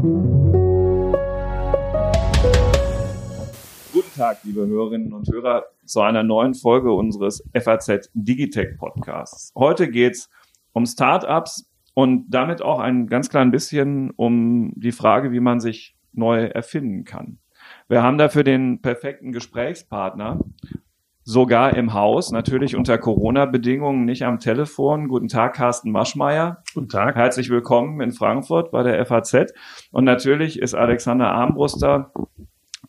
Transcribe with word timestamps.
Guten 0.00 0.40
Tag, 4.16 4.38
liebe 4.44 4.66
Hörerinnen 4.66 5.12
und 5.12 5.28
Hörer, 5.30 5.66
zu 5.84 6.00
einer 6.00 6.22
neuen 6.22 6.54
Folge 6.54 6.90
unseres 6.90 7.44
FAZ 7.52 8.08
Digitech 8.14 8.78
Podcasts. 8.78 9.52
Heute 9.54 9.90
geht's 9.90 10.30
um 10.72 10.86
Startups 10.86 11.70
und 11.92 12.30
damit 12.30 12.62
auch 12.62 12.78
ein 12.78 13.08
ganz 13.08 13.28
klein 13.28 13.50
bisschen 13.50 14.10
um 14.12 14.72
die 14.74 14.92
Frage, 14.92 15.32
wie 15.32 15.40
man 15.40 15.60
sich 15.60 15.94
neu 16.12 16.46
erfinden 16.46 17.04
kann. 17.04 17.38
Wir 17.88 18.02
haben 18.02 18.16
dafür 18.16 18.42
den 18.42 18.80
perfekten 18.80 19.32
Gesprächspartner, 19.32 20.40
sogar 21.30 21.76
im 21.76 21.94
Haus, 21.94 22.32
natürlich 22.32 22.74
unter 22.74 22.98
Corona-Bedingungen, 22.98 24.04
nicht 24.04 24.24
am 24.24 24.40
Telefon. 24.40 25.06
Guten 25.06 25.28
Tag, 25.28 25.54
Carsten 25.54 25.92
Maschmeyer. 25.92 26.64
Guten 26.74 26.88
Tag. 26.88 27.14
Herzlich 27.14 27.50
willkommen 27.50 28.00
in 28.00 28.10
Frankfurt 28.10 28.72
bei 28.72 28.82
der 28.82 29.06
FAZ. 29.06 29.52
Und 29.92 30.02
natürlich 30.04 30.58
ist 30.58 30.74
Alexander 30.74 31.30
Armbruster 31.30 32.12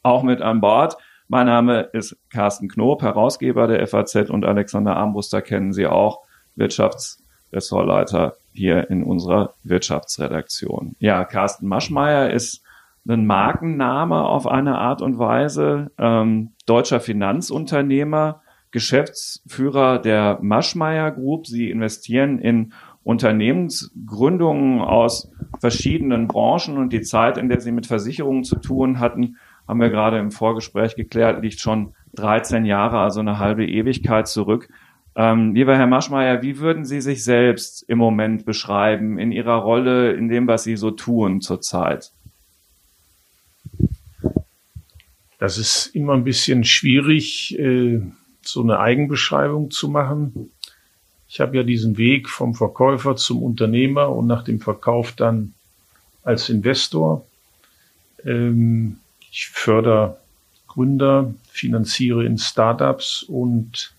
auch 0.01 0.23
mit 0.23 0.41
an 0.41 0.59
Bord. 0.59 0.97
Mein 1.27 1.45
Name 1.45 1.81
ist 1.93 2.17
Carsten 2.31 2.67
Knob, 2.67 3.03
Herausgeber 3.03 3.67
der 3.67 3.85
FAZ 3.85 4.31
und 4.31 4.43
Alexander 4.43 4.95
Armbruster 4.97 5.43
kennen 5.43 5.71
Sie 5.71 5.85
auch, 5.85 6.21
Wirtschaftsressortleiter 6.55 8.37
hier 8.53 8.89
in 8.89 9.03
unserer 9.03 9.53
Wirtschaftsredaktion. 9.63 10.95
Ja, 10.97 11.25
Carsten 11.25 11.67
Maschmeyer 11.67 12.31
ist 12.31 12.63
ein 13.07 13.25
Markenname 13.25 14.23
auf 14.23 14.47
eine 14.47 14.77
Art 14.77 15.01
und 15.01 15.17
Weise, 15.17 15.91
ähm, 15.97 16.51
deutscher 16.71 17.01
Finanzunternehmer, 17.01 18.43
Geschäftsführer 18.71 19.99
der 19.99 20.39
Maschmeyer 20.41 21.11
Group. 21.11 21.45
Sie 21.45 21.69
investieren 21.69 22.39
in 22.39 22.71
Unternehmensgründungen 23.03 24.79
aus 24.79 25.29
verschiedenen 25.59 26.29
Branchen 26.29 26.77
und 26.77 26.93
die 26.93 27.01
Zeit, 27.01 27.37
in 27.37 27.49
der 27.49 27.59
sie 27.59 27.73
mit 27.73 27.87
Versicherungen 27.87 28.45
zu 28.45 28.55
tun 28.55 29.01
hatten, 29.01 29.35
haben 29.67 29.81
wir 29.81 29.89
gerade 29.89 30.17
im 30.17 30.31
Vorgespräch 30.31 30.95
geklärt, 30.95 31.43
liegt 31.43 31.59
schon 31.59 31.93
13 32.13 32.63
Jahre, 32.63 32.99
also 32.99 33.19
eine 33.19 33.37
halbe 33.37 33.65
Ewigkeit 33.67 34.29
zurück. 34.29 34.69
Ähm, 35.13 35.53
lieber 35.53 35.77
Herr 35.77 35.87
Maschmeyer, 35.87 36.41
wie 36.41 36.59
würden 36.59 36.85
Sie 36.85 37.01
sich 37.01 37.25
selbst 37.25 37.83
im 37.89 37.97
Moment 37.97 38.45
beschreiben 38.45 39.19
in 39.19 39.33
Ihrer 39.33 39.55
Rolle, 39.55 40.13
in 40.13 40.29
dem, 40.29 40.47
was 40.47 40.63
Sie 40.63 40.77
so 40.77 40.91
tun 40.91 41.41
zurzeit? 41.41 42.13
Das 45.41 45.57
ist 45.57 45.87
immer 45.95 46.13
ein 46.13 46.23
bisschen 46.23 46.63
schwierig, 46.63 47.57
äh, 47.57 47.99
so 48.43 48.61
eine 48.61 48.79
Eigenbeschreibung 48.79 49.71
zu 49.71 49.89
machen. 49.89 50.51
Ich 51.27 51.39
habe 51.39 51.57
ja 51.57 51.63
diesen 51.63 51.97
Weg 51.97 52.29
vom 52.29 52.53
Verkäufer 52.53 53.15
zum 53.15 53.41
Unternehmer 53.41 54.09
und 54.09 54.27
nach 54.27 54.43
dem 54.43 54.59
Verkauf 54.59 55.13
dann 55.13 55.55
als 56.21 56.49
Investor. 56.49 57.25
Ähm, 58.23 58.99
ich 59.31 59.47
fördere 59.47 60.17
Gründer, 60.67 61.33
finanziere 61.49 62.23
in 62.23 62.37
Startups 62.37 63.23
und 63.23 63.95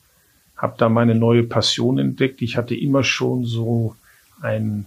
habe 0.57 0.77
da 0.79 0.89
meine 0.89 1.17
neue 1.17 1.43
Passion 1.43 1.99
entdeckt. 1.99 2.41
Ich 2.41 2.57
hatte 2.57 2.77
immer 2.77 3.03
schon 3.03 3.47
so 3.47 3.97
ein 4.43 4.87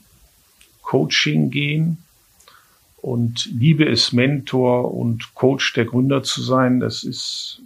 Coaching-Gehen 0.83 1.97
und 3.05 3.45
liebe 3.53 3.87
es, 3.87 4.13
Mentor 4.13 4.91
und 4.91 5.35
Coach 5.35 5.73
der 5.73 5.85
Gründer 5.85 6.23
zu 6.23 6.41
sein. 6.41 6.79
Das 6.79 7.03
ist 7.03 7.61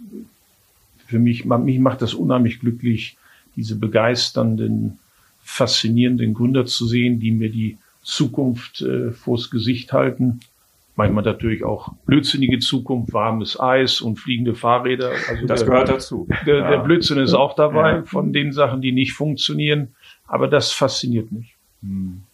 für 1.06 1.18
mich, 1.18 1.46
mich 1.46 1.78
macht 1.78 2.02
das 2.02 2.12
unheimlich 2.12 2.60
glücklich, 2.60 3.16
diese 3.56 3.76
begeisternden, 3.76 4.98
faszinierenden 5.42 6.34
Gründer 6.34 6.66
zu 6.66 6.86
sehen, 6.86 7.20
die 7.20 7.30
mir 7.30 7.50
die 7.50 7.78
Zukunft 8.02 8.82
äh, 8.82 9.12
vors 9.12 9.50
Gesicht 9.50 9.94
halten. 9.94 10.40
Manchmal 10.94 11.24
natürlich 11.24 11.64
auch 11.64 11.94
blödsinnige 12.04 12.58
Zukunft, 12.58 13.14
warmes 13.14 13.58
Eis 13.58 14.02
und 14.02 14.18
fliegende 14.18 14.54
Fahrräder. 14.54 15.10
Also 15.26 15.46
das 15.46 15.60
der, 15.60 15.68
gehört 15.70 15.88
dazu. 15.88 16.28
Der, 16.44 16.58
ja. 16.58 16.70
der, 16.70 16.78
Blödsinn 16.80 17.16
ist 17.16 17.32
auch 17.32 17.54
dabei 17.54 17.92
ja. 17.92 18.02
von 18.02 18.34
den 18.34 18.52
Sachen, 18.52 18.82
die 18.82 18.92
nicht 18.92 19.14
funktionieren. 19.14 19.94
Aber 20.26 20.48
das 20.48 20.72
fasziniert 20.72 21.32
mich. 21.32 21.56
Hm. 21.82 22.24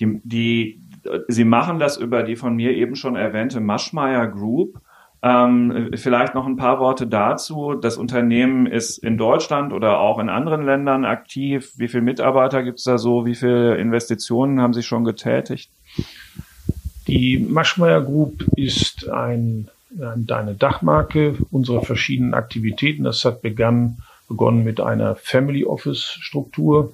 Die, 0.00 0.20
die, 0.24 0.80
Sie 1.28 1.44
machen 1.44 1.78
das 1.78 1.96
über 1.96 2.22
die 2.22 2.36
von 2.36 2.54
mir 2.56 2.72
eben 2.72 2.96
schon 2.96 3.16
erwähnte 3.16 3.60
Maschmeyer 3.60 4.26
Group. 4.26 4.80
Ähm, 5.22 5.90
vielleicht 5.94 6.34
noch 6.34 6.46
ein 6.46 6.56
paar 6.56 6.78
Worte 6.78 7.06
dazu. 7.06 7.74
Das 7.74 7.96
Unternehmen 7.96 8.66
ist 8.66 8.98
in 8.98 9.16
Deutschland 9.16 9.72
oder 9.72 9.98
auch 9.98 10.18
in 10.18 10.28
anderen 10.28 10.62
Ländern 10.62 11.04
aktiv. 11.04 11.72
Wie 11.76 11.88
viele 11.88 12.02
Mitarbeiter 12.02 12.62
gibt 12.62 12.78
es 12.78 12.84
da 12.84 12.98
so? 12.98 13.26
Wie 13.26 13.34
viele 13.34 13.76
Investitionen 13.76 14.60
haben 14.60 14.74
Sie 14.74 14.82
schon 14.82 15.04
getätigt? 15.04 15.70
Die 17.08 17.38
Maschmeyer 17.38 18.02
Group 18.02 18.44
ist 18.56 19.08
ein, 19.08 19.68
eine 19.98 20.54
Dachmarke 20.54 21.36
unserer 21.50 21.82
verschiedenen 21.82 22.34
Aktivitäten. 22.34 23.04
Das 23.04 23.24
hat 23.24 23.42
begonnen, 23.42 23.98
begonnen 24.28 24.64
mit 24.64 24.80
einer 24.80 25.16
Family 25.16 25.64
Office 25.64 26.18
Struktur. 26.20 26.92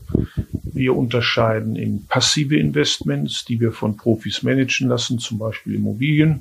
Wir 0.64 0.96
unterscheiden 0.96 1.76
in 1.76 2.06
passive 2.06 2.56
Investments, 2.56 3.44
die 3.44 3.60
wir 3.60 3.72
von 3.72 3.96
Profis 3.96 4.42
managen 4.42 4.88
lassen, 4.88 5.18
zum 5.18 5.38
Beispiel 5.38 5.74
Immobilien. 5.74 6.40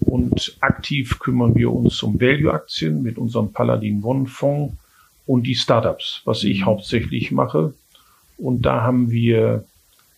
Und 0.00 0.56
aktiv 0.60 1.18
kümmern 1.18 1.54
wir 1.54 1.72
uns 1.72 2.02
um 2.02 2.20
Value-Aktien 2.20 3.02
mit 3.02 3.18
unserem 3.18 3.52
Paladin 3.52 4.02
One-Fonds 4.02 4.74
und 5.26 5.46
die 5.46 5.54
Startups, 5.54 6.20
was 6.24 6.44
ich 6.44 6.60
mhm. 6.60 6.66
hauptsächlich 6.66 7.30
mache. 7.32 7.74
Und 8.36 8.62
da 8.62 8.82
haben 8.82 9.10
wir 9.10 9.64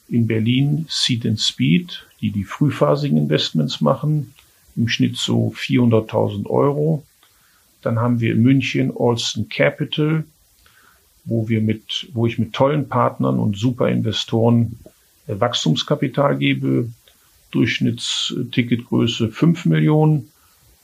in 0.08 0.26
Berlin 0.26 0.86
Seed 0.88 1.26
and 1.26 1.41
Speed, 1.41 2.06
die 2.20 2.30
die 2.30 2.44
frühphasigen 2.44 3.18
Investments 3.18 3.80
machen, 3.80 4.34
im 4.76 4.88
Schnitt 4.88 5.16
so 5.16 5.53
400.000 5.56 6.47
Euro. 6.47 7.04
Dann 7.82 7.98
haben 7.98 8.20
wir 8.20 8.32
in 8.32 8.42
München 8.42 8.92
Alston 8.97 9.48
Capital, 9.48 10.25
wo 11.25 11.48
wir 11.48 11.60
mit, 11.60 12.09
wo 12.12 12.26
ich 12.26 12.38
mit 12.38 12.53
tollen 12.53 12.88
Partnern 12.88 13.38
und 13.38 13.56
super 13.56 13.88
Investoren 13.88 14.78
äh, 15.26 15.38
Wachstumskapital 15.38 16.36
gebe. 16.38 16.88
Durchschnittsticketgröße 17.53 19.28
5 19.28 19.66
Millionen. 19.66 20.31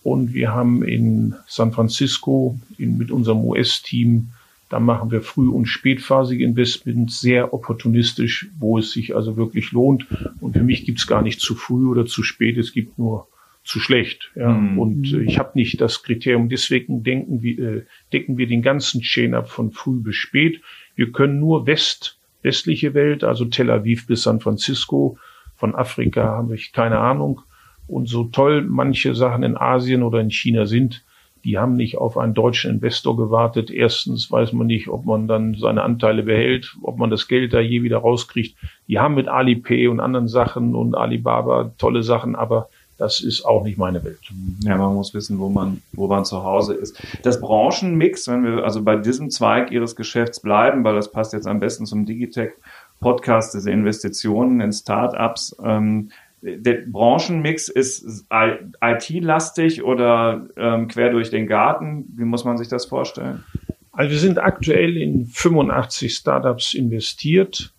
Und 0.03 0.35
wir 0.35 0.53
haben 0.53 0.83
in 0.83 1.35
San 1.47 1.73
Francisco 1.73 2.59
in, 2.79 2.99
mit 2.99 3.11
unserem 3.11 3.45
US-Team 3.45 4.33
da 4.73 4.81
machen 4.81 5.11
wir 5.11 5.21
früh- 5.21 5.51
und 5.51 5.67
spätphasige 5.67 6.43
Investments 6.43 7.21
sehr 7.21 7.53
opportunistisch, 7.53 8.49
wo 8.59 8.79
es 8.79 8.93
sich 8.93 9.15
also 9.15 9.37
wirklich 9.37 9.71
lohnt. 9.73 10.07
Und 10.41 10.55
für 10.55 10.63
mich 10.63 10.87
gibt 10.87 10.99
es 10.99 11.07
gar 11.07 11.21
nicht 11.21 11.43
zu 11.43 11.55
früh 11.55 11.87
oder 11.87 12.07
zu 12.07 12.23
spät, 12.23 12.57
es 12.57 12.73
gibt 12.73 12.99
nur 12.99 13.29
zu 13.65 13.81
schlecht. 13.81 14.31
Ja. 14.35 14.51
Mhm. 14.51 14.79
Und 14.79 15.13
äh, 15.13 15.23
ich 15.23 15.39
habe 15.39 15.53
nicht 15.55 15.81
das 15.81 16.03
Kriterium. 16.03 16.49
Deswegen 16.49 17.03
denken 17.03 17.43
wir, 17.43 17.59
äh, 17.59 17.83
decken 18.13 18.37
wir 18.39 18.47
den 18.47 18.63
ganzen 18.63 19.01
Chain 19.01 19.35
ab 19.35 19.49
von 19.49 19.71
früh 19.71 20.01
bis 20.01 20.17
spät. 20.17 20.61
Wir 20.95 21.13
können 21.13 21.39
nur 21.39 21.67
West, 21.67 22.19
westliche 22.43 22.95
Welt, 22.95 23.25
also 23.25 23.45
Tel 23.45 23.71
Aviv 23.71 24.07
bis 24.07 24.23
San 24.23 24.41
Francisco. 24.41 25.19
Von 25.57 25.75
Afrika 25.75 26.25
habe 26.25 26.55
ich 26.55 26.73
keine 26.73 26.99
Ahnung. 26.99 27.43
Und 27.87 28.09
so 28.09 28.25
toll 28.25 28.63
manche 28.63 29.15
Sachen 29.15 29.43
in 29.43 29.57
Asien 29.57 30.03
oder 30.03 30.21
in 30.21 30.31
China 30.31 30.67
sind, 30.67 31.05
die 31.45 31.59
haben 31.59 31.75
nicht 31.75 31.99
auf 31.99 32.17
einen 32.17 32.35
deutschen 32.35 32.71
Investor 32.71 33.17
gewartet. 33.17 33.71
Erstens 33.71 34.31
weiß 34.31 34.53
man 34.53 34.69
nicht, 34.69 34.89
ob 34.89 35.05
man 35.05 35.27
dann 35.27 35.55
seine 35.55 35.83
Anteile 35.83 36.23
behält, 36.23 36.77
ob 36.83 36.99
man 36.99 37.11
das 37.11 37.27
Geld 37.27 37.53
da 37.53 37.61
je 37.61 37.83
wieder 37.83 37.99
rauskriegt. 37.99 38.57
Die 38.87 39.01
haben 39.01 39.15
mit 39.15 39.29
Alipay 39.29 39.89
und 39.89 39.99
anderen 39.99 40.29
Sachen 40.29 40.75
und 40.75 40.95
Alibaba 40.95 41.73
tolle 41.79 42.03
Sachen, 42.03 42.37
aber 42.37 42.69
das 42.99 43.21
ist 43.21 43.45
auch 43.45 43.65
nicht 43.65 43.79
meine 43.79 44.05
Welt. 44.05 44.21
Ja, 44.61 44.77
man 44.77 44.95
muss 44.95 45.15
wissen, 45.15 45.39
wo 45.39 45.49
man, 45.49 45.83
wo 45.93 46.07
man 46.07 46.25
zu 46.25 46.45
Hause 46.45 46.75
ist. 46.75 47.01
Das 47.23 47.41
Branchenmix, 47.41 48.29
wenn 48.29 48.45
wir 48.45 48.65
also 48.65 48.83
bei 48.83 48.97
diesem 48.97 49.31
Zweig 49.31 49.71
Ihres 49.71 49.97
Geschäfts 49.97 50.41
bleiben, 50.41 50.85
weil 50.85 50.95
das 50.95 51.11
passt 51.11 51.33
jetzt 51.33 51.47
am 51.47 51.61
besten 51.61 51.87
zum 51.87 52.07
Digitech 52.07 52.53
Podcast, 53.01 53.55
diese 53.55 53.71
Investitionen 53.71 54.61
in 54.61 54.73
Startups, 54.73 55.57
ähm, 55.63 56.11
der 56.43 56.83
Branchenmix 56.87 57.69
ist 57.69 58.27
IT-lastig 58.31 59.85
oder 59.85 60.49
ähm, 60.57 60.89
quer 60.89 61.11
durch 61.11 61.31
den 61.31 61.47
Garten? 61.47 62.05
Wie 62.17 62.25
muss 62.25 62.45
man 62.45 62.59
sich 62.59 62.67
das 62.67 62.85
vorstellen? 62.85 63.45
Also 63.93 64.11
wir 64.11 64.19
sind 64.19 64.39
aktuell 64.39 64.97
in 64.97 65.27
85 65.27 66.13
Startups 66.15 66.75
investiert, 66.75 67.73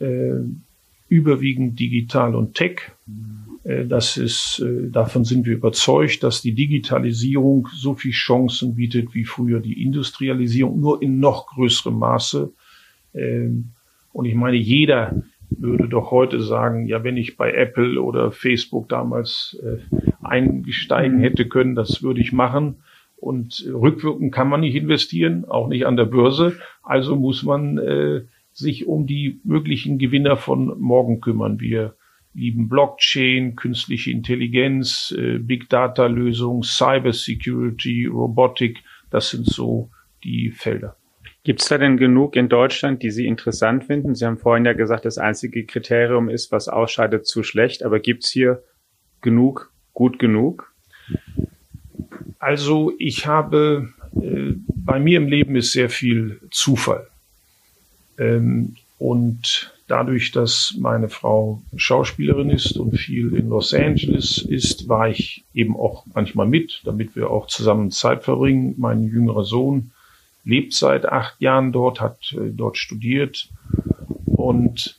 äh, 0.00 0.40
überwiegend 1.08 1.78
digital 1.80 2.34
und 2.34 2.54
Tech. 2.54 2.80
Äh, 3.08 3.45
das 3.84 4.16
ist, 4.16 4.60
äh, 4.60 4.90
davon 4.90 5.24
sind 5.24 5.44
wir 5.44 5.54
überzeugt, 5.54 6.22
dass 6.22 6.40
die 6.40 6.54
Digitalisierung 6.54 7.68
so 7.74 7.94
viel 7.94 8.12
Chancen 8.12 8.76
bietet 8.76 9.12
wie 9.12 9.24
früher 9.24 9.58
die 9.58 9.82
Industrialisierung, 9.82 10.78
nur 10.78 11.02
in 11.02 11.18
noch 11.18 11.48
größerem 11.48 11.98
Maße. 11.98 12.52
Äh, 13.12 13.48
und 14.12 14.24
ich 14.24 14.36
meine, 14.36 14.56
jeder 14.56 15.20
würde 15.50 15.88
doch 15.88 16.12
heute 16.12 16.40
sagen, 16.40 16.86
ja, 16.86 17.02
wenn 17.02 17.16
ich 17.16 17.36
bei 17.36 17.52
Apple 17.52 18.00
oder 18.00 18.30
Facebook 18.30 18.88
damals 18.88 19.60
äh, 19.62 19.78
eingesteigen 20.22 21.18
hätte 21.18 21.48
können, 21.48 21.74
das 21.74 22.04
würde 22.04 22.20
ich 22.20 22.32
machen. 22.32 22.76
Und 23.16 23.68
rückwirkend 23.68 24.32
kann 24.32 24.48
man 24.48 24.60
nicht 24.60 24.76
investieren, 24.76 25.44
auch 25.44 25.66
nicht 25.66 25.86
an 25.86 25.96
der 25.96 26.04
Börse. 26.04 26.56
Also 26.84 27.16
muss 27.16 27.42
man 27.42 27.78
äh, 27.78 28.22
sich 28.52 28.86
um 28.86 29.08
die 29.08 29.40
möglichen 29.42 29.98
Gewinner 29.98 30.36
von 30.36 30.78
morgen 30.78 31.20
kümmern. 31.20 31.58
Wir 31.58 31.95
lieben 32.36 32.68
Blockchain, 32.68 33.56
künstliche 33.56 34.10
Intelligenz, 34.10 35.14
äh, 35.16 35.38
Big 35.38 35.68
Data 35.68 36.06
Lösungen, 36.06 36.62
Cyber 36.62 37.12
Security, 37.12 38.06
Robotik. 38.06 38.78
Das 39.10 39.30
sind 39.30 39.46
so 39.46 39.90
die 40.22 40.50
Felder. 40.50 40.96
Gibt 41.44 41.62
es 41.62 41.68
da 41.68 41.78
denn 41.78 41.96
genug 41.96 42.36
in 42.36 42.48
Deutschland, 42.48 43.02
die 43.02 43.10
Sie 43.10 43.26
interessant 43.26 43.84
finden? 43.84 44.14
Sie 44.14 44.26
haben 44.26 44.38
vorhin 44.38 44.64
ja 44.64 44.72
gesagt, 44.72 45.04
das 45.04 45.16
einzige 45.16 45.64
Kriterium 45.64 46.28
ist, 46.28 46.52
was 46.52 46.68
ausscheidet, 46.68 47.26
zu 47.26 47.42
schlecht. 47.42 47.84
Aber 47.84 48.00
gibt 48.00 48.24
es 48.24 48.30
hier 48.30 48.62
genug, 49.22 49.72
gut 49.94 50.18
genug? 50.18 50.72
Also 52.38 52.92
ich 52.98 53.26
habe, 53.26 53.92
äh, 54.20 54.54
bei 54.74 54.98
mir 54.98 55.18
im 55.18 55.28
Leben 55.28 55.56
ist 55.56 55.72
sehr 55.72 55.88
viel 55.88 56.40
Zufall. 56.50 57.06
Ähm, 58.18 58.76
und 58.98 59.72
dadurch, 59.88 60.32
dass 60.32 60.74
meine 60.78 61.08
Frau 61.08 61.62
Schauspielerin 61.76 62.50
ist 62.50 62.76
und 62.76 62.98
viel 62.98 63.34
in 63.34 63.48
Los 63.48 63.72
Angeles 63.72 64.36
ist, 64.38 64.88
war 64.88 65.08
ich 65.08 65.44
eben 65.54 65.76
auch 65.76 66.04
manchmal 66.14 66.46
mit, 66.46 66.82
damit 66.84 67.16
wir 67.16 67.30
auch 67.30 67.46
zusammen 67.46 67.90
Zeit 67.90 68.24
verbringen. 68.24 68.74
Mein 68.78 69.04
jüngerer 69.04 69.44
Sohn 69.44 69.92
lebt 70.44 70.74
seit 70.74 71.06
acht 71.06 71.40
Jahren 71.40 71.72
dort, 71.72 72.00
hat 72.00 72.32
äh, 72.32 72.50
dort 72.50 72.78
studiert 72.78 73.48
und 74.26 74.98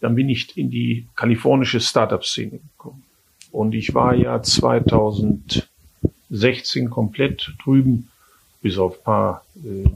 dann 0.00 0.14
bin 0.14 0.28
ich 0.28 0.56
in 0.56 0.70
die 0.70 1.06
kalifornische 1.16 1.80
Startup-Szene 1.80 2.58
gekommen. 2.58 3.02
Und 3.50 3.74
ich 3.74 3.94
war 3.94 4.14
ja 4.14 4.40
2016 4.42 6.90
komplett 6.90 7.54
drüben, 7.64 8.10
bis 8.60 8.76
auf 8.78 9.02
paar 9.02 9.44
äh, 9.64 9.84
äh, 9.84 9.90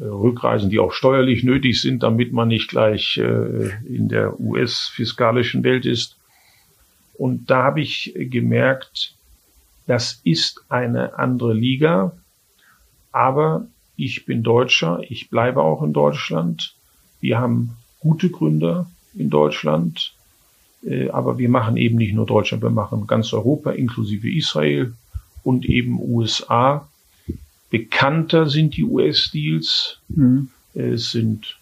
Rückreisen, 0.00 0.70
die 0.70 0.78
auch 0.78 0.92
steuerlich 0.92 1.42
nötig 1.42 1.80
sind, 1.80 2.02
damit 2.02 2.32
man 2.32 2.48
nicht 2.48 2.68
gleich 2.68 3.16
äh, 3.18 3.70
in 3.86 4.08
der 4.08 4.38
US-fiskalischen 4.38 5.64
Welt 5.64 5.86
ist. 5.86 6.16
Und 7.14 7.50
da 7.50 7.64
habe 7.64 7.80
ich 7.80 8.14
gemerkt, 8.16 9.14
das 9.86 10.20
ist 10.22 10.64
eine 10.68 11.18
andere 11.18 11.54
Liga, 11.54 12.12
aber 13.10 13.66
ich 13.96 14.26
bin 14.26 14.42
Deutscher, 14.42 15.00
ich 15.08 15.28
bleibe 15.30 15.62
auch 15.62 15.82
in 15.82 15.92
Deutschland. 15.92 16.76
Wir 17.20 17.38
haben 17.40 17.76
gute 17.98 18.30
Gründer 18.30 18.88
in 19.14 19.30
Deutschland, 19.30 20.14
äh, 20.84 21.08
aber 21.10 21.38
wir 21.38 21.48
machen 21.48 21.76
eben 21.76 21.96
nicht 21.96 22.14
nur 22.14 22.26
Deutschland, 22.26 22.62
wir 22.62 22.70
machen 22.70 23.06
ganz 23.08 23.32
Europa 23.32 23.72
inklusive 23.72 24.30
Israel 24.30 24.94
und 25.42 25.64
eben 25.66 25.98
USA. 25.98 26.86
Bekannter 27.70 28.46
sind 28.46 28.76
die 28.76 28.84
US-Deals. 28.84 30.00
Mhm. 30.08 30.48
Es 30.74 31.10
sind 31.10 31.58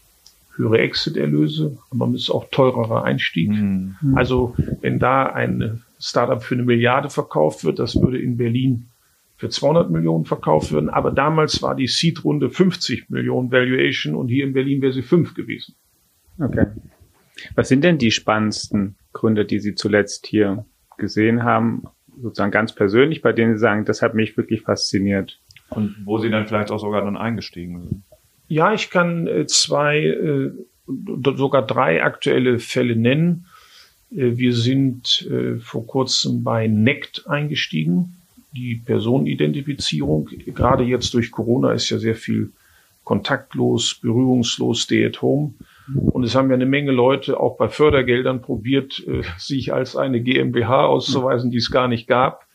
höhere 0.57 0.79
Exit-Erlöse, 0.79 1.79
aber 1.91 2.09
es 2.09 2.23
ist 2.23 2.31
auch 2.31 2.49
teurerer 2.51 3.05
Einstieg. 3.05 3.51
Mhm. 3.51 3.97
Also 4.15 4.55
wenn 4.81 4.99
da 4.99 5.27
ein 5.27 5.83
Startup 5.99 6.43
für 6.43 6.55
eine 6.55 6.65
Milliarde 6.65 7.11
verkauft 7.11 7.65
wird, 7.65 7.79
das 7.79 8.01
würde 8.01 8.19
in 8.19 8.37
Berlin 8.37 8.89
für 9.37 9.51
200 9.51 9.91
Millionen 9.91 10.25
verkauft 10.25 10.73
werden. 10.73 10.89
Aber 10.89 11.11
damals 11.11 11.63
war 11.63 11.75
die 11.75 11.87
Seed-Runde 11.87 12.51
50 12.51 13.11
Millionen 13.11 13.53
Valuation 13.53 14.15
und 14.15 14.29
hier 14.29 14.45
in 14.45 14.55
Berlin 14.55 14.81
wäre 14.81 14.93
sie 14.93 15.03
fünf 15.03 15.35
gewesen. 15.35 15.75
Okay. 16.39 16.67
Was 17.55 17.69
sind 17.69 17.85
denn 17.85 17.99
die 17.99 18.11
spannendsten 18.11 18.97
Gründe, 19.13 19.45
die 19.45 19.61
Sie 19.61 19.75
zuletzt 19.75 20.27
hier 20.27 20.65
gesehen 20.97 21.43
haben, 21.43 21.85
sozusagen 22.21 22.51
ganz 22.51 22.75
persönlich, 22.75 23.21
bei 23.21 23.33
denen 23.33 23.55
Sie 23.55 23.61
sagen, 23.61 23.85
das 23.85 24.01
hat 24.01 24.15
mich 24.15 24.37
wirklich 24.37 24.63
fasziniert? 24.63 25.39
Und 25.71 25.97
wo 26.05 26.19
Sie 26.19 26.31
dann 26.31 26.47
vielleicht 26.47 26.71
auch 26.71 26.79
sogar 26.79 27.03
dann 27.03 27.17
eingestiegen 27.17 27.83
sind? 27.83 28.03
Ja, 28.49 28.73
ich 28.73 28.91
kann 28.91 29.27
äh, 29.27 29.47
zwei, 29.47 29.99
äh, 29.99 30.51
sogar 31.37 31.67
drei 31.67 32.03
aktuelle 32.03 32.59
Fälle 32.59 32.97
nennen. 32.97 33.47
Äh, 34.11 34.37
wir 34.37 34.55
sind 34.55 35.29
vor 35.61 35.87
kurzem 35.87 36.45
bei 36.45 36.69
NECT 36.69 37.27
eingestiegen, 37.29 38.17
die 38.55 38.77
Personenidentifizierung. 38.77 40.29
Gerade 40.47 40.85
jetzt 40.85 41.13
durch 41.15 41.31
Corona 41.31 41.73
ist 41.73 41.91
ja 41.91 41.99
sehr 41.99 42.15
viel 42.15 42.53
kontaktlos, 43.05 43.99
berührungslos, 44.01 44.83
stay 44.83 45.05
at 45.05 45.23
home. 45.23 45.55
Und 45.95 46.25
es 46.25 46.35
haben 46.35 46.49
ja 46.49 46.55
eine 46.55 46.67
Menge 46.67 46.91
Leute 46.91 47.39
auch 47.39 47.57
bei 47.57 47.69
Fördergeldern 47.69 48.43
probiert, 48.43 49.05
sich 49.39 49.73
als 49.73 49.95
eine 49.95 50.21
GmbH 50.21 50.87
auszuweisen, 50.87 51.53
die 51.53 51.59
es 51.59 51.71
gar 51.71 51.87
nicht 51.87 52.09
gab. 52.09 52.46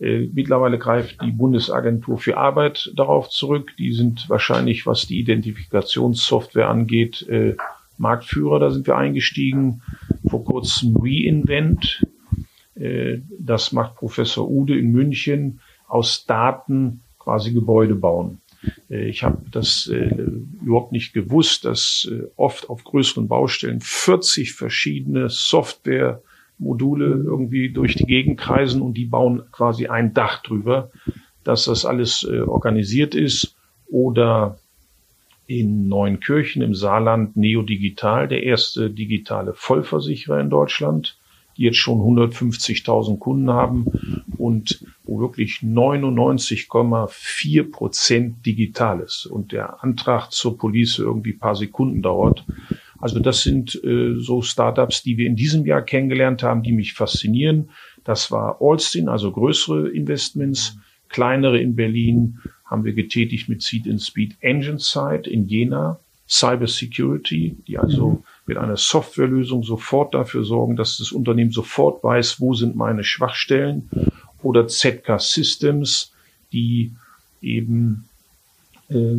Äh, 0.00 0.28
mittlerweile 0.32 0.78
greift 0.78 1.22
die 1.22 1.32
Bundesagentur 1.32 2.18
für 2.18 2.36
Arbeit 2.36 2.92
darauf 2.94 3.28
zurück. 3.28 3.72
Die 3.78 3.92
sind 3.92 4.28
wahrscheinlich, 4.28 4.86
was 4.86 5.06
die 5.06 5.18
Identifikationssoftware 5.18 6.68
angeht, 6.68 7.26
äh, 7.28 7.56
Marktführer. 7.96 8.60
Da 8.60 8.70
sind 8.70 8.86
wir 8.86 8.96
eingestiegen. 8.96 9.82
Vor 10.28 10.44
kurzem 10.44 10.96
Reinvent. 10.96 12.06
Äh, 12.76 13.18
das 13.38 13.72
macht 13.72 13.96
Professor 13.96 14.48
Ude 14.48 14.78
in 14.78 14.92
München 14.92 15.60
aus 15.88 16.26
Daten 16.26 17.00
quasi 17.18 17.52
Gebäude 17.52 17.94
bauen. 17.94 18.40
Ich 18.88 19.22
habe 19.22 19.42
das 19.50 19.86
äh, 19.86 20.10
überhaupt 20.62 20.92
nicht 20.92 21.12
gewusst, 21.12 21.64
dass 21.64 22.08
äh, 22.10 22.24
oft 22.36 22.68
auf 22.68 22.82
größeren 22.82 23.28
Baustellen 23.28 23.80
40 23.80 24.52
verschiedene 24.52 25.28
Software 25.30 26.22
Module 26.58 27.06
irgendwie 27.06 27.70
durch 27.70 27.94
die 27.94 28.06
Gegend 28.06 28.38
kreisen 28.38 28.82
und 28.82 28.94
die 28.94 29.04
bauen 29.04 29.42
quasi 29.52 29.86
ein 29.86 30.14
Dach 30.14 30.42
drüber, 30.42 30.90
dass 31.44 31.64
das 31.64 31.84
alles 31.84 32.26
äh, 32.28 32.40
organisiert 32.40 33.14
ist. 33.14 33.54
Oder 33.90 34.58
in 35.46 35.88
Neunkirchen 35.88 36.62
im 36.62 36.74
Saarland 36.74 37.36
Neodigital, 37.36 38.26
der 38.28 38.42
erste 38.42 38.90
digitale 38.90 39.54
Vollversicherer 39.54 40.40
in 40.40 40.50
Deutschland, 40.50 41.16
die 41.56 41.62
jetzt 41.62 41.78
schon 41.78 42.00
150.000 42.00 43.18
Kunden 43.18 43.50
haben 43.50 43.86
und 44.36 44.84
wo 45.04 45.20
wirklich 45.20 45.60
99,4 45.62 47.70
Prozent 47.70 48.46
digital 48.46 49.00
ist 49.00 49.26
und 49.26 49.52
der 49.52 49.82
Antrag 49.82 50.30
zur 50.30 50.58
Police 50.58 50.98
irgendwie 50.98 51.32
paar 51.32 51.56
Sekunden 51.56 52.02
dauert. 52.02 52.44
Also 53.00 53.20
das 53.20 53.42
sind 53.42 53.82
äh, 53.84 54.14
so 54.18 54.42
Startups, 54.42 55.02
die 55.02 55.16
wir 55.16 55.26
in 55.26 55.36
diesem 55.36 55.64
Jahr 55.64 55.82
kennengelernt 55.82 56.42
haben, 56.42 56.62
die 56.62 56.72
mich 56.72 56.94
faszinieren. 56.94 57.70
Das 58.04 58.30
war 58.30 58.58
Alstin, 58.60 59.08
also 59.08 59.30
größere 59.30 59.88
Investments, 59.88 60.78
kleinere 61.08 61.60
in 61.60 61.76
Berlin 61.76 62.38
haben 62.64 62.84
wir 62.84 62.92
getätigt 62.92 63.48
mit 63.48 63.62
Seed 63.62 63.86
in 63.86 63.98
Speed 63.98 64.36
Engine 64.40 64.78
Side 64.78 65.28
in 65.28 65.46
Jena, 65.46 65.98
Cyber 66.28 66.66
Security, 66.66 67.56
die 67.66 67.78
also 67.78 68.10
mhm. 68.10 68.24
mit 68.46 68.58
einer 68.58 68.76
Softwarelösung 68.76 69.62
sofort 69.62 70.12
dafür 70.12 70.44
sorgen, 70.44 70.76
dass 70.76 70.98
das 70.98 71.12
Unternehmen 71.12 71.50
sofort 71.50 72.04
weiß, 72.04 72.40
wo 72.40 72.52
sind 72.52 72.76
meine 72.76 73.04
Schwachstellen 73.04 73.88
oder 74.42 74.68
ZK 74.68 75.18
Systems, 75.18 76.12
die 76.52 76.92
eben 77.40 78.07
äh, 78.88 79.16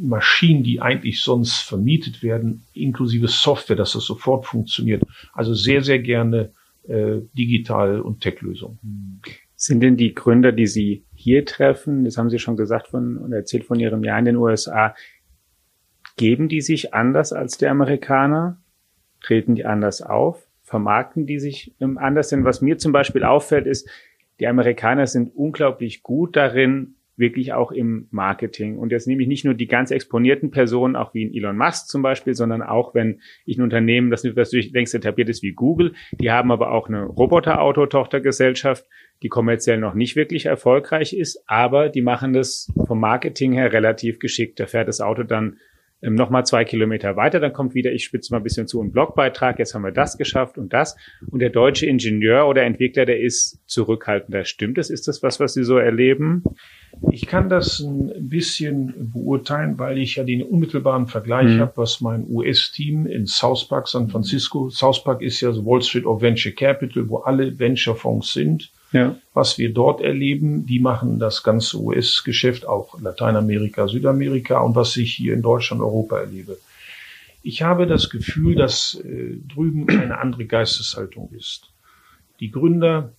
Maschinen, 0.00 0.64
die 0.64 0.80
eigentlich 0.80 1.22
sonst 1.22 1.60
vermietet 1.60 2.22
werden, 2.22 2.64
inklusive 2.74 3.28
Software, 3.28 3.76
dass 3.76 3.92
das 3.92 4.04
sofort 4.04 4.46
funktioniert. 4.46 5.02
Also 5.32 5.54
sehr, 5.54 5.82
sehr 5.82 6.00
gerne 6.00 6.52
äh, 6.88 7.20
Digital- 7.32 8.00
und 8.00 8.20
Tech-Lösungen. 8.20 9.20
Sind 9.54 9.80
denn 9.80 9.96
die 9.96 10.14
Gründer, 10.14 10.50
die 10.50 10.66
Sie 10.66 11.04
hier 11.14 11.44
treffen, 11.44 12.04
das 12.04 12.18
haben 12.18 12.30
Sie 12.30 12.40
schon 12.40 12.56
gesagt 12.56 12.88
von, 12.88 13.16
und 13.16 13.32
erzählt 13.32 13.64
von 13.64 13.78
Ihrem 13.78 14.02
Jahr 14.02 14.18
in 14.18 14.24
den 14.24 14.36
USA, 14.36 14.94
geben 16.16 16.48
die 16.48 16.60
sich 16.60 16.92
anders 16.94 17.32
als 17.32 17.58
die 17.58 17.66
Amerikaner? 17.66 18.60
Treten 19.20 19.54
die 19.54 19.64
anders 19.64 20.02
auf? 20.02 20.48
Vermarkten 20.62 21.26
die 21.26 21.38
sich 21.38 21.74
anders? 21.78 22.30
Denn 22.30 22.44
was 22.44 22.60
mir 22.60 22.78
zum 22.78 22.90
Beispiel 22.90 23.22
auffällt, 23.22 23.66
ist, 23.66 23.88
die 24.40 24.48
Amerikaner 24.48 25.06
sind 25.06 25.32
unglaublich 25.36 26.02
gut 26.02 26.34
darin, 26.34 26.96
wirklich 27.16 27.52
auch 27.52 27.72
im 27.72 28.08
Marketing. 28.10 28.78
Und 28.78 28.90
jetzt 28.90 29.06
nehme 29.06 29.22
ich 29.22 29.28
nicht 29.28 29.44
nur 29.44 29.54
die 29.54 29.66
ganz 29.66 29.90
exponierten 29.90 30.50
Personen, 30.50 30.96
auch 30.96 31.14
wie 31.14 31.22
in 31.22 31.34
Elon 31.34 31.56
Musk 31.56 31.88
zum 31.88 32.02
Beispiel, 32.02 32.34
sondern 32.34 32.62
auch, 32.62 32.94
wenn 32.94 33.20
ich 33.44 33.58
ein 33.58 33.62
Unternehmen, 33.62 34.10
das 34.10 34.24
natürlich 34.24 34.72
längst 34.72 34.94
etabliert 34.94 35.28
ist 35.28 35.42
wie 35.42 35.52
Google, 35.52 35.92
die 36.12 36.30
haben 36.30 36.50
aber 36.50 36.72
auch 36.72 36.88
eine 36.88 37.04
Roboterauto-Tochtergesellschaft, 37.04 38.86
die 39.22 39.28
kommerziell 39.28 39.78
noch 39.78 39.94
nicht 39.94 40.16
wirklich 40.16 40.46
erfolgreich 40.46 41.12
ist, 41.12 41.44
aber 41.46 41.88
die 41.88 42.02
machen 42.02 42.32
das 42.32 42.72
vom 42.86 43.00
Marketing 43.00 43.52
her 43.52 43.72
relativ 43.72 44.18
geschickt. 44.18 44.58
Da 44.58 44.66
fährt 44.66 44.88
das 44.88 45.00
Auto 45.00 45.22
dann 45.22 45.58
ähm, 46.02 46.14
nochmal 46.14 46.44
zwei 46.44 46.64
Kilometer 46.64 47.16
weiter, 47.16 47.38
dann 47.38 47.52
kommt 47.52 47.74
wieder, 47.74 47.92
ich 47.92 48.04
spitze 48.04 48.32
mal 48.32 48.38
ein 48.38 48.42
bisschen 48.42 48.66
zu, 48.66 48.82
ein 48.82 48.90
Blogbeitrag, 48.90 49.58
jetzt 49.58 49.74
haben 49.74 49.82
wir 49.82 49.92
das 49.92 50.18
geschafft 50.18 50.58
und 50.58 50.72
das. 50.72 50.96
Und 51.30 51.38
der 51.38 51.50
deutsche 51.50 51.86
Ingenieur 51.86 52.48
oder 52.48 52.64
Entwickler, 52.64 53.04
der 53.04 53.20
ist 53.20 53.60
zurückhaltender. 53.66 54.44
Stimmt 54.44 54.78
das? 54.78 54.90
Ist 54.90 55.06
das 55.06 55.22
was, 55.22 55.38
was 55.38 55.54
Sie 55.54 55.62
so 55.62 55.78
erleben? 55.78 56.42
Ich 57.10 57.26
kann 57.26 57.48
das 57.48 57.80
ein 57.80 58.28
bisschen 58.28 59.12
beurteilen, 59.12 59.78
weil 59.78 59.98
ich 59.98 60.16
ja 60.16 60.24
den 60.24 60.42
unmittelbaren 60.42 61.06
Vergleich 61.06 61.48
mhm. 61.54 61.60
habe, 61.60 61.72
was 61.76 62.00
mein 62.00 62.26
US-Team 62.28 63.06
in 63.06 63.26
South 63.26 63.68
Park, 63.68 63.88
San 63.88 64.08
Francisco, 64.08 64.68
South 64.68 65.04
Park 65.04 65.22
ist 65.22 65.40
ja 65.40 65.52
so 65.52 65.64
Wall 65.64 65.82
Street 65.82 66.04
of 66.04 66.20
Venture 66.20 66.52
Capital, 66.52 67.08
wo 67.08 67.18
alle 67.18 67.58
Venture-Fonds 67.58 68.32
sind. 68.32 68.70
Ja. 68.92 69.16
Was 69.32 69.58
wir 69.58 69.72
dort 69.72 70.00
erleben, 70.00 70.66
die 70.66 70.78
machen 70.78 71.18
das 71.18 71.42
ganze 71.42 71.78
US-Geschäft, 71.78 72.66
auch 72.66 73.00
Lateinamerika, 73.00 73.88
Südamerika 73.88 74.60
und 74.60 74.76
was 74.76 74.96
ich 74.96 75.14
hier 75.14 75.34
in 75.34 75.42
Deutschland, 75.42 75.82
Europa 75.82 76.18
erlebe. 76.18 76.58
Ich 77.42 77.62
habe 77.62 77.86
das 77.86 78.10
Gefühl, 78.10 78.54
dass 78.54 79.00
äh, 79.04 79.36
drüben 79.48 79.88
eine 79.88 80.18
andere 80.18 80.44
Geisteshaltung 80.44 81.30
ist. 81.36 81.70
Die 82.40 82.50
Gründer 82.50 83.12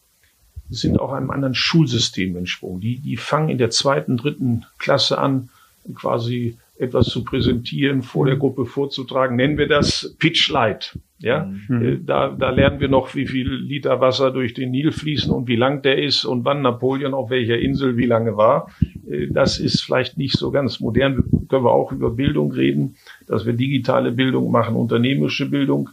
sind 0.69 0.99
auch 0.99 1.11
einem 1.11 1.31
anderen 1.31 1.55
Schulsystem 1.55 2.35
entsprungen. 2.37 2.79
Die, 2.79 2.99
die 2.99 3.17
fangen 3.17 3.49
in 3.49 3.57
der 3.57 3.69
zweiten, 3.69 4.17
dritten 4.17 4.65
Klasse 4.77 5.17
an, 5.17 5.49
quasi 5.95 6.57
etwas 6.77 7.07
zu 7.07 7.23
präsentieren, 7.23 8.01
vor 8.01 8.25
der 8.25 8.37
Gruppe 8.37 8.65
vorzutragen. 8.65 9.35
Nennen 9.35 9.57
wir 9.57 9.67
das 9.67 10.15
Pitch 10.19 10.49
Light. 10.49 10.97
Ja, 11.23 11.45
mhm. 11.69 11.81
Äh, 11.81 11.99
da, 12.05 12.35
da 12.37 12.49
lernen 12.49 12.81
wir 12.81 12.89
noch, 12.89 13.15
wie 13.15 13.25
viel 13.25 13.49
Liter 13.49 14.01
Wasser 14.01 14.29
durch 14.29 14.53
den 14.53 14.71
Nil 14.71 14.91
fließen 14.91 15.31
und 15.31 15.47
wie 15.47 15.55
lang 15.55 15.81
der 15.81 16.03
ist 16.03 16.25
und 16.25 16.43
wann 16.43 16.61
Napoleon 16.61 17.13
auf 17.13 17.29
welcher 17.29 17.57
Insel 17.57 17.95
wie 17.95 18.05
lange 18.05 18.35
war. 18.35 18.69
Äh, 19.09 19.27
das 19.29 19.57
ist 19.57 19.83
vielleicht 19.83 20.17
nicht 20.17 20.37
so 20.37 20.51
ganz 20.51 20.81
modern. 20.81 21.23
Können 21.47 21.63
wir 21.63 21.71
auch 21.71 21.93
über 21.93 22.11
Bildung 22.11 22.51
reden, 22.51 22.97
dass 23.25 23.45
wir 23.45 23.53
digitale 23.53 24.11
Bildung 24.11 24.51
machen, 24.51 24.75
unternehmerische 24.75 25.49
Bildung. 25.49 25.89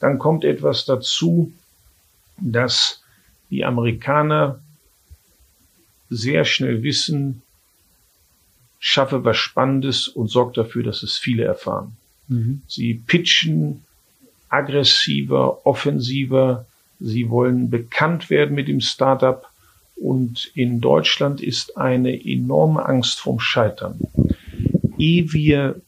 Dann 0.00 0.18
kommt 0.18 0.44
etwas 0.44 0.86
dazu, 0.86 1.52
dass 2.38 3.02
die 3.50 3.66
Amerikaner 3.66 4.60
sehr 6.08 6.46
schnell 6.46 6.82
wissen, 6.82 7.42
schaffe 8.78 9.26
was 9.26 9.36
Spannendes 9.36 10.08
und 10.08 10.28
sorgt 10.28 10.56
dafür, 10.56 10.84
dass 10.84 11.02
es 11.02 11.18
viele 11.18 11.44
erfahren. 11.44 11.98
Mhm. 12.28 12.62
Sie 12.66 12.94
pitchen 12.94 13.84
aggressiver, 14.50 15.64
offensiver. 15.64 16.66
Sie 16.98 17.30
wollen 17.30 17.70
bekannt 17.70 18.28
werden 18.28 18.54
mit 18.54 18.68
dem 18.68 18.80
Startup. 18.80 19.46
Und 19.96 20.50
in 20.54 20.80
Deutschland 20.80 21.40
ist 21.40 21.76
eine 21.76 22.24
enorme 22.24 22.84
Angst 22.84 23.20
vom 23.20 23.40
Scheitern. 23.40 24.00
Ehe 24.98 25.32
wir 25.32 25.80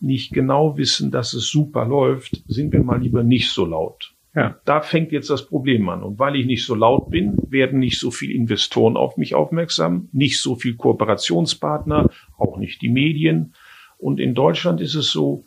nicht 0.00 0.32
genau 0.32 0.76
wissen, 0.76 1.10
dass 1.10 1.34
es 1.34 1.48
super 1.48 1.84
läuft, 1.84 2.42
sind 2.48 2.72
wir 2.72 2.82
mal 2.82 3.00
lieber 3.00 3.22
nicht 3.22 3.50
so 3.50 3.64
laut. 3.64 4.12
Ja. 4.34 4.54
Da 4.66 4.82
fängt 4.82 5.12
jetzt 5.12 5.30
das 5.30 5.46
Problem 5.46 5.88
an. 5.88 6.02
Und 6.02 6.18
weil 6.18 6.36
ich 6.36 6.46
nicht 6.46 6.66
so 6.66 6.74
laut 6.74 7.10
bin, 7.10 7.38
werden 7.48 7.78
nicht 7.78 7.98
so 7.98 8.10
viele 8.10 8.34
Investoren 8.34 8.96
auf 8.96 9.16
mich 9.16 9.34
aufmerksam, 9.34 10.08
nicht 10.12 10.40
so 10.40 10.56
viel 10.56 10.74
Kooperationspartner, 10.76 12.10
auch 12.36 12.58
nicht 12.58 12.82
die 12.82 12.90
Medien. 12.90 13.54
Und 13.98 14.20
in 14.20 14.34
Deutschland 14.34 14.82
ist 14.82 14.94
es 14.94 15.10
so, 15.10 15.44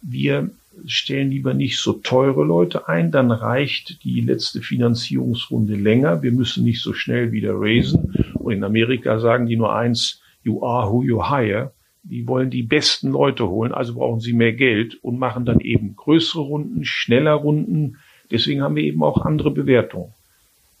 wir 0.00 0.50
stellen 0.86 1.30
lieber 1.30 1.54
nicht 1.54 1.78
so 1.78 1.94
teure 1.94 2.44
Leute 2.44 2.88
ein, 2.88 3.10
dann 3.10 3.30
reicht 3.30 4.02
die 4.04 4.20
letzte 4.20 4.60
Finanzierungsrunde 4.60 5.74
länger. 5.74 6.22
Wir 6.22 6.32
müssen 6.32 6.64
nicht 6.64 6.82
so 6.82 6.92
schnell 6.92 7.32
wieder 7.32 7.52
raisen. 7.54 8.14
Und 8.34 8.52
in 8.52 8.64
Amerika 8.64 9.18
sagen 9.18 9.46
die 9.46 9.56
nur 9.56 9.74
eins, 9.74 10.20
you 10.42 10.64
are 10.64 10.90
who 10.90 11.02
you 11.02 11.28
hire. 11.28 11.72
Die 12.02 12.26
wollen 12.26 12.50
die 12.50 12.62
besten 12.62 13.10
Leute 13.10 13.48
holen, 13.48 13.72
also 13.72 13.94
brauchen 13.94 14.20
sie 14.20 14.32
mehr 14.32 14.54
Geld 14.54 14.98
und 15.02 15.18
machen 15.18 15.44
dann 15.44 15.60
eben 15.60 15.96
größere 15.96 16.40
Runden, 16.40 16.84
schneller 16.84 17.34
Runden, 17.34 17.98
Deswegen 18.30 18.62
haben 18.62 18.76
wir 18.76 18.84
eben 18.84 19.02
auch 19.02 19.24
andere 19.24 19.50
Bewertungen. 19.50 20.12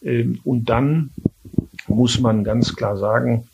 Ähm, 0.02 0.40
und 0.44 0.68
dann 0.68 1.10
muss 1.88 2.20
man 2.20 2.44
ganz 2.44 2.76
klar 2.76 2.96
sagen, 2.96 3.48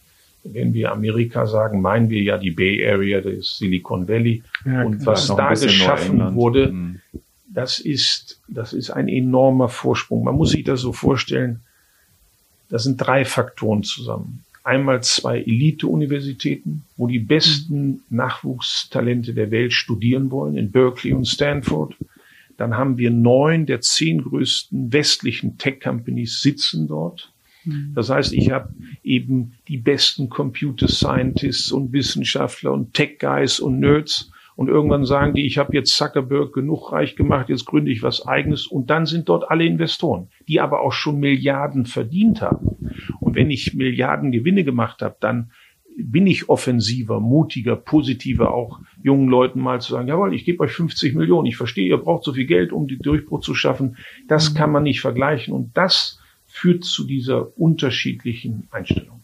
wenn 0.52 0.74
wir 0.74 0.92
Amerika 0.92 1.46
sagen, 1.46 1.80
meinen 1.80 2.10
wir 2.10 2.22
ja 2.22 2.38
die 2.38 2.50
Bay 2.50 2.86
Area, 2.86 3.20
das 3.20 3.58
Silicon 3.58 4.08
Valley. 4.08 4.42
Ja, 4.64 4.84
und 4.84 5.04
was 5.06 5.26
da 5.28 5.54
geschaffen 5.54 6.34
wurde, 6.34 6.72
mhm. 6.72 7.00
das 7.48 7.78
ist, 7.78 8.40
das 8.48 8.72
ist 8.72 8.90
ein 8.90 9.08
enormer 9.08 9.68
Vorsprung. 9.68 10.24
Man 10.24 10.36
muss 10.36 10.50
sich 10.50 10.64
das 10.64 10.80
so 10.80 10.92
vorstellen, 10.92 11.60
das 12.68 12.84
sind 12.84 12.96
drei 12.96 13.24
Faktoren 13.24 13.82
zusammen. 13.82 14.44
Einmal 14.64 15.00
zwei 15.02 15.38
Elite-Universitäten, 15.38 16.82
wo 16.96 17.06
die 17.06 17.20
besten 17.20 18.02
Nachwuchstalente 18.10 19.32
der 19.32 19.52
Welt 19.52 19.72
studieren 19.72 20.32
wollen, 20.32 20.56
in 20.56 20.72
Berkeley 20.72 21.12
und 21.12 21.26
Stanford. 21.26 21.94
Dann 22.56 22.76
haben 22.76 22.98
wir 22.98 23.10
neun 23.10 23.66
der 23.66 23.80
zehn 23.80 24.22
größten 24.22 24.92
westlichen 24.92 25.58
Tech-Companies 25.58 26.40
sitzen 26.40 26.88
dort. 26.88 27.30
Mhm. 27.66 27.92
Das 27.94 28.10
heißt, 28.10 28.32
ich 28.32 28.50
habe 28.50 28.70
eben 29.02 29.52
die 29.68 29.78
besten 29.78 30.28
Computer 30.28 30.88
Scientists 30.88 31.70
und 31.72 31.92
Wissenschaftler 31.92 32.72
und 32.72 32.94
Tech 32.94 33.18
Guys 33.18 33.60
und 33.60 33.80
Nerds. 33.80 34.30
Und 34.54 34.68
irgendwann 34.68 35.04
sagen 35.04 35.34
die, 35.34 35.44
ich 35.44 35.58
habe 35.58 35.74
jetzt 35.74 35.94
Zuckerberg 35.94 36.54
genug 36.54 36.90
reich 36.90 37.14
gemacht, 37.14 37.50
jetzt 37.50 37.66
gründe 37.66 37.90
ich 37.90 38.02
was 38.02 38.26
eigenes. 38.26 38.66
Und 38.66 38.88
dann 38.88 39.04
sind 39.04 39.28
dort 39.28 39.50
alle 39.50 39.66
Investoren, 39.66 40.28
die 40.48 40.60
aber 40.60 40.80
auch 40.80 40.92
schon 40.92 41.20
Milliarden 41.20 41.84
verdient 41.84 42.40
haben. 42.40 42.90
Und 43.20 43.34
wenn 43.34 43.50
ich 43.50 43.74
Milliarden 43.74 44.32
Gewinne 44.32 44.64
gemacht 44.64 45.02
habe, 45.02 45.16
dann 45.20 45.50
bin 45.98 46.26
ich 46.26 46.48
offensiver, 46.48 47.20
mutiger, 47.20 47.76
positiver, 47.76 48.52
auch 48.52 48.80
jungen 49.02 49.28
Leuten 49.28 49.60
mal 49.60 49.80
zu 49.80 49.92
sagen, 49.92 50.08
jawohl, 50.08 50.34
ich 50.34 50.44
gebe 50.44 50.62
euch 50.62 50.72
50 50.72 51.14
Millionen, 51.14 51.46
ich 51.46 51.56
verstehe, 51.56 51.88
ihr 51.88 51.96
braucht 51.96 52.24
so 52.24 52.34
viel 52.34 52.46
Geld, 52.46 52.72
um 52.72 52.86
den 52.86 52.98
Durchbruch 52.98 53.40
zu 53.40 53.54
schaffen. 53.54 53.96
Das 54.28 54.54
kann 54.54 54.72
man 54.72 54.82
nicht 54.82 55.00
vergleichen 55.00 55.54
und 55.54 55.76
das 55.76 56.20
führt 56.56 56.84
zu 56.84 57.04
dieser 57.04 57.58
unterschiedlichen 57.58 58.66
Einstellung. 58.70 59.20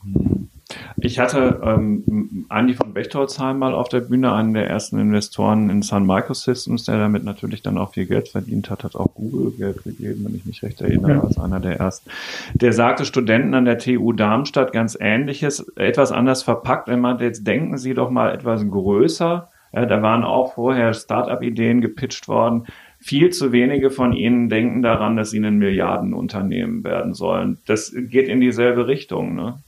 Ich 0.98 1.18
hatte 1.18 1.60
ähm, 1.64 2.44
Andy 2.50 2.74
von 2.74 2.92
Bechtolzheim 2.92 3.58
mal 3.58 3.74
auf 3.74 3.88
der 3.88 4.00
Bühne, 4.00 4.32
einen 4.32 4.52
der 4.52 4.68
ersten 4.68 4.98
Investoren 4.98 5.70
in 5.70 5.80
Sun 5.80 6.06
Microsystems, 6.06 6.84
der 6.84 6.98
damit 6.98 7.24
natürlich 7.24 7.62
dann 7.62 7.78
auch 7.78 7.94
viel 7.94 8.04
Geld 8.04 8.28
verdient 8.28 8.68
hat, 8.68 8.84
hat 8.84 8.96
auch 8.96 9.14
Google 9.14 9.52
Geld 9.52 9.82
gegeben, 9.82 10.26
wenn 10.26 10.34
ich 10.34 10.44
mich 10.44 10.62
recht 10.62 10.82
erinnere, 10.82 11.12
ja. 11.12 11.20
als 11.22 11.38
einer 11.38 11.60
der 11.60 11.78
ersten. 11.80 12.10
Der 12.54 12.74
sagte 12.74 13.06
Studenten 13.06 13.54
an 13.54 13.64
der 13.64 13.78
TU 13.78 14.12
Darmstadt 14.12 14.72
ganz 14.72 14.96
Ähnliches, 15.00 15.66
etwas 15.76 16.12
anders 16.12 16.42
verpackt. 16.42 16.88
Er 16.88 16.98
meinte, 16.98 17.24
jetzt 17.24 17.46
denken 17.46 17.78
Sie 17.78 17.94
doch 17.94 18.10
mal 18.10 18.32
etwas 18.34 18.62
größer. 18.68 19.48
Ja, 19.72 19.86
da 19.86 20.02
waren 20.02 20.22
auch 20.22 20.54
vorher 20.54 20.92
Start-up-Ideen 20.92 21.80
gepitcht 21.80 22.28
worden. 22.28 22.66
Viel 23.02 23.30
zu 23.30 23.50
wenige 23.50 23.90
von 23.90 24.12
ihnen 24.12 24.48
denken 24.48 24.80
daran, 24.80 25.16
dass 25.16 25.30
sie 25.30 25.44
ein 25.44 25.58
Milliardenunternehmen 25.58 26.84
werden 26.84 27.14
sollen. 27.14 27.58
Das 27.66 27.92
geht 27.94 28.28
in 28.28 28.40
dieselbe 28.40 28.86
Richtung, 28.86 29.34
ne? 29.34 29.58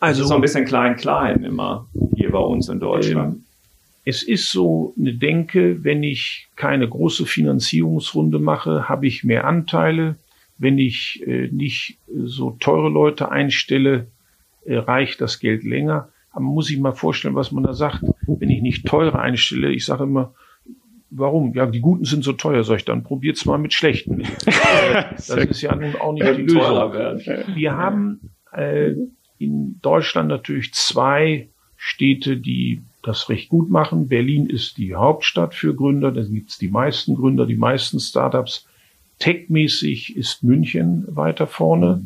Also 0.00 0.24
so 0.24 0.34
ein 0.34 0.40
bisschen 0.40 0.64
klein-klein 0.64 1.44
immer 1.44 1.86
hier 2.16 2.30
bei 2.32 2.40
uns 2.40 2.68
in 2.68 2.80
Deutschland. 2.80 3.36
Ähm, 3.36 3.44
es 4.04 4.22
ist 4.22 4.50
so 4.50 4.92
eine 4.98 5.14
Denke, 5.14 5.84
wenn 5.84 6.02
ich 6.02 6.48
keine 6.56 6.88
große 6.88 7.26
Finanzierungsrunde 7.26 8.38
mache, 8.38 8.88
habe 8.88 9.06
ich 9.06 9.24
mehr 9.24 9.46
Anteile. 9.46 10.16
Wenn 10.58 10.78
ich 10.78 11.22
äh, 11.26 11.48
nicht 11.52 11.98
so 12.08 12.56
teure 12.58 12.88
Leute 12.88 13.30
einstelle, 13.30 14.08
äh, 14.64 14.76
reicht 14.76 15.20
das 15.20 15.38
Geld 15.38 15.62
länger. 15.64 16.08
Aber 16.32 16.44
man 16.44 16.54
muss 16.54 16.66
sich 16.66 16.78
mal 16.78 16.92
vorstellen, 16.92 17.36
was 17.36 17.52
man 17.52 17.64
da 17.64 17.72
sagt. 17.72 18.04
Wenn 18.26 18.50
ich 18.50 18.62
nicht 18.62 18.86
teure 18.86 19.18
einstelle, 19.18 19.70
ich 19.70 19.84
sage 19.84 20.04
immer, 20.04 20.34
warum? 21.16 21.54
Ja, 21.54 21.66
die 21.66 21.80
Guten 21.80 22.04
sind 22.04 22.24
so 22.24 22.32
teuer, 22.32 22.64
sag 22.64 22.76
ich 22.76 22.84
dann. 22.84 23.02
Probiert's 23.02 23.44
mal 23.44 23.58
mit 23.58 23.72
schlechten. 23.72 24.22
das 25.16 25.28
ist 25.28 25.62
ja 25.62 25.74
nun 25.74 25.96
auch 25.96 26.12
nicht 26.12 26.26
die 26.36 26.42
Lösung. 26.42 26.92
Wir 27.54 27.76
haben 27.76 28.30
äh, 28.52 28.92
in 29.38 29.80
Deutschland 29.82 30.28
natürlich 30.28 30.72
zwei 30.74 31.48
Städte, 31.76 32.36
die 32.36 32.82
das 33.02 33.28
recht 33.28 33.48
gut 33.48 33.70
machen. 33.70 34.08
Berlin 34.08 34.46
ist 34.46 34.78
die 34.78 34.94
Hauptstadt 34.94 35.54
für 35.54 35.74
Gründer, 35.74 36.10
da 36.10 36.22
gibt's 36.22 36.58
die 36.58 36.68
meisten 36.68 37.14
Gründer, 37.14 37.46
die 37.46 37.56
meisten 37.56 38.00
Startups. 38.00 38.66
Techmäßig 39.18 40.16
ist 40.16 40.42
München 40.42 41.04
weiter 41.08 41.46
vorne, 41.46 42.02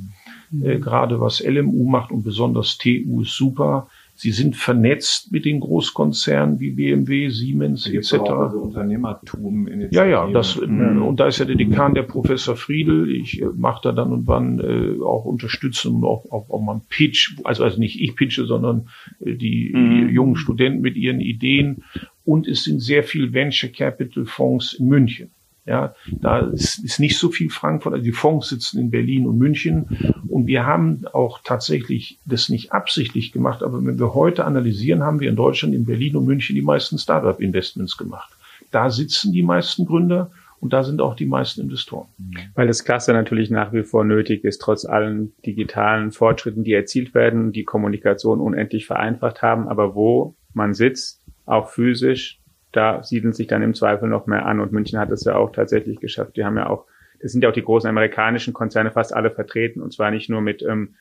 mhm. 0.51 0.65
äh, 0.65 0.79
gerade 0.79 1.21
was 1.21 1.41
LMU 1.41 1.89
macht 1.89 2.13
und 2.13 2.23
besonders 2.23 2.79
TU 2.79 3.23
ist 3.23 3.37
super. 3.37 3.89
Sie 4.21 4.33
sind 4.33 4.55
vernetzt 4.55 5.33
mit 5.33 5.47
den 5.47 5.61
Großkonzernen 5.61 6.61
wie 6.61 6.73
BMW, 6.73 7.31
Siemens 7.31 7.87
etc. 7.87 8.13
Also 8.13 8.59
Unternehmertum. 8.59 9.67
Ja, 9.93 10.05
ja, 10.05 10.31
das 10.31 10.61
mhm. 10.61 11.01
und 11.01 11.19
da 11.21 11.27
ist 11.27 11.39
ja 11.39 11.47
der 11.47 11.57
Dekan 11.57 11.95
der 11.95 12.03
Professor 12.03 12.55
Friedel. 12.55 13.11
Ich 13.11 13.41
äh, 13.41 13.47
mache 13.57 13.81
da 13.85 13.93
dann 13.93 14.13
und 14.13 14.27
wann 14.27 14.61
äh, 14.61 15.03
auch 15.03 15.25
Unterstützung, 15.25 16.05
auch, 16.05 16.31
auch, 16.31 16.51
auch 16.51 16.61
mal 16.61 16.83
Pitch, 16.91 17.39
also 17.45 17.65
also 17.65 17.81
nicht 17.81 17.99
ich 17.99 18.15
pitche, 18.15 18.45
sondern 18.45 18.89
äh, 19.25 19.37
die, 19.37 19.73
mhm. 19.75 20.09
die 20.09 20.13
jungen 20.13 20.37
Studenten 20.37 20.83
mit 20.83 20.97
ihren 20.97 21.21
Ideen. 21.21 21.85
Und 22.23 22.47
es 22.47 22.65
sind 22.65 22.81
sehr 22.81 23.05
viel 23.05 23.33
Venture 23.33 23.71
Capital 23.71 24.27
Fonds 24.27 24.75
in 24.75 24.89
München. 24.89 25.31
Ja, 25.71 25.95
da 26.11 26.41
ist, 26.41 26.83
ist 26.83 26.99
nicht 26.99 27.17
so 27.17 27.29
viel 27.29 27.49
Frankfurt, 27.49 27.93
also 27.93 28.05
die 28.05 28.11
Fonds 28.11 28.49
sitzen 28.49 28.81
in 28.81 28.91
Berlin 28.91 29.29
und 29.29 29.39
München 29.39 29.87
und 30.27 30.49
wir 30.49 30.67
haben 30.67 31.05
auch 31.13 31.39
tatsächlich 31.45 32.19
das 32.25 32.49
nicht 32.49 32.73
absichtlich 32.73 33.31
gemacht, 33.31 33.63
aber 33.63 33.79
wenn 33.87 33.97
wir 33.97 34.13
heute 34.13 34.47
analysieren, 34.47 35.05
haben 35.05 35.21
wir 35.21 35.29
in 35.29 35.37
Deutschland, 35.37 35.73
in 35.73 35.85
Berlin 35.85 36.17
und 36.17 36.25
München 36.25 36.57
die 36.57 36.63
meisten 36.63 36.99
Startup-Investments 36.99 37.97
gemacht. 37.97 38.33
Da 38.73 38.91
sitzen 38.91 39.33
die 39.33 39.45
meisten 39.45 39.87
Gründer 39.87 40.33
und 40.59 40.73
da 40.73 40.83
sind 40.83 41.01
auch 41.01 41.15
die 41.15 41.27
meisten 41.27 41.61
Investoren. 41.61 42.09
Weil 42.57 42.67
das 42.67 42.85
Cluster 42.85 43.13
natürlich 43.13 43.49
nach 43.49 43.73
wie 43.73 43.85
vor 43.85 44.05
nötig 44.05 44.43
ist, 44.43 44.61
trotz 44.61 44.85
allen 44.85 45.33
digitalen 45.47 46.11
Fortschritten, 46.11 46.65
die 46.65 46.73
erzielt 46.73 47.15
werden, 47.15 47.53
die 47.53 47.63
Kommunikation 47.63 48.41
unendlich 48.41 48.87
vereinfacht 48.87 49.41
haben, 49.41 49.69
aber 49.69 49.95
wo 49.95 50.35
man 50.53 50.75
sitzt, 50.75 51.23
auch 51.47 51.69
physisch, 51.69 52.40
da 52.73 53.03
siedeln 53.03 53.33
sich 53.33 53.47
dann 53.47 53.63
im 53.63 53.75
Zweifel 53.75 54.09
noch 54.09 54.27
mehr 54.27 54.47
an. 54.47 54.61
Und 54.61 54.73
München 54.73 54.99
hat 54.99 55.11
es 55.11 55.25
ja 55.25 55.37
auch 55.37 55.53
tatsächlich 55.53 56.01
geschafft. 56.01 56.37
Die 56.37 56.45
haben 56.45 56.57
ja 56.57 56.69
auch, 56.69 56.87
das 57.21 57.33
sind 57.33 57.43
ja 57.43 57.51
auch 57.51 57.55
die 57.55 57.63
großen 57.63 57.89
amerikanischen 57.89 58.53
Konzerne 58.53 58.91
fast 58.91 59.13
alle 59.13 59.31
vertreten. 59.31 59.81
Und 59.81 59.93
zwar 59.93 60.11
nicht 60.11 60.31
nur 60.31 60.41
mit 60.41 60.63
ähm, 60.63 60.95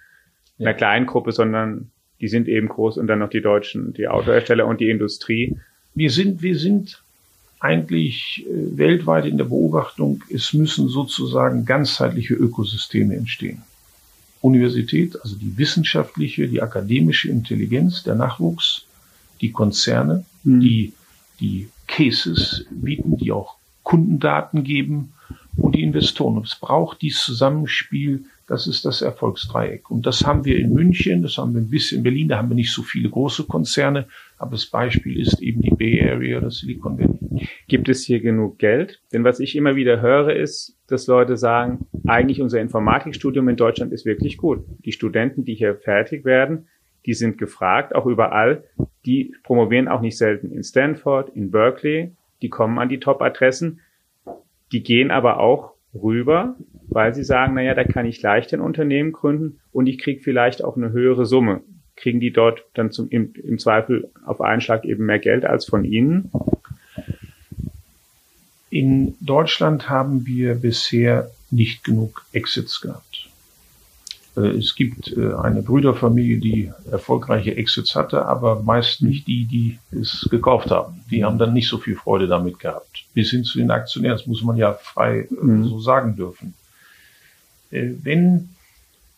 einer 0.59 0.71
ja. 0.71 0.73
kleinen 0.73 1.05
Gruppe, 1.05 1.31
sondern 1.31 1.91
die 2.21 2.27
sind 2.27 2.47
eben 2.47 2.67
groß 2.67 2.97
und 2.97 3.07
dann 3.07 3.19
noch 3.19 3.29
die 3.29 3.41
Deutschen, 3.41 3.93
die 3.93 4.07
Autohersteller 4.07 4.65
und 4.65 4.81
die 4.81 4.89
Industrie. 4.89 5.57
Wir 5.95 6.11
sind, 6.11 6.41
wir 6.41 6.57
sind 6.57 7.01
eigentlich 7.59 8.45
äh, 8.47 8.77
weltweit 8.77 9.25
in 9.25 9.37
der 9.37 9.45
Beobachtung, 9.45 10.23
es 10.33 10.53
müssen 10.53 10.87
sozusagen 10.87 11.65
ganzheitliche 11.65 12.33
Ökosysteme 12.33 13.15
entstehen. 13.15 13.63
Universität, 14.41 15.21
also 15.21 15.35
die 15.35 15.57
wissenschaftliche, 15.57 16.47
die 16.47 16.61
akademische 16.61 17.29
Intelligenz, 17.29 18.03
der 18.03 18.15
Nachwuchs, 18.15 18.85
die 19.41 19.51
Konzerne, 19.51 20.25
mhm. 20.43 20.59
die 20.61 20.93
die 21.39 21.69
Cases 21.87 22.65
bieten, 22.69 23.17
die 23.17 23.31
auch 23.31 23.57
Kundendaten 23.83 24.63
geben 24.63 25.13
und 25.57 25.75
die 25.75 25.83
Investoren. 25.83 26.37
Und 26.37 26.47
es 26.47 26.55
braucht 26.55 27.01
dieses 27.01 27.23
Zusammenspiel, 27.23 28.25
das 28.47 28.65
ist 28.67 28.85
das 28.85 29.01
Erfolgsdreieck. 29.01 29.91
Und 29.91 30.05
das 30.05 30.25
haben 30.25 30.43
wir 30.43 30.57
in 30.57 30.73
München, 30.73 31.21
das 31.21 31.37
haben 31.37 31.53
wir 31.53 31.61
ein 31.61 31.69
bisschen 31.69 31.99
in 31.99 32.03
Berlin, 32.03 32.27
da 32.27 32.37
haben 32.37 32.49
wir 32.49 32.55
nicht 32.55 32.73
so 32.73 32.81
viele 32.81 33.09
große 33.09 33.43
Konzerne, 33.45 34.07
aber 34.37 34.51
das 34.51 34.65
Beispiel 34.65 35.19
ist 35.19 35.41
eben 35.41 35.61
die 35.61 35.69
Bay 35.69 36.01
Area 36.07 36.39
oder 36.39 36.49
Silicon 36.49 36.97
Valley. 36.97 37.47
Gibt 37.67 37.89
es 37.89 38.03
hier 38.05 38.19
genug 38.19 38.57
Geld? 38.57 39.01
Denn 39.13 39.23
was 39.23 39.39
ich 39.39 39.55
immer 39.55 39.75
wieder 39.75 40.01
höre, 40.01 40.35
ist, 40.35 40.75
dass 40.87 41.07
Leute 41.07 41.37
sagen, 41.37 41.85
eigentlich 42.07 42.41
unser 42.41 42.59
Informatikstudium 42.59 43.47
in 43.49 43.55
Deutschland 43.55 43.91
ist 43.91 44.05
wirklich 44.05 44.37
gut. 44.37 44.65
Die 44.85 44.91
Studenten, 44.91 45.45
die 45.45 45.53
hier 45.53 45.75
fertig 45.75 46.25
werden, 46.25 46.67
die 47.05 47.13
sind 47.13 47.37
gefragt, 47.37 47.95
auch 47.95 48.05
überall. 48.05 48.63
Die 49.05 49.33
promovieren 49.43 49.87
auch 49.87 50.01
nicht 50.01 50.17
selten 50.17 50.51
in 50.51 50.63
Stanford, 50.63 51.29
in 51.35 51.51
Berkeley. 51.51 52.11
Die 52.41 52.49
kommen 52.49 52.79
an 52.79 52.89
die 52.89 52.99
Top-Adressen. 52.99 53.79
Die 54.71 54.83
gehen 54.83 55.11
aber 55.11 55.39
auch 55.39 55.73
rüber, 55.93 56.55
weil 56.87 57.13
sie 57.13 57.23
sagen, 57.23 57.55
naja, 57.55 57.73
da 57.73 57.83
kann 57.83 58.05
ich 58.05 58.21
leicht 58.21 58.53
ein 58.53 58.61
Unternehmen 58.61 59.11
gründen 59.11 59.59
und 59.71 59.87
ich 59.87 59.97
kriege 59.97 60.21
vielleicht 60.21 60.63
auch 60.63 60.77
eine 60.77 60.91
höhere 60.91 61.25
Summe. 61.25 61.61
Kriegen 61.95 62.19
die 62.19 62.31
dort 62.31 62.65
dann 62.75 62.91
zum, 62.91 63.09
im, 63.09 63.33
im 63.33 63.59
Zweifel 63.59 64.09
auf 64.25 64.41
einen 64.41 64.61
Schlag 64.61 64.85
eben 64.85 65.05
mehr 65.05 65.19
Geld 65.19 65.45
als 65.45 65.65
von 65.65 65.83
Ihnen? 65.83 66.31
In 68.69 69.15
Deutschland 69.19 69.89
haben 69.89 70.27
wir 70.27 70.55
bisher 70.55 71.31
nicht 71.49 71.83
genug 71.83 72.25
Exits 72.31 72.81
gehabt. 72.81 73.08
Äh, 74.35 74.57
es 74.57 74.75
gibt 74.75 75.15
äh, 75.15 75.33
eine 75.33 75.61
Brüderfamilie, 75.61 76.39
die 76.39 76.71
erfolgreiche 76.91 77.55
Exits 77.55 77.95
hatte, 77.95 78.25
aber 78.25 78.61
meist 78.61 79.01
nicht 79.01 79.27
die, 79.27 79.45
die 79.45 79.79
es 79.91 80.27
gekauft 80.29 80.71
haben. 80.71 81.01
Die 81.11 81.23
haben 81.23 81.37
dann 81.37 81.53
nicht 81.53 81.69
so 81.69 81.77
viel 81.77 81.95
Freude 81.95 82.27
damit 82.27 82.59
gehabt. 82.59 83.05
Bis 83.13 83.31
hin 83.31 83.43
zu 83.43 83.57
den 83.57 83.71
Aktionären, 83.71 84.17
das 84.17 84.27
muss 84.27 84.43
man 84.43 84.57
ja 84.57 84.73
frei 84.73 85.27
äh, 85.29 85.43
mhm. 85.43 85.65
so 85.65 85.79
sagen 85.79 86.15
dürfen. 86.15 86.53
Wenn 87.71 88.49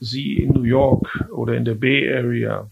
Sie 0.01 0.33
in 0.33 0.51
New 0.51 0.63
York 0.63 1.29
oder 1.31 1.55
in 1.55 1.63
der 1.63 1.75
Bay 1.75 2.13
Area 2.13 2.67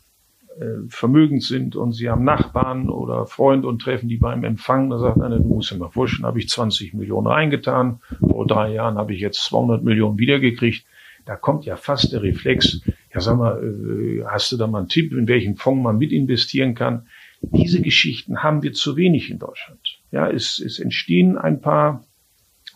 vermögend 0.90 1.42
sind 1.42 1.78
und 1.78 1.94
Sie 1.94 2.10
haben 2.10 2.26
Nachbarn 2.26 2.90
oder 2.90 3.26
Freund 3.26 3.64
und 3.64 3.82
treffen 3.82 4.10
die 4.10 4.18
beim 4.18 4.44
Empfang, 4.44 4.90
da 4.90 5.00
sagt 5.00 5.22
einer, 5.22 5.38
du 5.38 5.48
musst 5.48 5.72
dir 5.72 5.78
mal 5.78 5.88
vorstellen, 5.88 6.26
habe 6.26 6.40
ich 6.40 6.50
20 6.50 6.96
Millionen 6.96 7.28
reingetan, 7.28 8.02
vor 8.20 8.46
drei 8.46 8.74
Jahren 8.74 8.98
habe 8.98 9.14
ich 9.14 9.22
jetzt 9.22 9.42
200 9.46 9.82
Millionen 9.82 10.18
wiedergekriegt 10.18 10.84
da 11.26 11.36
kommt 11.36 11.66
ja 11.66 11.76
fast 11.76 12.12
der 12.12 12.24
Reflex, 12.24 12.82
ja 13.14 13.20
sag 13.20 13.38
mal, 13.38 13.64
äh, 13.64 14.24
hast 14.26 14.52
du 14.52 14.58
da 14.58 14.68
mal 14.68 14.80
einen 14.80 14.88
Tipp, 14.88 15.14
in 15.14 15.28
welchen 15.28 15.56
Fonds 15.56 15.84
man 15.84 15.98
mit 15.98 16.12
investieren 16.12 16.76
kann? 16.76 17.08
Diese 17.42 17.82
Geschichten 17.82 18.44
haben 18.44 18.64
wir 18.64 18.74
zu 18.74 18.98
wenig 18.98 19.30
in 19.30 19.40
Deutschland. 19.40 19.80
Ja, 20.12 20.30
es, 20.30 20.60
es 20.60 20.80
entstehen 20.80 21.38
ein 21.38 21.62
paar 21.62 22.04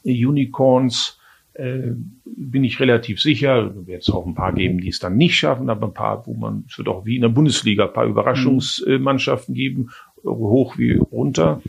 Unicorns, 0.04 1.20
äh, 1.54 1.92
bin 2.26 2.64
ich 2.64 2.80
relativ 2.80 3.22
sicher. 3.22 3.74
Wird 3.86 4.04
es 4.04 4.10
auch 4.10 4.26
ein 4.26 4.36
paar 4.36 4.54
geben, 4.54 4.80
die 4.80 4.90
es 4.90 5.00
dann 5.00 5.18
nicht 5.18 5.38
schaffen, 5.38 5.70
aber 5.70 5.88
ein 5.88 5.94
paar, 5.94 6.26
wo 6.26 6.34
man, 6.34 6.66
es 6.68 6.78
wird 6.78 6.88
auch 6.88 7.06
wie 7.06 7.16
in 7.16 7.22
der 7.22 7.30
Bundesliga 7.30 7.86
ein 7.86 7.94
paar 7.94 8.06
Überraschungsmannschaften 8.06 9.54
geben, 9.54 9.92
hoch 10.24 10.78
wie 10.78 10.94
runter. 10.94 11.62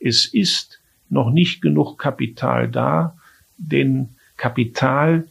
Es 0.00 0.26
ist 0.26 0.80
noch 1.08 1.30
nicht 1.30 1.62
genug 1.62 1.98
Kapital 1.98 2.68
da, 2.68 3.16
denn 3.56 4.10
Kapital 4.36 5.28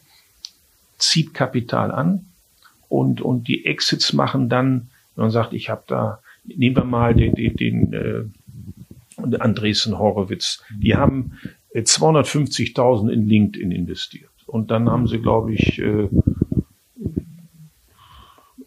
zieht 1.01 1.33
Kapital 1.33 1.91
an 1.91 2.27
und, 2.89 3.21
und 3.21 3.47
die 3.47 3.65
Exits 3.65 4.13
machen 4.13 4.49
dann, 4.49 4.89
wenn 5.15 5.23
man 5.23 5.31
sagt, 5.31 5.53
ich 5.53 5.69
habe 5.69 5.83
da, 5.87 6.19
nehmen 6.43 6.75
wir 6.75 6.83
mal 6.83 7.13
den, 7.13 7.35
den, 7.35 7.55
den 7.55 7.93
äh, 7.93 9.37
Andresen 9.39 9.97
Horowitz, 9.97 10.63
die 10.77 10.95
haben 10.95 11.37
250.000 11.73 13.09
äh, 13.09 13.13
in 13.13 13.27
LinkedIn 13.27 13.71
investiert. 13.71 14.29
Und 14.45 14.71
dann 14.71 14.89
haben 14.89 15.07
sie, 15.07 15.19
glaube 15.19 15.53
ich, 15.53 15.79
äh, 15.79 16.09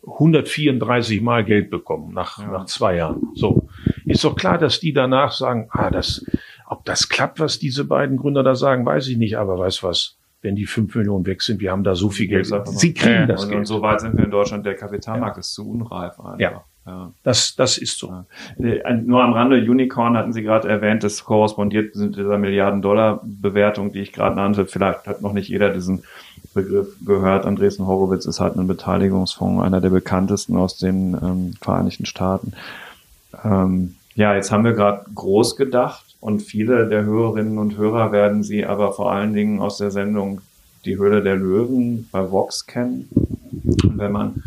134 0.06 1.20
Mal 1.20 1.44
Geld 1.44 1.70
bekommen 1.70 2.14
nach, 2.14 2.38
ja. 2.38 2.50
nach 2.50 2.66
zwei 2.66 2.96
Jahren. 2.96 3.28
So. 3.34 3.68
Ist 4.04 4.24
doch 4.24 4.36
klar, 4.36 4.58
dass 4.58 4.80
die 4.80 4.92
danach 4.92 5.32
sagen, 5.32 5.68
ah, 5.70 5.90
das, 5.90 6.24
ob 6.66 6.84
das 6.84 7.08
klappt, 7.08 7.40
was 7.40 7.58
diese 7.58 7.84
beiden 7.84 8.16
Gründer 8.16 8.42
da 8.42 8.54
sagen, 8.54 8.86
weiß 8.86 9.08
ich 9.08 9.16
nicht, 9.16 9.36
aber 9.36 9.58
weiß 9.58 9.82
was 9.82 10.16
wenn 10.44 10.54
die 10.54 10.66
fünf 10.66 10.94
Millionen 10.94 11.26
weg 11.26 11.42
sind, 11.42 11.60
wir 11.60 11.72
haben 11.72 11.82
da 11.82 11.94
so 11.94 12.10
viel 12.10 12.28
Geld. 12.28 12.46
Sie 12.66 12.92
kriegen 12.92 13.14
ja, 13.14 13.26
das 13.26 13.44
und, 13.44 13.48
Geld. 13.48 13.60
Und 13.60 13.66
so 13.66 13.80
weit 13.82 14.00
sind 14.00 14.16
wir 14.16 14.24
in 14.24 14.30
Deutschland, 14.30 14.64
der 14.66 14.74
Kapitalmarkt 14.74 15.36
ja. 15.36 15.40
ist 15.40 15.54
zu 15.54 15.68
unreif. 15.68 16.20
Einfach. 16.20 16.38
Ja. 16.38 16.64
Ja. 16.86 17.12
Das, 17.22 17.56
das 17.56 17.78
ist 17.78 17.98
so. 17.98 18.24
Äh, 18.58 18.92
nur 18.92 19.22
am 19.22 19.32
Rande, 19.32 19.56
Unicorn 19.56 20.18
hatten 20.18 20.34
Sie 20.34 20.42
gerade 20.42 20.68
erwähnt, 20.68 21.02
das 21.02 21.24
korrespondiert 21.24 21.96
mit 21.96 22.14
dieser 22.14 22.36
Milliarden-Dollar-Bewertung, 22.36 23.92
die 23.92 24.00
ich 24.00 24.12
gerade 24.12 24.36
nannte. 24.36 24.66
Vielleicht 24.66 25.06
hat 25.06 25.22
noch 25.22 25.32
nicht 25.32 25.48
jeder 25.48 25.70
diesen 25.70 26.04
Begriff 26.52 26.94
gehört. 27.04 27.46
Andresen 27.46 27.86
Horowitz 27.86 28.26
ist 28.26 28.38
halt 28.38 28.56
ein 28.56 28.66
Beteiligungsfonds, 28.66 29.64
einer 29.64 29.80
der 29.80 29.88
bekanntesten 29.88 30.56
aus 30.56 30.76
den 30.76 31.14
ähm, 31.14 31.54
Vereinigten 31.62 32.04
Staaten. 32.04 32.52
Ähm, 33.42 33.96
ja, 34.14 34.34
jetzt 34.34 34.52
haben 34.52 34.64
wir 34.64 34.74
gerade 34.74 35.06
groß 35.14 35.56
gedacht 35.56 36.13
und 36.24 36.40
viele 36.40 36.88
der 36.88 37.04
Hörerinnen 37.04 37.58
und 37.58 37.76
Hörer 37.76 38.10
werden 38.10 38.42
sie 38.42 38.64
aber 38.64 38.92
vor 38.92 39.12
allen 39.12 39.34
Dingen 39.34 39.60
aus 39.60 39.76
der 39.76 39.90
Sendung 39.90 40.40
Die 40.86 40.96
Höhle 40.96 41.22
der 41.22 41.36
Löwen 41.36 42.08
bei 42.10 42.30
Vox 42.30 42.66
kennen. 42.66 43.10
Und 43.12 43.98
wenn 43.98 44.10
man 44.10 44.42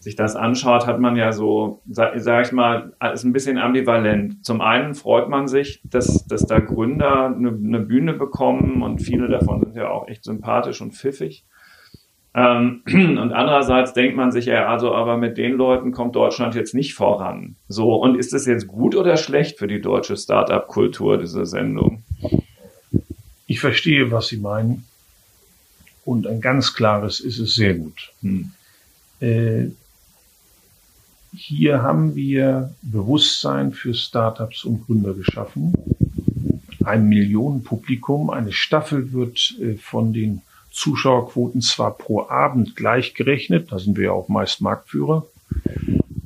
sich 0.00 0.16
das 0.16 0.36
anschaut, 0.36 0.86
hat 0.86 1.00
man 1.00 1.16
ja 1.16 1.32
so, 1.32 1.82
sag, 1.86 2.18
sag 2.20 2.46
ich 2.46 2.52
mal, 2.52 2.94
ist 3.12 3.24
ein 3.24 3.34
bisschen 3.34 3.58
ambivalent. 3.58 4.42
Zum 4.42 4.62
einen 4.62 4.94
freut 4.94 5.28
man 5.28 5.48
sich, 5.48 5.82
dass, 5.84 6.26
dass 6.26 6.46
da 6.46 6.60
Gründer 6.60 7.26
eine, 7.26 7.50
eine 7.50 7.80
Bühne 7.80 8.14
bekommen 8.14 8.80
und 8.80 9.00
viele 9.00 9.28
davon 9.28 9.60
sind 9.60 9.76
ja 9.76 9.90
auch 9.90 10.08
echt 10.08 10.24
sympathisch 10.24 10.80
und 10.80 10.94
pfiffig. 10.94 11.44
Ähm, 12.34 12.82
und 12.86 13.32
andererseits 13.32 13.92
denkt 13.92 14.16
man 14.16 14.32
sich 14.32 14.46
ja, 14.46 14.68
also 14.68 14.94
aber 14.94 15.16
mit 15.16 15.38
den 15.38 15.52
Leuten 15.52 15.92
kommt 15.92 16.14
Deutschland 16.14 16.54
jetzt 16.54 16.74
nicht 16.74 16.94
voran. 16.94 17.56
So, 17.68 17.94
und 17.94 18.16
ist 18.16 18.32
es 18.32 18.46
jetzt 18.46 18.66
gut 18.66 18.94
oder 18.94 19.16
schlecht 19.16 19.58
für 19.58 19.66
die 19.66 19.80
deutsche 19.80 20.16
Start-up-Kultur, 20.16 21.18
diese 21.18 21.46
Sendung? 21.46 22.02
Ich 23.46 23.60
verstehe, 23.60 24.10
was 24.10 24.28
Sie 24.28 24.36
meinen. 24.38 24.84
Und 26.04 26.26
ein 26.26 26.40
ganz 26.40 26.74
klares 26.74 27.20
ist 27.20 27.38
es 27.38 27.54
sehr 27.54 27.74
gut. 27.74 28.12
Hm. 28.22 28.50
Äh, 29.20 29.66
hier 31.34 31.82
haben 31.82 32.14
wir 32.14 32.74
Bewusstsein 32.82 33.72
für 33.72 33.92
Startups 33.94 34.64
und 34.64 34.86
Gründer 34.86 35.14
geschaffen. 35.14 35.74
Ein 36.84 37.08
Millionenpublikum. 37.08 38.30
Eine 38.30 38.52
Staffel 38.52 39.12
wird 39.12 39.56
äh, 39.60 39.74
von 39.76 40.12
den 40.12 40.42
Zuschauerquoten 40.78 41.60
zwar 41.60 41.96
pro 41.96 42.28
Abend 42.28 42.76
gleich 42.76 43.14
gerechnet, 43.14 43.72
da 43.72 43.78
sind 43.78 43.96
wir 43.96 44.04
ja 44.04 44.12
auch 44.12 44.28
meist 44.28 44.60
Marktführer, 44.60 45.26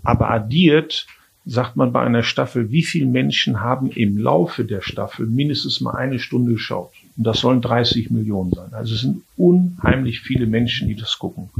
aber 0.02 0.30
addiert 0.30 1.06
sagt 1.44 1.76
man 1.76 1.92
bei 1.92 2.02
einer 2.02 2.22
Staffel, 2.22 2.70
wie 2.70 2.82
viele 2.82 3.06
Menschen 3.06 3.60
haben 3.60 3.90
im 3.90 4.16
Laufe 4.18 4.64
der 4.64 4.80
Staffel 4.80 5.26
mindestens 5.26 5.80
mal 5.80 5.96
eine 5.96 6.18
Stunde 6.18 6.52
geschaut. 6.52 6.92
Und 7.16 7.24
das 7.26 7.40
sollen 7.40 7.60
30 7.60 8.10
Millionen 8.10 8.52
sein. 8.52 8.72
Also 8.72 8.94
es 8.94 9.00
sind 9.00 9.22
unheimlich 9.36 10.20
viele 10.20 10.46
Menschen, 10.46 10.86
die 10.86 10.94
das 10.94 11.18
gucken. 11.18 11.50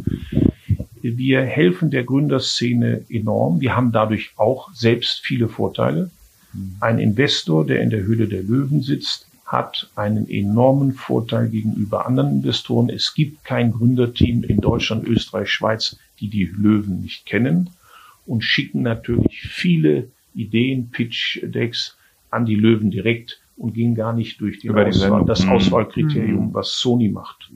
Wir 1.03 1.43
helfen 1.43 1.91
der 1.91 2.05
Gründerszene 2.05 3.05
enorm. 3.09 3.61
Wir 3.61 3.75
haben 3.75 3.91
dadurch 3.91 4.31
auch 4.37 4.73
selbst 4.73 5.21
viele 5.25 5.49
Vorteile. 5.49 6.11
Ein 6.81 6.99
Investor, 6.99 7.67
der 7.67 7.81
in 7.81 7.91
der 7.91 8.03
Höhle 8.03 8.29
der 8.29 8.43
Löwen 8.43 8.83
sitzt, 8.83 9.27
hat 9.53 9.91
einen 9.95 10.29
enormen 10.29 10.95
Vorteil 10.95 11.49
gegenüber 11.51 12.07
anderen 12.07 12.31
Investoren. 12.31 12.89
Es 12.89 13.15
gibt 13.15 13.45
kein 13.45 13.71
Gründerteam 13.71 14.43
in 14.45 14.63
Deutschland, 14.63 15.07
Österreich, 15.07 15.51
Schweiz, 15.51 15.99
die 16.21 16.29
die 16.29 16.45
Löwen 16.45 17.03
nicht 17.03 17.27
kennen 17.27 17.71
und 18.27 18.43
schicken 18.43 18.83
natürlich 18.83 19.43
viele 19.43 20.09
Ideen, 20.35 20.91
Pitch-Decks 20.91 21.97
an 22.31 22.47
die 22.47 22.55
Löwen 22.55 22.91
direkt 22.91 23.41
und 23.59 23.75
gehen 23.75 23.95
gar 23.95 24.15
nicht 24.15 24.41
durch 24.41 24.59
die 24.59 24.71
Auswahl, 24.71 25.27
das 25.27 25.45
mhm. 25.45 25.51
Auswahlkriterium, 25.51 26.49
mhm. 26.49 26.55
was 26.55 26.79
Sony 26.79 27.11
macht. 27.11 27.51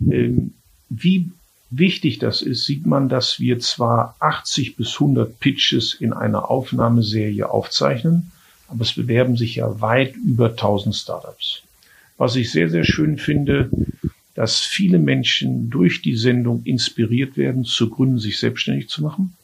Ähm, 0.00 0.52
wie 0.90 1.30
wichtig 1.70 2.18
das 2.18 2.42
ist, 2.42 2.66
sieht 2.66 2.84
man, 2.84 3.08
dass 3.08 3.40
wir 3.40 3.60
zwar 3.60 4.16
80 4.20 4.76
bis 4.76 4.94
100 4.94 5.40
Pitches 5.40 5.94
in 5.94 6.12
einer 6.12 6.50
Aufnahmeserie 6.50 7.48
aufzeichnen, 7.48 8.30
aber 8.70 8.82
es 8.82 8.92
bewerben 8.92 9.36
sich 9.36 9.56
ja 9.56 9.80
weit 9.80 10.14
über 10.16 10.50
1000 10.50 10.94
Startups. 10.94 11.62
Was 12.16 12.36
ich 12.36 12.50
sehr, 12.50 12.68
sehr 12.68 12.84
schön 12.84 13.18
finde, 13.18 13.70
dass 14.34 14.60
viele 14.60 14.98
Menschen 14.98 15.70
durch 15.70 16.02
die 16.02 16.16
Sendung 16.16 16.62
inspiriert 16.64 17.36
werden, 17.36 17.64
zu 17.64 17.90
gründen, 17.90 18.18
sich 18.18 18.38
selbstständig 18.38 18.88
zu 18.88 19.02
machen. 19.02 19.34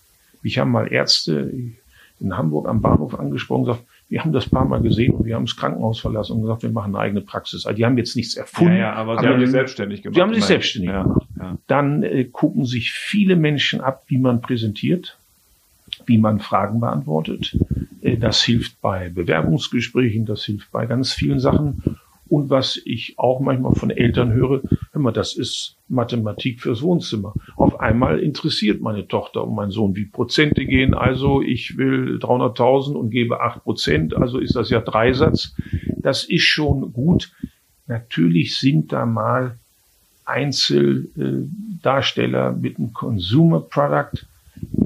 Ich 0.43 0.59
habe 0.59 0.71
mal 0.71 0.93
Ärzte 0.93 1.53
in 2.21 2.37
Hamburg 2.37 2.69
am 2.69 2.81
Bahnhof 2.81 3.19
angesprochen 3.19 3.62
und 3.62 3.67
gesagt, 3.67 3.85
wir 4.09 4.21
haben 4.21 4.33
das 4.33 4.49
paar 4.49 4.65
Mal 4.65 4.81
gesehen 4.81 5.15
und 5.15 5.27
wir 5.27 5.35
haben 5.35 5.47
das 5.47 5.57
Krankenhaus 5.57 5.99
verlassen 5.99 6.35
und 6.35 6.43
gesagt, 6.43 6.62
wir 6.62 6.71
machen 6.71 6.95
eine 6.95 7.03
eigene 7.03 7.21
Praxis. 7.21 7.67
Also 7.67 7.77
die 7.77 7.85
haben 7.85 7.99
jetzt 7.99 8.15
nichts 8.15 8.37
erfunden. 8.37 8.75
Ja, 8.75 8.79
ja 8.79 8.93
aber 8.93 9.19
sie 9.19 9.27
haben 9.27 9.41
sich 9.41 9.51
selbstständig 9.51 10.03
gemacht. 10.03 10.15
Sie 10.15 10.23
haben 10.23 10.35
sich 10.35 10.45
selbstständig 10.45 10.91
ja, 10.91 11.03
gemacht. 11.03 11.27
Ja. 11.39 11.59
Dann 11.67 12.03
äh, 12.05 12.25
gucken 12.25 12.65
sich 12.65 12.93
viele 12.93 13.35
Menschen 13.35 13.81
ab, 13.81 14.05
wie 14.07 14.19
man 14.19 14.41
präsentiert, 14.41 15.19
wie 16.07 16.19
man 16.19 16.40
Fragen 16.40 16.81
beantwortet. 16.81 17.57
Äh, 18.01 18.16
das 18.16 18.42
hilft 18.42 18.81
bei 18.81 19.09
Bewerbungsgesprächen, 19.09 20.27
das 20.27 20.45
hilft 20.45 20.71
bei 20.71 20.87
ganz 20.87 21.12
vielen 21.12 21.40
Sachen. 21.40 21.83
Und 22.29 22.51
was 22.51 22.81
ich 22.85 23.14
auch 23.19 23.38
manchmal 23.38 23.75
von 23.75 23.90
Eltern 23.90 24.33
höre, 24.33 24.62
hör 24.92 25.01
mal, 25.01 25.12
das 25.12 25.37
ist 25.37 25.77
Mathematik 25.88 26.61
fürs 26.61 26.83
Wohnzimmer. 26.83 27.35
Auf 27.55 27.79
einmal 27.79 28.19
interessiert 28.19 28.81
meine 28.81 29.07
Tochter 29.07 29.45
und 29.45 29.55
mein 29.55 29.71
Sohn, 29.71 29.95
wie 29.95 30.07
Prozente 30.07 30.64
gehen. 30.64 30.92
Also 30.92 31.40
ich 31.40 31.77
will 31.77 32.19
300.000 32.19 32.95
und 32.95 33.11
gebe 33.11 33.40
8 33.40 33.62
Prozent. 33.62 34.16
Also 34.16 34.40
ist 34.40 34.57
das 34.57 34.71
ja 34.71 34.81
Dreisatz. 34.81 35.55
Das 35.99 36.25
ist 36.25 36.42
schon 36.42 36.92
gut. 36.92 37.31
Natürlich 37.87 38.59
sind 38.59 38.92
da 38.92 39.07
mal 39.07 39.57
Einzeldarsteller 40.25 42.51
mit 42.53 42.79
einem 42.79 42.92
Consumer 42.92 43.61
Product. 43.61 44.27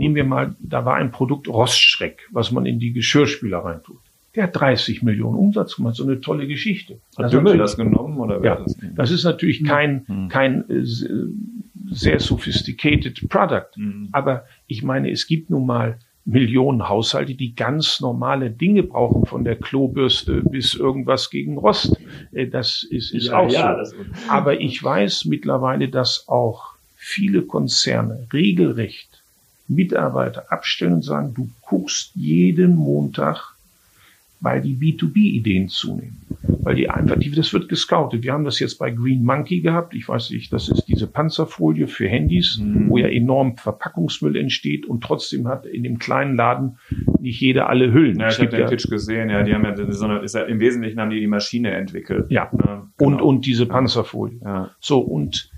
Nehmen 0.01 0.15
wir 0.15 0.25
mal, 0.25 0.57
da 0.61 0.87
war 0.87 0.95
ein 0.95 1.11
Produkt 1.11 1.47
Rostschreck, 1.47 2.27
was 2.31 2.51
man 2.53 2.65
in 2.65 2.79
die 2.79 2.95
Geschirrspüler 2.95 3.59
reintut. 3.59 3.99
Der 4.35 4.45
hat 4.45 4.59
30 4.59 5.03
Millionen 5.03 5.37
Umsatz 5.37 5.77
gemacht, 5.77 5.97
so 5.97 6.05
eine 6.05 6.23
tolle 6.23 6.47
Geschichte. 6.47 6.95
Hat 7.19 7.27
das 7.27 7.31
Dümmel 7.33 7.59
das 7.59 7.77
genommen 7.77 8.19
oder 8.19 8.41
wer 8.41 8.55
ja, 8.55 8.63
das? 8.63 8.77
Das 8.95 9.11
ist 9.11 9.25
natürlich 9.25 9.63
kein, 9.63 10.07
mhm. 10.09 10.29
kein 10.29 10.71
äh, 10.71 10.85
sehr 11.91 12.19
sophisticated 12.19 13.29
Product. 13.29 13.77
Mhm. 13.77 14.09
Aber 14.13 14.47
ich 14.67 14.83
meine, 14.83 15.11
es 15.11 15.27
gibt 15.27 15.51
nun 15.51 15.67
mal 15.67 15.99
Millionen 16.25 16.89
Haushalte, 16.89 17.35
die 17.35 17.55
ganz 17.55 18.01
normale 18.01 18.51
Dinge 18.51 18.85
brauchen, 18.85 19.27
von 19.27 19.45
der 19.45 19.57
Klobürste 19.57 20.43
bis 20.43 20.75
irgendwas 20.75 21.29
gegen 21.29 21.59
Rost. 21.59 22.01
Äh, 22.33 22.47
das 22.47 22.85
ist, 22.85 23.13
ist 23.13 23.27
ja, 23.27 23.39
auch 23.39 23.51
ja, 23.51 23.85
so. 23.85 23.97
Aber 24.29 24.61
ich 24.61 24.83
weiß 24.83 25.27
mittlerweile, 25.27 25.89
dass 25.89 26.27
auch 26.27 26.75
viele 26.95 27.43
Konzerne 27.43 28.29
regelrecht 28.33 29.10
Mitarbeiter 29.71 30.53
abstellen 30.53 30.95
und 30.95 31.05
sagen, 31.05 31.35
du 31.35 31.49
guckst 31.63 32.13
jeden 32.15 32.77
Montag 32.77 33.55
weil 34.41 34.63
die 34.63 34.75
B2B-Ideen 34.75 35.69
zunehmen. 35.69 36.23
Weil 36.63 36.75
die 36.75 36.89
einfach, 36.89 37.19
die, 37.19 37.31
das 37.31 37.53
wird 37.53 37.69
gescoutet. 37.69 38.23
Wir 38.23 38.33
haben 38.33 38.45
das 38.45 38.59
jetzt 38.59 38.79
bei 38.79 38.91
Green 38.91 39.23
Monkey 39.23 39.61
gehabt. 39.61 39.95
Ich 39.95 40.09
weiß 40.09 40.31
nicht, 40.31 40.53
das 40.53 40.69
ist 40.69 40.85
diese 40.85 41.07
Panzerfolie 41.07 41.87
für 41.87 42.09
Handys, 42.09 42.59
mhm. 42.59 42.89
wo 42.89 42.99
ja 42.99 43.09
enorm 43.09 43.57
Verpackungsmüll 43.57 44.37
entsteht 44.37 44.87
und 44.87 45.03
trotzdem 45.03 45.47
hat 45.47 45.67
in 45.67 45.83
dem 45.83 45.99
kleinen 45.99 46.37
Laden 46.37 46.79
nicht 47.21 47.41
jeder 47.41 47.69
alle 47.69 47.93
Hüllen. 47.93 48.19
Ja, 48.19 48.29
ich 48.29 48.39
habe 48.39 48.49
den 48.49 48.61
ja, 48.61 48.67
Pitch 48.67 48.89
gesehen, 48.89 49.29
ja, 49.29 49.43
die 49.43 49.55
haben 49.55 49.65
ja, 49.65 49.93
so 49.93 50.05
eine, 50.07 50.25
ja, 50.25 50.43
im 50.43 50.61
Wesentlichen 50.61 50.99
haben 51.01 51.11
die 51.11 51.21
die 51.21 51.27
Maschine 51.27 51.73
entwickelt. 51.73 52.31
Ja, 52.31 52.51
ja 52.51 52.51
genau. 52.51 52.87
und, 52.99 53.21
und 53.21 53.47
diese 53.47 53.67
Panzerfolie. 53.67 54.41
Ja. 54.43 54.71
So, 54.81 55.01
und 55.01 55.51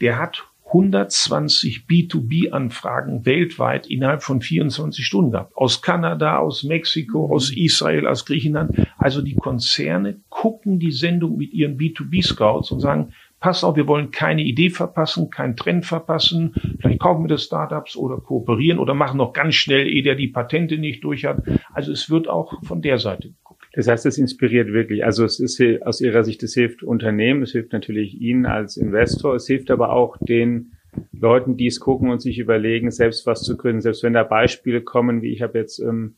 der 0.00 0.18
hat 0.18 0.44
120 0.74 1.86
B2B-Anfragen 1.88 3.24
weltweit 3.24 3.86
innerhalb 3.86 4.24
von 4.24 4.40
24 4.40 5.06
Stunden 5.06 5.30
gehabt. 5.30 5.56
Aus 5.56 5.82
Kanada, 5.82 6.38
aus 6.38 6.64
Mexiko, 6.64 7.32
aus 7.32 7.56
Israel, 7.56 8.08
aus 8.08 8.26
Griechenland. 8.26 8.76
Also 8.98 9.22
die 9.22 9.36
Konzerne 9.36 10.20
gucken 10.28 10.80
die 10.80 10.90
Sendung 10.90 11.36
mit 11.36 11.52
ihren 11.52 11.78
B2B-Scouts 11.78 12.72
und 12.72 12.80
sagen, 12.80 13.12
pass 13.38 13.62
auf, 13.62 13.76
wir 13.76 13.86
wollen 13.86 14.10
keine 14.10 14.42
Idee 14.42 14.70
verpassen, 14.70 15.30
keinen 15.30 15.54
Trend 15.54 15.86
verpassen. 15.86 16.54
Vielleicht 16.80 16.98
kaufen 16.98 17.22
wir 17.22 17.28
das 17.28 17.44
Startups 17.44 17.96
oder 17.96 18.16
kooperieren 18.16 18.80
oder 18.80 18.94
machen 18.94 19.18
noch 19.18 19.32
ganz 19.32 19.54
schnell, 19.54 19.86
ehe 19.86 20.02
der 20.02 20.16
die 20.16 20.28
Patente 20.28 20.78
nicht 20.78 21.04
durch 21.04 21.24
hat. 21.24 21.42
Also 21.72 21.92
es 21.92 22.10
wird 22.10 22.26
auch 22.26 22.64
von 22.64 22.82
der 22.82 22.98
Seite 22.98 23.28
geguckt. 23.28 23.53
Das 23.74 23.88
heißt, 23.88 24.06
es 24.06 24.18
inspiriert 24.18 24.72
wirklich. 24.72 25.04
Also 25.04 25.24
es 25.24 25.40
ist 25.40 25.60
aus 25.82 26.00
Ihrer 26.00 26.22
Sicht, 26.22 26.42
es 26.42 26.54
hilft 26.54 26.82
Unternehmen, 26.82 27.42
es 27.42 27.52
hilft 27.52 27.72
natürlich 27.72 28.20
Ihnen 28.20 28.46
als 28.46 28.76
Investor, 28.76 29.34
es 29.34 29.46
hilft 29.46 29.70
aber 29.70 29.90
auch 29.90 30.16
den 30.18 30.72
Leuten, 31.12 31.56
die 31.56 31.66
es 31.66 31.80
gucken 31.80 32.10
und 32.10 32.22
sich 32.22 32.38
überlegen, 32.38 32.90
selbst 32.92 33.26
was 33.26 33.42
zu 33.42 33.56
gründen. 33.56 33.80
Selbst 33.80 34.04
wenn 34.04 34.12
da 34.12 34.22
Beispiele 34.22 34.80
kommen, 34.80 35.22
wie 35.22 35.32
ich 35.32 35.42
habe 35.42 35.58
jetzt 35.58 35.80
ähm, 35.80 36.14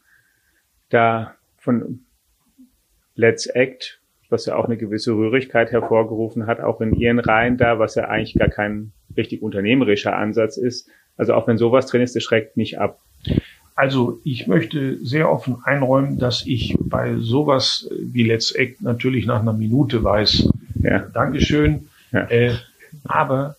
da 0.90 1.34
von 1.56 2.00
Let's 3.14 3.46
Act, 3.46 4.00
was 4.28 4.44
ja 4.44 4.56
auch 4.56 4.66
eine 4.66 4.76
gewisse 4.76 5.12
Rührigkeit 5.12 5.72
hervorgerufen 5.72 6.46
hat, 6.46 6.60
auch 6.60 6.82
in 6.82 6.92
Ihren 6.92 7.18
Reihen 7.18 7.56
da, 7.56 7.78
was 7.78 7.94
ja 7.94 8.04
eigentlich 8.08 8.34
gar 8.34 8.48
kein 8.48 8.92
richtig 9.16 9.40
unternehmerischer 9.40 10.14
Ansatz 10.14 10.58
ist. 10.58 10.90
Also 11.16 11.32
auch 11.32 11.46
wenn 11.46 11.56
sowas 11.56 11.86
drin 11.86 12.02
ist, 12.02 12.14
das 12.14 12.22
schreckt 12.22 12.58
nicht 12.58 12.78
ab. 12.78 13.00
Also 13.76 14.20
ich 14.24 14.46
möchte 14.46 14.98
sehr 15.04 15.30
offen 15.30 15.58
einräumen, 15.64 16.18
dass 16.18 16.46
ich 16.46 16.76
bei 16.80 17.16
sowas 17.18 17.88
wie 17.96 18.24
Let's 18.24 18.50
Act 18.50 18.80
natürlich 18.80 19.26
nach 19.26 19.40
einer 19.40 19.52
Minute 19.52 20.02
weiß, 20.02 20.48
ja. 20.82 21.00
Dankeschön. 21.00 21.88
Ja. 22.10 22.26
Äh, 22.30 22.54
aber 23.04 23.56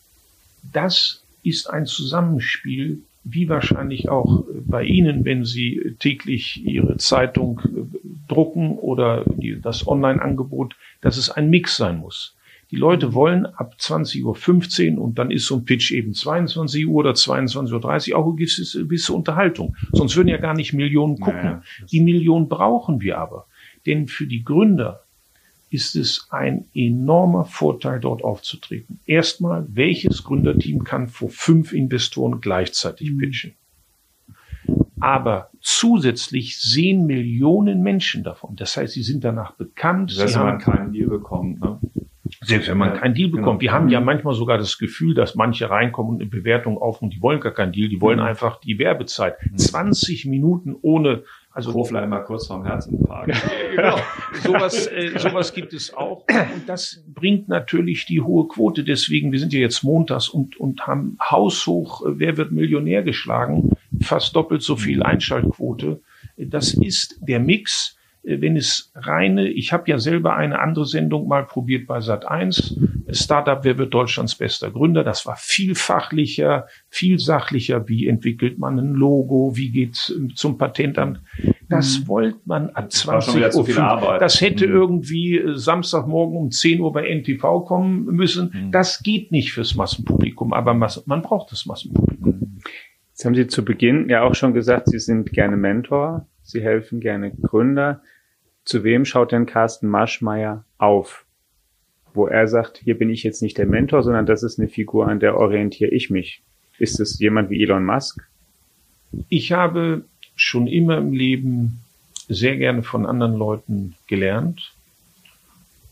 das 0.74 1.24
ist 1.44 1.70
ein 1.70 1.86
Zusammenspiel, 1.86 3.04
wie 3.24 3.50
wahrscheinlich 3.50 4.10
auch 4.10 4.46
bei 4.66 4.84
Ihnen, 4.84 5.26
wenn 5.26 5.46
Sie 5.46 5.96
täglich 6.00 6.66
Ihre 6.66 6.98
Zeitung 6.98 7.62
drucken 8.28 8.78
oder 8.78 9.24
das 9.62 9.88
Online-Angebot, 9.88 10.76
dass 11.02 11.18
es 11.18 11.30
ein 11.30 11.50
Mix 11.50 11.78
sein 11.78 11.98
muss. 11.98 12.37
Die 12.72 12.76
Leute 12.76 13.14
wollen 13.14 13.46
ab 13.46 13.76
20.15 13.80 14.96
Uhr 14.96 15.04
und 15.04 15.18
dann 15.18 15.32
ist 15.32 15.46
so 15.46 15.56
ein 15.56 15.66
Pitch 15.66 15.92
eben 15.92 16.14
22 16.14 16.88
Uhr 16.88 16.96
oder 16.96 17.12
22.30 17.12 18.12
Uhr 18.12 18.18
auch 18.18 18.26
eine 18.26 18.36
gewisse, 18.36 18.84
gewisse 18.84 19.14
Unterhaltung. 19.14 19.76
Sonst 19.94 20.18
würden 20.18 20.28
ja 20.28 20.38
gar 20.38 20.54
nicht 20.54 20.74
Millionen 20.74 21.18
gucken. 21.20 21.44
Naja, 21.44 21.62
die 21.92 22.02
Millionen 22.02 22.50
brauchen 22.50 23.00
wir 23.02 23.18
aber. 23.20 23.48
Denn 23.86 24.08
für 24.08 24.28
die 24.28 24.44
Gründer 24.44 25.04
ist 25.70 25.96
es 25.96 26.28
ein 26.30 26.66
enormer 26.74 27.46
Vorteil, 27.46 28.00
dort 28.00 28.24
aufzutreten. 28.24 29.00
Erstmal, 29.06 29.66
welches 29.70 30.24
Gründerteam 30.24 30.84
kann 30.84 31.08
vor 31.08 31.30
fünf 31.30 31.74
Investoren 31.74 32.42
gleichzeitig 32.42 33.12
mhm. 33.12 33.18
pitchen? 33.18 33.54
Aber 35.00 35.52
zusätzlich 35.62 36.58
sehen 36.60 37.06
Millionen 37.06 37.82
Menschen 37.82 38.24
davon. 38.24 38.56
Das 38.56 38.76
heißt, 38.76 38.94
sie 38.94 39.04
sind 39.04 39.24
danach 39.24 39.54
bekannt. 39.54 40.12
Selbst 40.12 40.36
wenn 40.36 40.44
man 40.44 40.60
keinen 40.60 40.92
Deal 40.92 41.08
bekommt. 41.08 41.62
Ne? 41.62 41.80
Selbst 42.48 42.70
wenn 42.70 42.78
man 42.78 42.94
keinen 42.94 43.14
Deal 43.14 43.30
bekommt. 43.30 43.60
Genau. 43.60 43.62
Wir 43.62 43.72
haben 43.74 43.90
ja 43.90 44.00
manchmal 44.00 44.34
sogar 44.34 44.58
das 44.58 44.78
Gefühl, 44.78 45.14
dass 45.14 45.36
manche 45.36 45.70
reinkommen 45.70 46.16
und 46.16 46.22
eine 46.22 46.30
Bewertung 46.30 46.78
aufrufen, 46.78 47.10
die 47.10 47.22
wollen 47.22 47.42
gar 47.42 47.54
keinen 47.54 47.74
Deal, 47.74 47.90
die 47.90 48.00
wollen 48.00 48.20
mhm. 48.20 48.26
einfach 48.26 48.60
die 48.60 48.80
Werbezeit. 48.80 49.36
20 49.56 50.26
mhm. 50.26 50.32
Minuten 50.32 50.76
ohne 50.82 51.24
also 51.58 51.72
Kofler 51.72 52.04
immer 52.04 52.20
kurz 52.20 52.46
vorm 52.46 52.66
Herzinfarkt. 52.66 53.32
genau. 53.76 53.98
Sowas, 54.44 54.86
äh, 54.86 55.18
sowas 55.18 55.56
gibt 55.56 55.74
es 55.74 55.92
auch. 55.92 56.24
Und 56.54 56.70
das 56.70 57.04
bringt 57.08 57.50
natürlich 57.50 58.06
die 58.06 58.22
hohe 58.22 58.48
Quote. 58.48 58.84
Deswegen, 58.84 59.32
wir 59.32 59.40
sind 59.40 59.54
ja 59.54 59.60
jetzt 59.60 59.84
montags 59.84 60.30
und, 60.30 60.56
und 60.58 60.86
haben 60.86 61.18
haushoch, 61.20 62.06
äh, 62.06 62.20
wer 62.20 62.38
wird 62.38 62.52
Millionär 62.52 63.02
geschlagen? 63.02 63.72
Fast 64.02 64.36
doppelt 64.36 64.62
so 64.62 64.76
viel 64.76 65.02
Einschaltquote. 65.02 66.00
Das 66.38 66.76
ist 66.76 67.18
der 67.22 67.40
Mix 67.40 67.97
wenn 68.28 68.58
es 68.58 68.92
reine, 68.94 69.48
ich 69.48 69.72
habe 69.72 69.90
ja 69.90 70.00
selber 70.00 70.36
eine 70.36 70.60
andere 70.60 70.86
Sendung 70.86 71.28
mal 71.28 71.46
probiert 71.46 71.88
bei 71.88 72.02
Sat 72.02 72.28
1, 72.28 72.78
Startup, 73.10 73.64
wer 73.64 73.78
wird 73.78 73.94
Deutschlands 73.94 74.36
bester 74.36 74.70
Gründer? 74.70 75.06
Das 75.06 75.26
war 75.26 75.38
viel 75.38 75.76
fachlicher, 75.76 76.68
viel 76.90 77.20
sachlicher. 77.20 77.88
Wie 77.88 78.08
entwickelt 78.08 78.60
man 78.60 78.78
ein 78.78 78.94
Logo? 78.94 79.56
Wie 79.56 79.70
geht's 79.70 80.14
zum 80.36 80.58
Patentamt? 80.58 81.22
Das 81.70 82.02
mhm. 82.02 82.08
wollte 82.08 82.40
man 82.44 82.70
ab 82.72 82.92
20 82.92 83.56
Uhr. 83.56 84.18
Das 84.20 84.42
hätte 84.42 84.68
mhm. 84.68 84.74
irgendwie 84.74 85.38
äh, 85.38 85.58
Samstagmorgen 85.58 86.38
um 86.38 86.52
10 86.52 86.82
Uhr 86.82 86.92
bei 86.92 87.10
NTV 87.10 87.66
kommen 87.66 88.06
müssen. 88.06 88.52
Mhm. 88.54 88.72
Das 88.72 89.02
geht 89.04 89.32
nicht 89.32 89.54
fürs 89.54 89.76
Massenpublikum, 89.76 90.52
aber 90.52 90.74
man 90.74 91.22
braucht 91.22 91.52
das 91.52 91.66
Massenpublikum. 91.66 92.60
Jetzt 93.10 93.26
haben 93.26 93.36
Sie 93.36 93.48
zu 93.48 93.64
Beginn 93.64 94.10
ja 94.10 94.24
auch 94.24 94.36
schon 94.36 94.54
gesagt, 94.54 94.90
Sie 94.90 95.00
sind 95.00 95.32
gerne 95.32 95.56
Mentor. 95.58 96.28
Sie 96.44 96.62
helfen 96.62 97.00
gerne 97.00 97.32
Gründer. 97.32 98.02
Zu 98.68 98.84
wem 98.84 99.06
schaut 99.06 99.32
denn 99.32 99.46
Carsten 99.46 99.88
Marschmeier 99.88 100.66
auf? 100.78 101.24
Wo 102.14 102.28
er 102.28 102.50
sagt, 102.50 102.80
hier 102.84 102.98
bin 102.98 103.10
ich 103.10 103.24
jetzt 103.24 103.42
nicht 103.42 103.58
der 103.58 103.66
Mentor, 103.66 104.04
sondern 104.04 104.26
das 104.26 104.44
ist 104.44 104.60
eine 104.60 104.68
Figur, 104.68 105.08
an 105.08 105.22
der 105.22 105.38
orientiere 105.38 105.92
ich 105.92 106.10
mich. 106.10 106.42
Ist 106.78 107.00
es 107.00 107.18
jemand 107.18 107.50
wie 107.50 107.64
Elon 107.64 107.86
Musk? 107.86 108.28
Ich 109.30 109.54
habe 109.54 110.04
schon 110.36 110.68
immer 110.68 110.98
im 110.98 111.14
Leben 111.14 111.80
sehr 112.28 112.58
gerne 112.58 112.84
von 112.84 113.06
anderen 113.06 113.36
Leuten 113.36 113.96
gelernt 114.06 114.74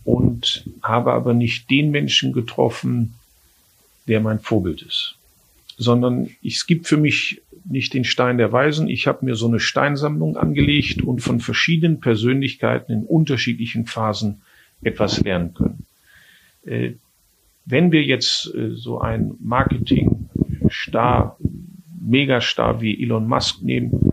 und 0.04 0.70
habe 0.84 1.14
aber 1.14 1.34
nicht 1.34 1.70
den 1.70 1.92
Menschen 1.92 2.34
getroffen, 2.34 3.14
der 4.10 4.20
mein 4.20 4.42
Vorbild 4.42 4.82
ist, 4.82 5.16
sondern 5.78 6.30
es 6.44 6.68
gibt 6.68 6.88
für 6.88 6.98
mich 6.98 7.42
nicht 7.66 7.94
den 7.94 8.04
Stein 8.04 8.38
der 8.38 8.52
Weisen. 8.52 8.88
Ich 8.88 9.08
habe 9.08 9.26
mir 9.26 9.36
so 9.36 9.48
eine 9.48 9.60
Steinsammlung 9.60 10.38
angelegt 10.38 11.02
und 11.02 11.22
von 11.22 11.40
verschiedenen 11.40 12.00
Persönlichkeiten 12.00 12.92
in 12.92 13.04
unterschiedlichen 13.04 13.86
Phasen 13.86 14.42
etwas 14.84 15.20
lernen 15.22 15.54
können. 15.54 15.86
Äh, 16.66 16.94
wenn 17.66 17.92
wir 17.92 18.04
jetzt 18.04 18.54
äh, 18.54 18.72
so 18.72 19.00
ein 19.00 19.34
Marketing-Star, 19.40 21.38
Megastar 22.00 22.82
wie 22.82 23.02
Elon 23.02 23.28
Musk 23.28 23.64
nehmen, 23.64 24.05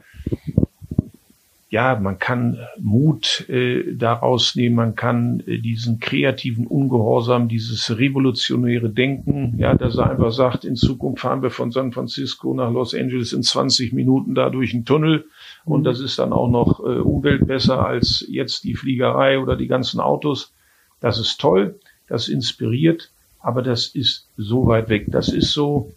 ja, 1.72 1.98
man 1.98 2.18
kann 2.18 2.58
Mut 2.78 3.48
äh, 3.48 3.94
daraus 3.94 4.56
nehmen, 4.56 4.76
man 4.76 4.94
kann 4.94 5.42
äh, 5.46 5.56
diesen 5.56 6.00
kreativen 6.00 6.66
Ungehorsam, 6.66 7.48
dieses 7.48 7.96
revolutionäre 7.96 8.90
Denken, 8.90 9.54
ja, 9.56 9.74
dass 9.74 9.96
er 9.96 10.10
einfach 10.10 10.32
sagt, 10.32 10.66
in 10.66 10.76
Zukunft 10.76 11.22
fahren 11.22 11.40
wir 11.40 11.48
von 11.48 11.72
San 11.72 11.90
Francisco 11.90 12.52
nach 12.52 12.70
Los 12.70 12.94
Angeles 12.94 13.32
in 13.32 13.42
20 13.42 13.94
Minuten 13.94 14.34
da 14.34 14.50
durch 14.50 14.74
einen 14.74 14.84
Tunnel 14.84 15.24
und 15.64 15.80
mhm. 15.80 15.84
das 15.84 16.00
ist 16.00 16.18
dann 16.18 16.34
auch 16.34 16.50
noch 16.50 16.80
äh, 16.80 16.98
umweltbesser 16.98 17.86
als 17.86 18.22
jetzt 18.28 18.64
die 18.64 18.74
Fliegerei 18.74 19.38
oder 19.38 19.56
die 19.56 19.66
ganzen 19.66 19.98
Autos. 19.98 20.52
Das 21.00 21.18
ist 21.18 21.40
toll, 21.40 21.80
das 22.06 22.28
inspiriert, 22.28 23.10
aber 23.40 23.62
das 23.62 23.86
ist 23.86 24.28
so 24.36 24.66
weit 24.66 24.90
weg. 24.90 25.06
Das 25.08 25.30
ist 25.30 25.52
so, 25.52 25.90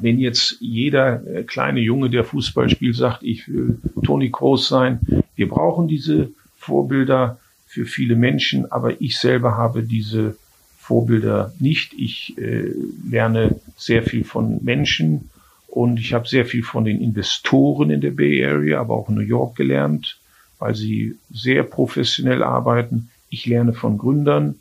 wenn 0.00 0.18
jetzt 0.18 0.56
jeder 0.60 1.26
äh, 1.26 1.42
kleine 1.44 1.80
Junge, 1.80 2.10
der 2.10 2.24
Fußball 2.24 2.68
spielt, 2.68 2.96
sagt, 2.96 3.22
ich 3.22 3.48
will 3.48 3.78
Toni 4.04 4.30
Kroos 4.30 4.68
sein, 4.68 5.00
wir 5.36 5.48
brauchen 5.48 5.88
diese 5.88 6.30
Vorbilder 6.56 7.38
für 7.66 7.86
viele 7.86 8.16
Menschen, 8.16 8.70
aber 8.70 9.00
ich 9.00 9.18
selber 9.18 9.56
habe 9.56 9.82
diese 9.82 10.36
Vorbilder 10.78 11.52
nicht. 11.58 11.94
Ich 11.94 12.36
äh, 12.38 12.72
lerne 13.08 13.60
sehr 13.76 14.02
viel 14.02 14.24
von 14.24 14.62
Menschen 14.62 15.30
und 15.68 15.98
ich 15.98 16.12
habe 16.12 16.28
sehr 16.28 16.44
viel 16.44 16.62
von 16.62 16.84
den 16.84 17.00
Investoren 17.00 17.90
in 17.90 18.00
der 18.00 18.10
Bay 18.10 18.44
Area, 18.44 18.80
aber 18.80 18.94
auch 18.94 19.08
in 19.08 19.14
New 19.14 19.22
York 19.22 19.56
gelernt, 19.56 20.18
weil 20.58 20.74
sie 20.74 21.16
sehr 21.32 21.62
professionell 21.62 22.42
arbeiten. 22.42 23.10
Ich 23.30 23.46
lerne 23.46 23.72
von 23.72 23.96
Gründern. 23.96 24.56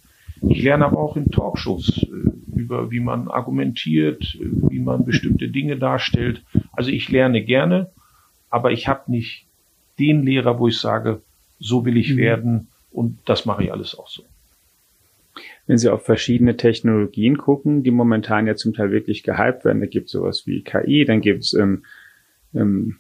Ich 0.47 0.63
lerne 0.63 0.85
aber 0.85 0.99
auch 0.99 1.17
in 1.17 1.29
Talkshows 1.29 2.03
äh, 2.03 2.59
über, 2.59 2.91
wie 2.91 2.99
man 2.99 3.27
argumentiert, 3.27 4.37
wie 4.39 4.79
man 4.79 5.05
bestimmte 5.05 5.49
Dinge 5.49 5.77
darstellt. 5.77 6.43
Also 6.71 6.89
ich 6.89 7.09
lerne 7.09 7.43
gerne, 7.43 7.91
aber 8.49 8.71
ich 8.71 8.87
habe 8.87 9.11
nicht 9.11 9.45
den 9.99 10.23
Lehrer, 10.23 10.59
wo 10.59 10.67
ich 10.67 10.79
sage, 10.79 11.21
so 11.59 11.85
will 11.85 11.97
ich 11.97 12.13
mhm. 12.13 12.17
werden 12.17 12.67
und 12.91 13.19
das 13.25 13.45
mache 13.45 13.63
ich 13.63 13.71
alles 13.71 13.97
auch 13.97 14.07
so. 14.07 14.23
Wenn 15.67 15.77
Sie 15.77 15.89
auf 15.89 16.03
verschiedene 16.03 16.57
Technologien 16.57 17.37
gucken, 17.37 17.83
die 17.83 17.91
momentan 17.91 18.47
ja 18.47 18.55
zum 18.55 18.73
Teil 18.73 18.91
wirklich 18.91 19.23
gehypt 19.23 19.63
werden, 19.63 19.79
da 19.79 19.85
gibt 19.85 20.07
es 20.07 20.11
sowas 20.11 20.45
wie 20.45 20.63
KI, 20.63 21.05
dann 21.05 21.21
gibt 21.21 21.43
es 21.43 21.53
ähm, 21.53 21.83
ähm, 22.53 22.97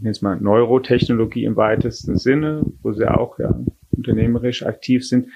jetzt 0.00 0.22
mal 0.22 0.40
Neurotechnologie 0.40 1.44
im 1.44 1.56
weitesten 1.56 2.16
Sinne, 2.16 2.62
wo 2.82 2.92
Sie 2.92 3.08
auch 3.08 3.38
ja 3.38 3.58
unternehmerisch 3.90 4.64
aktiv 4.64 5.06
sind. 5.06 5.28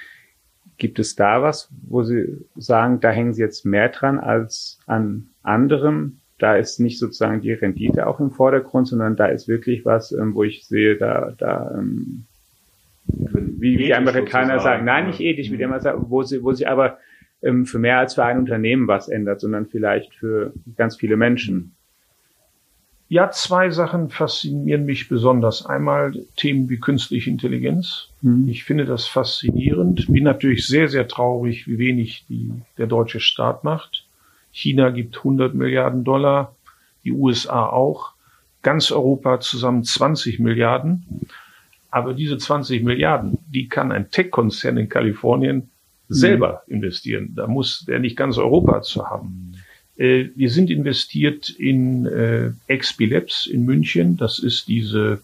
Gibt 0.81 0.99
es 0.99 1.15
da 1.15 1.43
was, 1.43 1.69
wo 1.87 2.03
Sie 2.03 2.39
sagen, 2.57 3.01
da 3.01 3.11
hängen 3.11 3.35
Sie 3.35 3.43
jetzt 3.43 3.67
mehr 3.67 3.91
dran 3.91 4.19
als 4.19 4.81
an 4.87 5.29
anderem? 5.43 6.21
Da 6.39 6.57
ist 6.57 6.81
nicht 6.81 6.99
sozusagen 6.99 7.43
die 7.43 7.53
Rendite 7.53 8.07
auch 8.07 8.19
im 8.19 8.31
Vordergrund, 8.31 8.89
sondern 8.89 9.15
da 9.15 9.27
ist 9.27 9.47
wirklich 9.47 9.85
was, 9.85 10.11
ähm, 10.11 10.35
wo 10.35 10.43
ich 10.43 10.67
sehe, 10.67 10.97
da, 10.97 11.35
da 11.37 11.71
ähm, 11.77 12.25
wie 13.05 13.77
die 13.77 13.95
Amerikaner 13.95 14.59
sagen, 14.59 14.87
nein, 14.87 15.09
nicht 15.09 15.21
ethisch, 15.21 15.51
wie 15.51 15.59
die 15.59 15.65
immer 15.65 15.81
sagen, 15.81 16.07
wo 16.09 16.23
sie, 16.23 16.43
wo 16.43 16.53
sie 16.53 16.67
aber 16.67 16.97
ähm, 17.43 17.67
für 17.67 17.79
mehr 17.79 17.99
als 17.99 18.15
für 18.15 18.25
ein 18.25 18.39
Unternehmen 18.39 18.89
was 18.89 19.11
ändert, 19.11 19.43
sondern 19.43 19.67
vielleicht 19.67 20.15
für 20.15 20.55
ganz 20.77 20.97
viele 20.97 21.19
Menschen. 21.19 21.77
Ja, 23.11 23.33
zwei 23.33 23.71
Sachen 23.71 24.09
faszinieren 24.09 24.85
mich 24.85 25.09
besonders. 25.09 25.67
Einmal 25.67 26.13
Themen 26.37 26.71
wie 26.71 26.79
künstliche 26.79 27.29
Intelligenz. 27.29 28.07
Mhm. 28.23 28.49
Ich 28.49 28.63
finde 28.63 28.85
das 28.85 29.09
faszinierend. 29.09 30.07
Bin 30.07 30.23
natürlich 30.23 30.65
sehr, 30.65 30.87
sehr 30.87 31.09
traurig, 31.09 31.67
wie 31.67 31.79
wenig 31.79 32.25
die, 32.29 32.53
der 32.79 32.87
deutsche 32.87 33.19
Staat 33.19 33.65
macht. 33.65 34.07
China 34.53 34.91
gibt 34.91 35.19
100 35.19 35.55
Milliarden 35.57 36.05
Dollar, 36.05 36.55
die 37.03 37.11
USA 37.11 37.67
auch. 37.67 38.13
Ganz 38.63 38.93
Europa 38.93 39.41
zusammen 39.41 39.83
20 39.83 40.39
Milliarden. 40.39 41.27
Aber 41.91 42.15
diese 42.15 42.39
20 42.39 42.85
Milliarden, 42.85 43.39
die 43.53 43.69
kann 43.69 43.91
ein 43.91 44.13
Tech-Konzern 44.13 44.77
in 44.77 44.89
Kalifornien 44.89 45.69
selber 46.09 46.63
mhm. 46.69 46.77
investieren. 46.77 47.33
Da 47.35 47.49
muss 47.49 47.85
der 47.87 47.99
nicht 47.99 48.17
ganz 48.17 48.39
Europa 48.39 48.83
zu 48.83 49.05
haben. 49.05 49.50
Äh, 50.01 50.31
wir 50.35 50.51
sind 50.51 50.71
investiert 50.71 51.51
in 51.51 52.07
äh, 52.07 52.53
XP 52.75 53.07
Labs 53.07 53.47
in 53.47 53.67
München. 53.67 54.17
Das 54.17 54.39
ist 54.39 54.67
diese 54.67 55.21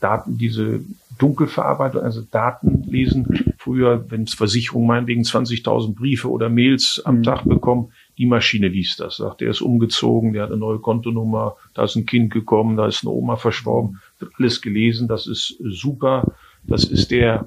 Daten, 0.00 0.38
diese 0.38 0.80
Dunkelverarbeitung, 1.18 2.02
also 2.02 2.22
Daten 2.22 2.84
lesen. 2.84 3.54
Früher, 3.58 4.10
wenn 4.10 4.26
Versicherungen 4.26 4.88
meinetwegen 4.88 5.22
20.000 5.22 5.94
Briefe 5.94 6.30
oder 6.30 6.48
Mails 6.48 7.02
am 7.04 7.18
mhm. 7.18 7.22
Tag 7.24 7.44
bekommen, 7.44 7.92
die 8.16 8.26
Maschine 8.26 8.68
liest 8.68 9.00
das. 9.00 9.18
Sagt, 9.18 9.42
der 9.42 9.50
ist 9.50 9.60
umgezogen, 9.60 10.32
der 10.32 10.44
hat 10.44 10.50
eine 10.50 10.60
neue 10.60 10.78
Kontonummer, 10.78 11.56
da 11.74 11.84
ist 11.84 11.96
ein 11.96 12.06
Kind 12.06 12.32
gekommen, 12.32 12.78
da 12.78 12.86
ist 12.86 13.04
eine 13.04 13.12
Oma 13.12 13.36
verstorben. 13.36 14.00
Wird 14.18 14.32
alles 14.38 14.62
gelesen, 14.62 15.08
das 15.08 15.26
ist 15.26 15.56
super. 15.62 16.34
Das 16.66 16.84
ist 16.84 17.10
der 17.10 17.44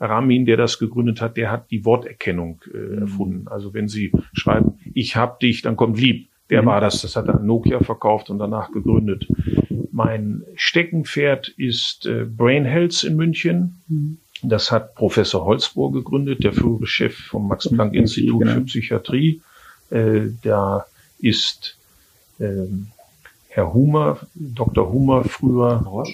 Ramin, 0.00 0.46
der 0.46 0.56
das 0.56 0.78
gegründet 0.78 1.20
hat, 1.20 1.36
der 1.36 1.50
hat 1.50 1.70
die 1.70 1.84
Worterkennung 1.84 2.62
äh, 2.72 2.76
mhm. 2.76 2.98
erfunden. 2.98 3.48
Also 3.48 3.74
wenn 3.74 3.88
Sie 3.88 4.12
schreiben, 4.32 4.78
ich 4.94 5.16
hab 5.16 5.40
dich, 5.40 5.62
dann 5.62 5.76
kommt 5.76 5.98
lieb. 5.98 6.28
Der 6.50 6.62
mhm. 6.62 6.66
war 6.66 6.80
das, 6.80 7.02
das 7.02 7.16
hat 7.16 7.28
er 7.28 7.36
an 7.36 7.46
Nokia 7.46 7.80
verkauft 7.80 8.30
und 8.30 8.38
danach 8.38 8.72
gegründet. 8.72 9.26
Mein 9.90 10.44
Steckenpferd 10.54 11.48
ist 11.48 12.06
äh, 12.06 12.24
Brain 12.24 12.64
Health 12.64 13.02
in 13.04 13.16
München. 13.16 13.80
Mhm. 13.88 14.18
Das 14.42 14.70
hat 14.70 14.94
Professor 14.94 15.44
Holzbohr 15.44 15.92
gegründet, 15.92 16.44
der 16.44 16.52
frühere 16.52 16.86
Chef 16.86 17.16
vom 17.16 17.48
Max 17.48 17.68
Planck 17.68 17.94
Institut 17.94 18.40
genau. 18.40 18.54
für 18.54 18.60
Psychiatrie. 18.62 19.42
Äh, 19.90 20.28
da 20.42 20.86
ist 21.18 21.76
ähm, 22.38 22.88
Herr 23.50 23.72
Humer, 23.72 24.18
Dr. 24.34 24.92
Humer, 24.92 25.24
früher 25.24 26.04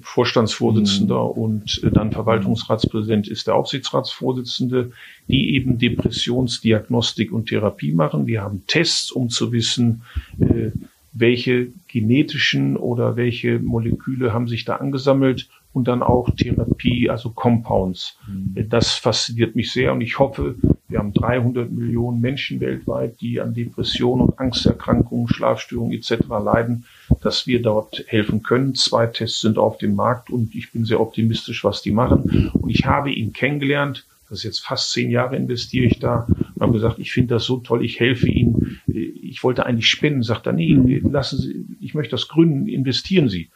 Vorstandsvorsitzender 0.00 1.22
mhm. 1.22 1.42
und 1.42 1.82
äh, 1.82 1.90
dann 1.90 2.12
Verwaltungsratspräsident 2.12 3.26
ist 3.26 3.48
der 3.48 3.56
Aufsichtsratsvorsitzende, 3.56 4.92
die 5.26 5.54
eben 5.54 5.78
Depressionsdiagnostik 5.78 7.32
und 7.32 7.48
Therapie 7.48 7.92
machen. 7.92 8.26
Wir 8.26 8.42
haben 8.42 8.62
Tests, 8.66 9.10
um 9.10 9.28
zu 9.28 9.50
wissen, 9.52 10.02
äh, 10.38 10.70
welche 11.12 11.68
genetischen 11.88 12.76
oder 12.76 13.16
welche 13.16 13.58
Moleküle 13.58 14.32
haben 14.32 14.46
sich 14.46 14.64
da 14.64 14.76
angesammelt 14.76 15.48
und 15.78 15.86
dann 15.86 16.02
auch 16.02 16.28
Therapie, 16.30 17.08
also 17.08 17.30
Compounds. 17.30 18.18
Mhm. 18.26 18.68
Das 18.68 18.94
fasziniert 18.94 19.54
mich 19.54 19.70
sehr 19.70 19.92
und 19.92 20.00
ich 20.00 20.18
hoffe, 20.18 20.56
wir 20.88 20.98
haben 20.98 21.12
300 21.12 21.70
Millionen 21.70 22.20
Menschen 22.20 22.58
weltweit, 22.60 23.20
die 23.20 23.40
an 23.40 23.54
Depressionen 23.54 24.26
und 24.26 24.38
Angsterkrankungen, 24.40 25.28
Schlafstörungen 25.28 25.96
etc. 25.96 26.26
leiden, 26.42 26.86
dass 27.22 27.46
wir 27.46 27.62
dort 27.62 28.04
helfen 28.08 28.42
können. 28.42 28.74
Zwei 28.74 29.06
Tests 29.06 29.40
sind 29.40 29.56
auf 29.56 29.78
dem 29.78 29.94
Markt 29.94 30.30
und 30.30 30.52
ich 30.56 30.72
bin 30.72 30.84
sehr 30.84 31.00
optimistisch, 31.00 31.62
was 31.62 31.80
die 31.80 31.92
machen. 31.92 32.50
Und 32.54 32.70
ich 32.70 32.84
habe 32.86 33.12
ihn 33.12 33.32
kennengelernt. 33.32 34.04
Das 34.28 34.38
ist 34.38 34.44
jetzt 34.44 34.66
fast 34.66 34.90
zehn 34.90 35.10
Jahre 35.10 35.36
investiere 35.36 35.86
ich 35.86 36.00
da 36.00 36.26
und 36.54 36.60
habe 36.60 36.72
gesagt, 36.72 36.98
ich 36.98 37.12
finde 37.12 37.34
das 37.34 37.44
so 37.44 37.58
toll, 37.58 37.84
ich 37.84 38.00
helfe 38.00 38.28
Ihnen. 38.28 38.80
Ich 38.86 39.44
wollte 39.44 39.64
eigentlich 39.64 39.86
spenden, 39.86 40.22
sagt 40.22 40.46
er, 40.46 40.52
nee, 40.52 41.00
lassen 41.08 41.38
Sie, 41.38 41.64
ich 41.80 41.94
möchte 41.94 42.10
das 42.10 42.28
gründen, 42.28 42.66
investieren 42.66 43.28
Sie. 43.28 43.48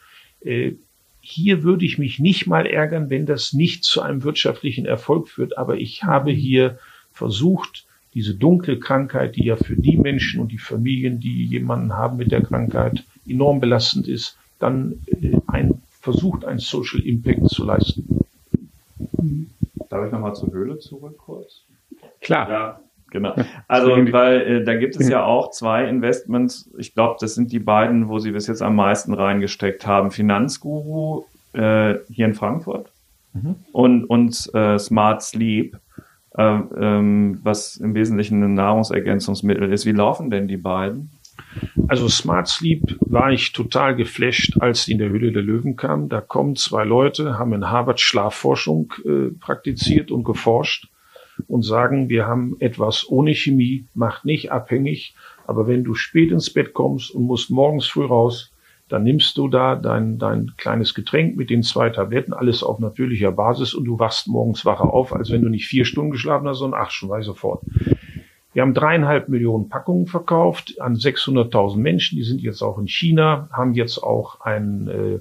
Hier 1.25 1.63
würde 1.63 1.85
ich 1.85 1.97
mich 1.97 2.19
nicht 2.19 2.47
mal 2.47 2.65
ärgern, 2.65 3.09
wenn 3.09 3.25
das 3.25 3.53
nicht 3.53 3.85
zu 3.85 4.01
einem 4.01 4.23
wirtschaftlichen 4.23 4.85
Erfolg 4.85 5.29
führt, 5.29 5.57
aber 5.57 5.77
ich 5.77 6.03
habe 6.03 6.31
hier 6.31 6.79
versucht, 7.13 7.85
diese 8.13 8.35
dunkle 8.35 8.77
Krankheit, 8.77 9.37
die 9.37 9.45
ja 9.45 9.55
für 9.55 9.77
die 9.77 9.95
Menschen 9.95 10.41
und 10.41 10.51
die 10.51 10.57
Familien, 10.57 11.21
die 11.21 11.45
jemanden 11.45 11.93
haben 11.93 12.17
mit 12.17 12.33
der 12.33 12.41
Krankheit, 12.41 13.05
enorm 13.25 13.61
belastend 13.61 14.09
ist, 14.09 14.37
dann 14.59 14.99
äh, 15.07 15.37
ein, 15.47 15.81
versucht, 16.01 16.43
einen 16.43 16.59
Social 16.59 16.99
Impact 16.99 17.47
zu 17.47 17.63
leisten. 17.63 18.19
Darf 19.89 20.05
ich 20.05 20.11
nochmal 20.11 20.35
zur 20.35 20.51
Höhle 20.51 20.77
zurück 20.79 21.17
kurz? 21.17 21.61
Klar. 22.19 22.49
Ja, 22.49 22.79
genau. 23.13 23.33
Also, 23.69 23.91
weil 24.11 24.41
äh, 24.41 24.63
da 24.65 24.75
gibt 24.75 24.97
es 24.97 25.07
ja 25.07 25.23
auch 25.23 25.51
zwei 25.51 25.87
Investments. 25.87 26.69
Ich 26.77 26.93
glaube, 26.93 27.15
das 27.21 27.35
sind 27.35 27.53
die 27.53 27.59
beiden, 27.59 28.09
wo 28.09 28.19
Sie 28.19 28.31
bis 28.31 28.47
jetzt 28.47 28.61
am 28.61 28.75
meisten 28.75 29.13
reingesteckt 29.13 29.87
haben. 29.87 30.11
Finanzguru 30.11 31.23
äh, 31.53 31.95
hier 32.09 32.25
in 32.25 32.33
Frankfurt 32.33 32.91
mhm. 33.31 33.55
und, 33.71 34.03
und 34.05 34.53
äh, 34.53 34.77
Smart 34.77 35.21
Sleep 35.21 35.77
ähm, 36.35 36.69
ähm, 36.75 37.39
was 37.43 37.77
im 37.77 37.93
Wesentlichen 37.93 38.41
ein 38.43 38.55
Nahrungsergänzungsmittel 38.55 39.71
ist. 39.71 39.85
Wie 39.85 39.91
laufen 39.91 40.31
denn 40.31 40.47
die 40.47 40.57
beiden? 40.57 41.11
Also 41.87 42.09
Smart 42.09 42.47
Sleep 42.47 42.97
war 43.01 43.31
ich 43.31 43.53
total 43.53 43.95
geflasht, 43.95 44.59
als 44.59 44.85
die 44.85 44.93
in 44.93 44.97
der 44.97 45.09
Höhle 45.09 45.31
der 45.31 45.43
Löwen 45.43 45.75
kam. 45.75 46.09
Da 46.09 46.21
kommen 46.21 46.55
zwei 46.55 46.85
Leute, 46.85 47.37
haben 47.37 47.53
in 47.53 47.69
Harvard 47.69 47.99
Schlafforschung 47.99 48.93
äh, 49.05 49.29
praktiziert 49.39 50.09
und 50.09 50.23
geforscht 50.23 50.87
und 51.47 51.63
sagen, 51.63 52.09
wir 52.09 52.27
haben 52.27 52.55
etwas 52.59 53.09
ohne 53.09 53.33
Chemie, 53.33 53.85
macht 53.93 54.25
nicht 54.25 54.51
abhängig, 54.51 55.15
aber 55.47 55.67
wenn 55.67 55.83
du 55.83 55.93
spät 55.95 56.31
ins 56.31 56.51
Bett 56.51 56.73
kommst 56.73 57.11
und 57.11 57.23
musst 57.23 57.49
morgens 57.49 57.87
früh 57.87 58.05
raus, 58.05 58.53
dann 58.89 59.03
nimmst 59.03 59.37
du 59.37 59.47
da 59.47 59.75
dein, 59.75 60.19
dein 60.19 60.51
kleines 60.57 60.93
Getränk 60.93 61.35
mit 61.35 61.49
den 61.49 61.63
zwei 61.63 61.89
Tabletten, 61.89 62.33
alles 62.33 62.63
auf 62.63 62.79
natürlicher 62.79 63.31
Basis 63.31 63.73
und 63.73 63.85
du 63.85 63.97
wachst 63.97 64.27
morgens 64.27 64.65
wacher 64.65 64.93
auf, 64.93 65.13
als 65.13 65.31
wenn 65.31 65.41
du 65.41 65.49
nicht 65.49 65.67
vier 65.67 65.85
Stunden 65.85 66.11
geschlafen 66.11 66.47
hast, 66.47 66.59
sondern 66.59 66.81
acht 66.81 66.91
Stunden, 66.91 67.15
weiß 67.15 67.25
sofort. 67.25 67.63
Wir 68.53 68.61
haben 68.61 68.75
dreieinhalb 68.75 69.29
Millionen 69.29 69.67
Packungen 69.67 70.05
verkauft 70.05 70.79
an 70.79 70.95
600.000 70.95 71.77
Menschen. 71.77 72.17
Die 72.17 72.23
sind 72.23 72.41
jetzt 72.41 72.61
auch 72.61 72.77
in 72.77 72.87
China, 72.87 73.49
haben 73.51 73.73
jetzt 73.73 73.97
auch 73.97 74.41
ein 74.41 74.87
äh, 74.87 75.19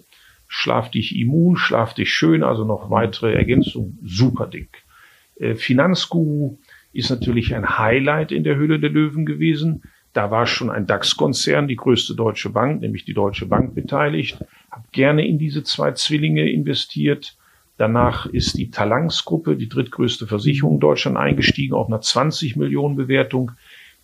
Schlaf 0.49 0.91
dich 0.91 1.17
immun, 1.17 1.57
Schlaf 1.57 1.95
dich 1.95 2.13
schön, 2.13 2.43
also 2.43 2.65
noch 2.67 2.91
weitere 2.91 3.33
Ergänzungen, 3.33 3.99
super 4.05 4.47
Ding. 4.49 4.69
Äh, 5.39 5.55
Finanzguru 5.55 6.59
ist 6.93 7.11
natürlich 7.11 7.55
ein 7.55 7.79
Highlight 7.79 8.33
in 8.33 8.45
der 8.45 8.57
Höhle 8.57 8.79
der 8.79 8.91
Löwen 8.91 9.27
gewesen. 9.27 9.83
Da 10.13 10.31
war 10.31 10.47
schon 10.47 10.71
ein 10.71 10.87
DAX-Konzern, 10.87 11.69
die 11.69 11.77
größte 11.77 12.15
deutsche 12.15 12.51
Bank, 12.51 12.83
nämlich 12.83 13.05
die 13.05 13.15
Deutsche 13.15 13.47
Bank 13.47 13.75
beteiligt. 13.75 14.39
Hab 14.71 14.93
gerne 14.93 15.27
in 15.27 15.39
diese 15.39 15.63
zwei 15.65 15.93
Zwillinge 15.93 16.51
investiert. 16.51 17.37
Danach 17.79 18.27
ist 18.27 18.59
die 18.59 18.71
Talangs-Gruppe, 18.71 19.57
die 19.57 19.69
drittgrößte 19.69 20.27
Versicherung 20.27 20.75
in 20.75 20.81
Deutschland, 20.81 21.17
eingestiegen 21.17 21.75
auf 21.75 21.87
einer 21.89 22.03
20 22.03 22.57
Millionen 22.57 22.97
Bewertung. 22.97 23.53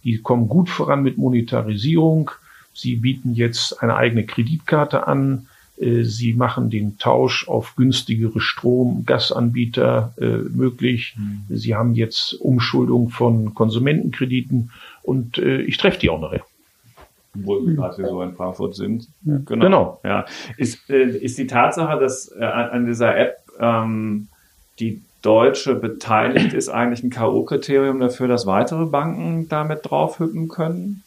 Die 0.02 0.18
kommen 0.18 0.48
gut 0.48 0.70
voran 0.70 1.02
mit 1.02 1.18
Monetarisierung. 1.18 2.30
Sie 2.72 2.96
bieten 2.96 3.34
jetzt 3.34 3.82
eine 3.82 3.96
eigene 3.96 4.24
Kreditkarte 4.24 5.06
an. 5.06 5.48
Äh, 5.80 6.02
sie 6.02 6.34
machen 6.34 6.70
den 6.70 6.98
Tausch 6.98 7.48
auf 7.48 7.76
günstigere 7.76 8.40
Strom, 8.40 9.04
Gasanbieter 9.06 10.14
äh, 10.20 10.26
möglich. 10.26 11.14
Mhm. 11.16 11.56
Sie 11.56 11.74
haben 11.74 11.94
jetzt 11.94 12.34
Umschuldung 12.34 13.10
von 13.10 13.54
Konsumentenkrediten 13.54 14.70
und 15.02 15.38
äh, 15.38 15.62
ich 15.62 15.76
treffe 15.76 16.00
die 16.00 16.10
auch 16.10 16.20
nachher. 16.20 16.44
Wo 17.34 17.64
wir 17.64 17.74
gerade 17.74 18.06
so 18.06 18.22
in 18.22 18.34
Frankfurt 18.34 18.74
sind. 18.74 19.08
Ja. 19.24 19.38
Genau. 19.44 19.64
genau. 19.64 20.00
Ja. 20.02 20.26
Ist, 20.56 20.90
äh, 20.90 21.04
ist 21.04 21.38
die 21.38 21.46
Tatsache, 21.46 22.00
dass 22.00 22.32
äh, 22.32 22.44
an 22.44 22.86
dieser 22.86 23.16
App 23.16 23.36
ähm, 23.60 24.28
die 24.80 25.02
Deutsche 25.22 25.74
beteiligt 25.74 26.52
ist, 26.54 26.68
eigentlich 26.68 27.02
ein 27.02 27.10
K.O.-Kriterium 27.10 28.00
dafür, 28.00 28.28
dass 28.28 28.46
weitere 28.46 28.86
Banken 28.86 29.48
damit 29.48 29.80
draufhüppen 29.82 30.48
können? 30.48 31.02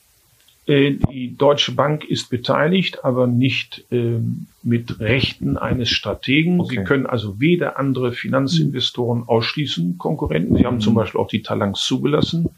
Äh, 0.68 0.98
die 1.12 1.36
Deutsche 1.36 1.74
Bank 1.74 2.04
ist 2.04 2.30
beteiligt, 2.30 3.04
aber 3.04 3.28
nicht 3.28 3.86
äh, 3.92 4.20
mit 4.62 5.00
Rechten 5.00 5.58
eines 5.58 5.90
Strategen. 5.90 6.60
Okay. 6.60 6.78
Sie 6.78 6.84
können 6.84 7.06
also 7.06 7.40
weder 7.40 7.80
andere 7.80 8.12
Finanzinvestoren 8.12 9.24
ausschließen, 9.28 9.98
Konkurrenten. 9.98 10.56
Sie 10.56 10.66
haben 10.66 10.76
mhm. 10.76 10.82
zum 10.82 10.94
Beispiel 10.94 11.20
auch 11.20 11.28
die 11.28 11.42
Talangs 11.42 11.82
zugelassen. 11.82 12.50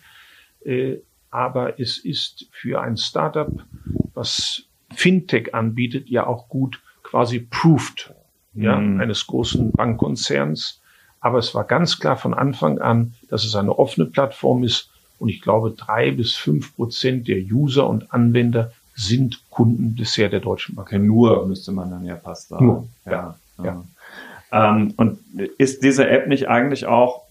Äh, 0.66 0.98
aber 1.32 1.80
es 1.80 1.98
ist 1.98 2.48
für 2.52 2.82
ein 2.82 2.98
Startup, 2.98 3.52
was 4.14 4.64
Fintech 4.94 5.56
anbietet, 5.56 6.10
ja 6.10 6.28
auch 6.28 6.48
gut 6.50 6.80
quasi 7.02 7.40
proved, 7.40 8.14
ja, 8.54 8.76
mhm. 8.76 9.02
eines 9.02 9.26
großen 9.26 9.72
Bankkonzerns. 9.72 10.82
Aber 11.20 11.40
es 11.40 11.56
war 11.56 11.64
ganz 11.64 12.00
klar 12.00 12.18
von 12.18 12.34
Anfang 12.34 12.80
an, 12.80 13.14
dass 13.30 13.46
es 13.46 13.56
eine 13.56 13.80
offene 13.80 14.06
Plattform 14.06 14.64
ist, 14.64 14.92
und 15.24 15.30
ich 15.30 15.40
glaube, 15.40 15.72
drei 15.72 16.12
bis 16.12 16.36
fünf 16.36 16.76
Prozent 16.76 17.30
der 17.30 17.38
User 17.38 17.88
und 17.88 18.12
Anwender 18.12 18.74
sind 18.94 19.42
Kunden 19.50 19.96
bisher 19.96 20.28
der 20.28 20.42
Deutschen 20.42 20.76
Bank. 20.76 20.90
Okay, 20.90 21.00
nur 21.00 21.48
müsste 21.48 21.72
man 21.72 21.90
dann 21.90 22.04
ja 22.04 22.18
fast 22.18 22.50
sagen. 22.50 22.66
Nur, 22.66 22.88
ja. 23.06 23.38
ja. 23.58 23.64
ja. 23.64 23.84
Ähm, 24.52 24.94
und 24.98 25.20
ist 25.58 25.82
diese 25.82 26.10
App 26.10 26.28
nicht 26.28 26.50
eigentlich 26.50 26.88
auch, 26.88 27.22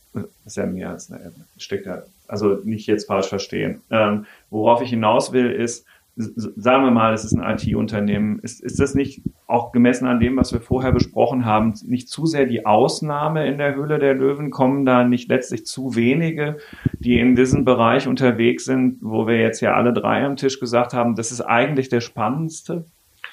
ist 0.47 0.57
ja 0.57 0.65
mehr 0.65 0.89
als 0.89 1.13
eine 1.13 1.23
App, 1.23 1.35
steckt 1.59 1.85
ja, 1.85 2.03
also 2.29 2.61
nicht 2.65 2.87
jetzt 2.87 3.09
falsch 3.09 3.29
verstehen. 3.29 3.83
Ähm, 3.91 4.25
worauf 4.49 4.81
ich 4.81 4.89
hinaus 4.89 5.33
will, 5.33 5.51
ist, 5.51 5.85
sagen 6.17 6.85
wir 6.85 6.91
mal, 6.91 7.15
es 7.15 7.25
ist 7.25 7.35
ein 7.35 7.59
IT-Unternehmen, 7.59 8.39
ist, 8.41 8.63
ist 8.63 8.79
das 8.79 8.95
nicht 8.95 9.23
auch 9.47 9.73
gemessen 9.73 10.07
an 10.07 10.21
dem, 10.21 10.37
was 10.37 10.53
wir 10.53 10.61
vorher 10.61 10.93
besprochen 10.93 11.45
haben, 11.47 11.75
nicht 11.87 12.09
zu 12.09 12.27
sehr 12.27 12.47
die 12.47 12.67
Ausnahme 12.67 13.47
in 13.47 13.59
der 13.59 13.75
Höhle 13.75 13.99
der 13.99 14.15
Löwen? 14.15 14.51
Kommen 14.51 14.85
da 14.85 15.05
nicht 15.05 15.29
letztlich 15.29 15.65
zu 15.65 15.97
wenige, 15.97 16.59
die 16.99 17.19
in 17.19 17.35
diesem 17.35 17.65
Bereich 17.65 18.09
unterwegs 18.09 18.65
sind, 18.65 18.99
wo 19.01 19.27
wir 19.27 19.39
jetzt 19.39 19.61
ja 19.61 19.75
alle 19.75 19.93
drei 19.93 20.25
am 20.25 20.37
Tisch 20.37 20.61
gesagt 20.61 20.93
haben, 20.93 21.17
das 21.17 21.33
ist 21.33 21.41
eigentlich 21.41 21.89
der 21.89 22.01
spannendste, 22.01 22.85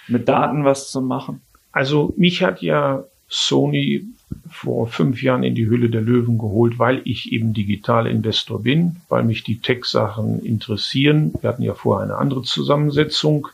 mit 0.07 0.29
Daten 0.29 0.63
was 0.63 0.89
zu 0.89 1.01
machen? 1.01 1.41
Also 1.71 2.13
mich 2.17 2.43
hat 2.43 2.61
ja 2.61 3.03
Sony 3.27 4.05
vor 4.49 4.87
fünf 4.87 5.21
Jahren 5.21 5.43
in 5.43 5.55
die 5.55 5.67
Hülle 5.67 5.89
der 5.89 6.01
Löwen 6.01 6.37
geholt, 6.37 6.79
weil 6.79 7.01
ich 7.05 7.31
eben 7.31 7.53
Digitalinvestor 7.53 8.63
bin, 8.63 8.97
weil 9.07 9.23
mich 9.23 9.43
die 9.43 9.59
Tech-Sachen 9.59 10.43
interessieren. 10.43 11.33
Wir 11.41 11.49
hatten 11.49 11.63
ja 11.63 11.73
vorher 11.73 12.03
eine 12.03 12.17
andere 12.17 12.43
Zusammensetzung 12.43 13.47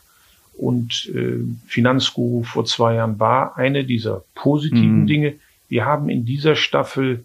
und 0.56 1.10
äh, 1.14 1.44
Finanzguru 1.66 2.42
vor 2.42 2.64
zwei 2.64 2.94
Jahren 2.94 3.20
war 3.20 3.56
eine 3.56 3.84
dieser 3.84 4.24
positiven 4.34 5.02
mhm. 5.02 5.06
Dinge. 5.06 5.34
Wir 5.68 5.84
haben 5.84 6.08
in 6.08 6.24
dieser 6.24 6.56
Staffel 6.56 7.24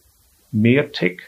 mehr 0.51 0.91
Tech. 0.91 1.21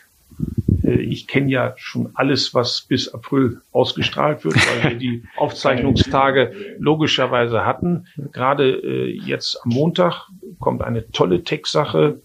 Äh, 0.83 0.95
ich 0.95 1.27
kenne 1.27 1.49
ja 1.49 1.73
schon 1.77 2.11
alles, 2.13 2.53
was 2.53 2.81
bis 2.81 3.13
April 3.13 3.61
ausgestrahlt 3.71 4.43
wird, 4.43 4.55
weil 4.55 4.91
wir 4.91 4.97
die 4.97 5.23
Aufzeichnungstage 5.37 6.75
logischerweise 6.79 7.65
hatten. 7.65 8.07
Gerade 8.31 8.71
äh, 8.71 9.11
jetzt 9.25 9.59
am 9.63 9.71
Montag 9.71 10.27
kommt 10.59 10.81
eine 10.81 11.09
tolle 11.11 11.43
Tech-Sache, 11.43 12.21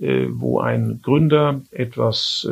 äh, 0.00 0.26
wo 0.28 0.60
ein 0.60 1.00
Gründer 1.02 1.62
etwas 1.70 2.48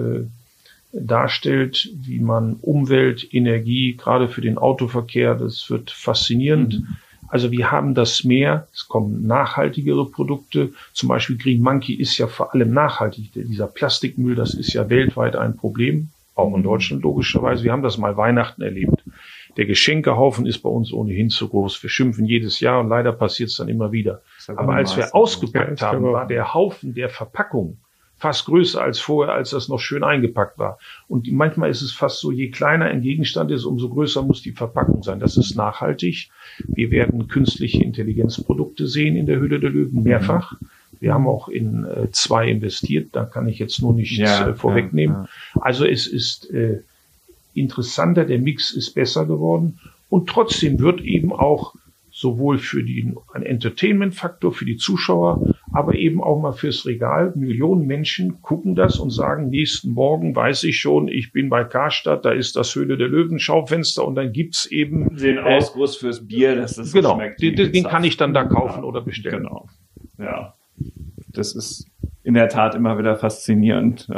darstellt, 0.96 1.90
wie 1.96 2.20
man 2.20 2.54
Umwelt, 2.60 3.34
Energie, 3.34 3.96
gerade 3.96 4.28
für 4.28 4.40
den 4.40 4.58
Autoverkehr, 4.58 5.34
das 5.34 5.68
wird 5.68 5.90
faszinierend. 5.90 6.80
Mhm. 6.80 6.96
Also 7.28 7.50
wir 7.50 7.70
haben 7.70 7.94
das 7.94 8.24
mehr, 8.24 8.68
es 8.72 8.88
kommen 8.88 9.26
nachhaltigere 9.26 10.06
Produkte, 10.06 10.72
zum 10.92 11.08
Beispiel 11.08 11.36
Green 11.36 11.62
Monkey 11.62 11.94
ist 11.94 12.16
ja 12.18 12.26
vor 12.26 12.54
allem 12.54 12.72
nachhaltig. 12.72 13.32
Dieser 13.34 13.66
Plastikmüll, 13.66 14.34
das 14.34 14.54
ist 14.54 14.72
ja 14.72 14.88
weltweit 14.88 15.36
ein 15.36 15.56
Problem, 15.56 16.10
auch 16.34 16.54
in 16.54 16.62
Deutschland 16.62 17.02
logischerweise. 17.02 17.64
Wir 17.64 17.72
haben 17.72 17.82
das 17.82 17.98
mal 17.98 18.16
Weihnachten 18.16 18.62
erlebt. 18.62 19.04
Der 19.56 19.66
Geschenkehaufen 19.66 20.46
ist 20.46 20.60
bei 20.60 20.68
uns 20.68 20.92
ohnehin 20.92 21.30
zu 21.30 21.48
groß. 21.48 21.82
Wir 21.82 21.90
schimpfen 21.90 22.26
jedes 22.26 22.60
Jahr 22.60 22.80
und 22.80 22.88
leider 22.88 23.12
passiert 23.12 23.50
es 23.50 23.56
dann 23.56 23.68
immer 23.68 23.92
wieder. 23.92 24.20
Aber 24.48 24.74
als 24.74 24.96
wir 24.96 25.14
ausgepackt 25.14 25.80
haben, 25.80 26.04
war 26.04 26.26
der 26.26 26.54
Haufen 26.54 26.94
der 26.94 27.08
Verpackung 27.08 27.78
fast 28.24 28.46
größer 28.46 28.80
als 28.80 29.00
vorher, 29.00 29.34
als 29.34 29.50
das 29.50 29.68
noch 29.68 29.80
schön 29.80 30.02
eingepackt 30.02 30.58
war. 30.58 30.78
Und 31.08 31.30
manchmal 31.30 31.68
ist 31.68 31.82
es 31.82 31.92
fast 31.92 32.20
so, 32.20 32.32
je 32.32 32.48
kleiner 32.48 32.86
ein 32.86 33.02
Gegenstand 33.02 33.50
ist, 33.50 33.64
umso 33.66 33.90
größer 33.90 34.22
muss 34.22 34.40
die 34.40 34.52
Verpackung 34.52 35.02
sein. 35.02 35.20
Das 35.20 35.36
ist 35.36 35.56
nachhaltig. 35.56 36.30
Wir 36.66 36.90
werden 36.90 37.28
künstliche 37.28 37.84
Intelligenzprodukte 37.84 38.86
sehen 38.86 39.14
in 39.16 39.26
der 39.26 39.40
Höhle 39.40 39.60
der 39.60 39.68
Löwen 39.68 40.04
mehrfach. 40.04 40.54
Wir 41.00 41.12
haben 41.12 41.28
auch 41.28 41.48
in 41.50 41.84
äh, 41.84 42.10
zwei 42.12 42.48
investiert, 42.48 43.08
da 43.12 43.26
kann 43.26 43.46
ich 43.46 43.58
jetzt 43.58 43.82
nur 43.82 43.92
nichts 43.92 44.16
ja, 44.16 44.48
äh, 44.48 44.54
vorwegnehmen. 44.54 45.16
Ja, 45.16 45.22
ja. 45.56 45.60
Also 45.60 45.84
es 45.84 46.06
ist 46.06 46.50
äh, 46.50 46.80
interessanter, 47.52 48.24
der 48.24 48.38
Mix 48.38 48.70
ist 48.70 48.94
besser 48.94 49.26
geworden 49.26 49.80
und 50.08 50.30
trotzdem 50.30 50.78
wird 50.78 51.02
eben 51.02 51.30
auch 51.30 51.74
sowohl 52.14 52.58
für 52.58 52.84
den, 52.84 53.16
Entertainment-Faktor 53.34 54.52
für 54.52 54.64
die 54.64 54.76
Zuschauer, 54.76 55.56
aber 55.72 55.96
eben 55.96 56.22
auch 56.22 56.40
mal 56.40 56.52
fürs 56.52 56.86
Regal. 56.86 57.32
Millionen 57.34 57.88
Menschen 57.88 58.40
gucken 58.40 58.76
das 58.76 59.00
und 59.00 59.10
sagen, 59.10 59.48
nächsten 59.48 59.90
Morgen 59.90 60.36
weiß 60.36 60.62
ich 60.62 60.78
schon, 60.78 61.08
ich 61.08 61.32
bin 61.32 61.48
bei 61.50 61.64
Karstadt, 61.64 62.24
da 62.24 62.30
ist 62.30 62.54
das 62.54 62.72
Höhle 62.76 62.96
der 62.96 63.08
Löwen 63.08 63.40
Schaufenster 63.40 64.06
und 64.06 64.14
dann 64.14 64.32
gibt's 64.32 64.64
eben 64.66 65.16
den 65.16 65.38
äh, 65.38 65.40
Ausguss 65.40 65.96
fürs 65.96 66.24
Bier, 66.24 66.54
dass 66.54 66.76
das 66.76 66.92
genau, 66.92 67.16
schmeckt. 67.16 67.42
Den, 67.42 67.56
den 67.56 67.82
kann 67.82 68.04
ich 68.04 68.16
dann 68.16 68.32
da 68.32 68.44
kaufen 68.44 68.82
ja, 68.82 68.84
oder 68.84 69.00
bestellen. 69.00 69.38
Genau. 69.38 69.68
Ja. 70.18 70.54
Das 71.32 71.56
ist 71.56 71.90
in 72.22 72.34
der 72.34 72.48
Tat 72.48 72.76
immer 72.76 72.96
wieder 72.96 73.16
faszinierend 73.16 74.08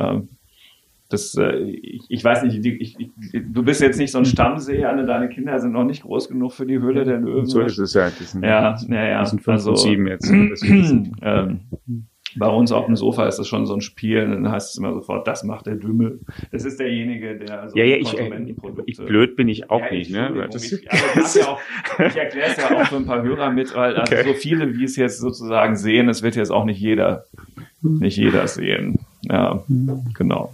das, 1.09 1.37
äh, 1.37 1.59
ich, 1.59 2.05
ich 2.09 2.25
weiß 2.25 2.43
nicht, 2.43 2.65
ich, 2.65 2.99
ich, 2.99 3.09
du 3.33 3.63
bist 3.63 3.81
jetzt 3.81 3.99
nicht 3.99 4.11
so 4.11 4.19
ein 4.19 4.25
Stammseher, 4.25 4.89
alle 4.89 5.07
deine 5.07 5.29
Kinder 5.29 5.59
sind 5.61 5.73
noch 5.73 5.85
nicht 5.85 6.03
groß 6.03 6.29
genug 6.29 6.53
für 6.53 6.67
die 6.67 6.81
Höhle 6.81 7.05
der 7.05 7.19
Löwen. 7.19 7.47
So 7.47 7.61
ist 7.61 7.79
es 7.79 7.95
ja. 7.95 8.11
Die 8.11 8.25
sind, 8.25 8.43
ja, 8.43 8.77
ja, 8.89 9.05
ja. 9.05 9.23
Die 9.23 9.29
sind 9.31 9.43
fünf 9.43 9.55
also, 9.55 9.71
und 9.71 9.79
sieben 9.79 10.09
jetzt. 10.09 10.29
ähm, 11.23 11.61
bei 12.39 12.49
uns 12.49 12.73
auf 12.73 12.87
dem 12.87 12.97
Sofa 12.97 13.27
ist 13.27 13.39
das 13.39 13.49
schon 13.49 13.67
so 13.67 13.75
ein 13.75 13.81
Spiel, 13.81 14.29
dann 14.29 14.51
heißt 14.51 14.71
es 14.71 14.79
immer 14.79 14.93
sofort, 14.93 15.27
das 15.27 15.43
macht 15.45 15.67
der 15.67 15.77
Dümmel. 15.77 16.21
Das 16.51 16.65
ist 16.65 16.79
derjenige, 16.79 17.39
der 17.39 17.63
also 17.63 17.77
ja, 17.79 17.85
ja, 17.85 17.97
ich, 17.97 18.15
ich, 18.87 18.97
blöd 18.99 19.37
bin 19.37 19.49
ich 19.49 19.71
auch 19.71 19.81
ja, 19.81 19.91
nicht, 19.91 20.11
ne? 20.11 20.49
Das, 20.51 20.71
ich, 20.71 20.91
also 20.91 21.39
ja 21.39 21.47
auch, 21.47 21.61
ich 21.99 22.17
erkläre 22.17 22.51
es 22.51 22.57
ja 22.57 22.77
auch 22.77 22.87
für 22.87 22.97
ein 22.97 23.07
paar 23.07 23.23
Hörer 23.23 23.51
mit, 23.51 23.75
weil 23.75 23.97
also 23.97 24.13
okay. 24.13 24.25
so 24.27 24.35
viele, 24.35 24.77
wie 24.77 24.85
es 24.85 24.97
jetzt 24.97 25.19
sozusagen 25.21 25.77
sehen, 25.77 26.09
es 26.09 26.23
wird 26.23 26.37
jetzt 26.37 26.51
auch 26.51 26.65
nicht 26.65 26.81
jeder, 26.81 27.25
nicht 27.81 28.19
jeder 28.19 28.47
sehen. 28.49 28.99
Ja, 29.23 29.63
genau 30.15 30.53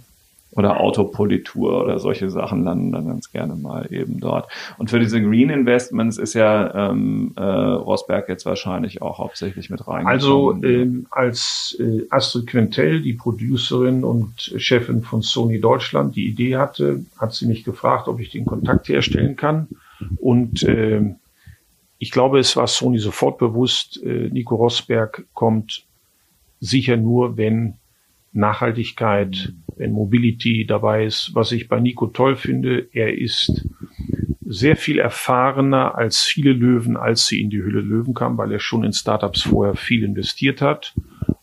oder 0.55 0.79
Autopolitur 0.79 1.83
oder 1.83 1.99
solche 1.99 2.29
Sachen 2.29 2.63
landen 2.63 2.91
dann 2.91 3.07
ganz 3.07 3.31
gerne 3.31 3.55
mal 3.55 3.91
eben 3.91 4.19
dort. 4.19 4.49
Und 4.77 4.89
für 4.89 4.99
diese 4.99 5.21
Green 5.21 5.49
Investments 5.49 6.17
ist 6.17 6.33
ja 6.33 6.91
ähm, 6.91 7.33
äh, 7.35 7.41
Rosberg 7.41 8.29
jetzt 8.29 8.45
wahrscheinlich 8.45 9.01
auch 9.01 9.19
hauptsächlich 9.19 9.69
mit 9.69 9.87
rein. 9.87 10.05
Also 10.05 10.57
ähm, 10.63 11.07
als 11.11 11.77
äh, 11.79 12.05
Astrid 12.09 12.47
Quentel, 12.47 13.01
die 13.01 13.13
Producerin 13.13 14.03
und 14.03 14.53
Chefin 14.57 15.01
von 15.01 15.21
Sony 15.21 15.59
Deutschland, 15.59 16.15
die 16.15 16.27
Idee 16.27 16.57
hatte, 16.57 17.05
hat 17.17 17.33
sie 17.33 17.47
mich 17.47 17.63
gefragt, 17.63 18.07
ob 18.07 18.19
ich 18.19 18.29
den 18.29 18.45
Kontakt 18.45 18.87
herstellen 18.89 19.35
kann. 19.35 19.67
Und 20.17 20.63
äh, 20.63 21.15
ich 21.97 22.11
glaube, 22.11 22.39
es 22.39 22.55
war 22.57 22.67
Sony 22.67 22.99
sofort 22.99 23.37
bewusst, 23.37 24.01
äh, 24.03 24.29
Nico 24.29 24.55
Rosberg 24.55 25.25
kommt 25.33 25.85
sicher 26.59 26.97
nur, 26.97 27.37
wenn 27.37 27.75
Nachhaltigkeit, 28.33 29.53
wenn 29.77 29.91
Mobility 29.91 30.65
dabei 30.65 31.05
ist. 31.05 31.31
Was 31.33 31.51
ich 31.51 31.67
bei 31.67 31.79
Nico 31.79 32.07
toll 32.07 32.35
finde, 32.35 32.87
er 32.91 33.17
ist 33.17 33.67
sehr 34.45 34.75
viel 34.75 34.99
erfahrener 34.99 35.95
als 35.95 36.21
viele 36.21 36.53
Löwen, 36.53 36.97
als 36.97 37.25
sie 37.27 37.41
in 37.41 37.49
die 37.49 37.61
Hülle 37.63 37.81
Löwen 37.81 38.13
kamen, 38.13 38.37
weil 38.37 38.51
er 38.51 38.59
schon 38.59 38.83
in 38.83 38.93
Startups 38.93 39.41
vorher 39.41 39.75
viel 39.75 40.03
investiert 40.03 40.61
hat. 40.61 40.93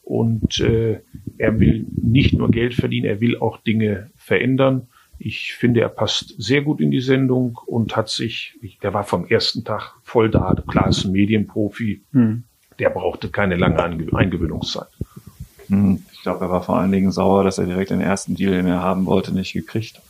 Und 0.03 0.61
äh, 0.61 1.01
er 1.39 1.59
will 1.59 1.87
nicht 2.03 2.35
nur 2.35 2.51
Geld 2.51 2.75
verdienen, 2.75 3.07
er 3.07 3.21
will 3.21 3.39
auch 3.39 3.59
Dinge 3.59 4.11
verändern. 4.17 4.89
Ich 5.19 5.55
finde, 5.55 5.81
er 5.81 5.89
passt 5.89 6.35
sehr 6.39 6.63
gut 6.63 6.81
in 6.81 6.91
die 6.91 7.01
Sendung 7.01 7.59
und 7.67 7.97
hat 7.97 8.09
sich, 8.09 8.59
der 8.83 8.95
war 8.95 9.05
vom 9.05 9.27
ersten 9.27 9.65
Tag 9.65 9.95
voll 10.03 10.31
da. 10.31 10.55
Klar 10.67 10.89
ist 10.89 11.05
ein 11.05 11.13
Medienprofi, 11.13 12.03
hm. 12.13 12.45
der 12.79 12.91
brauchte 12.91 13.29
keine 13.29 13.57
lange 13.57 13.83
Eingewöhnungszeit. 13.83 14.89
Hm. 15.69 16.03
Ich 16.21 16.25
glaube, 16.25 16.45
er 16.45 16.51
war 16.51 16.63
vor 16.63 16.77
allen 16.77 16.93
Dingen 16.93 17.13
sauer, 17.13 17.45
dass 17.45 17.57
er 17.57 17.65
direkt 17.65 17.89
den 17.89 18.03
ersten 18.03 18.35
Deal, 18.35 18.53
den 18.53 18.67
er 18.67 18.83
haben 18.83 19.07
wollte, 19.07 19.33
nicht 19.33 19.55
gekriegt 19.55 19.97
hat. 19.97 20.05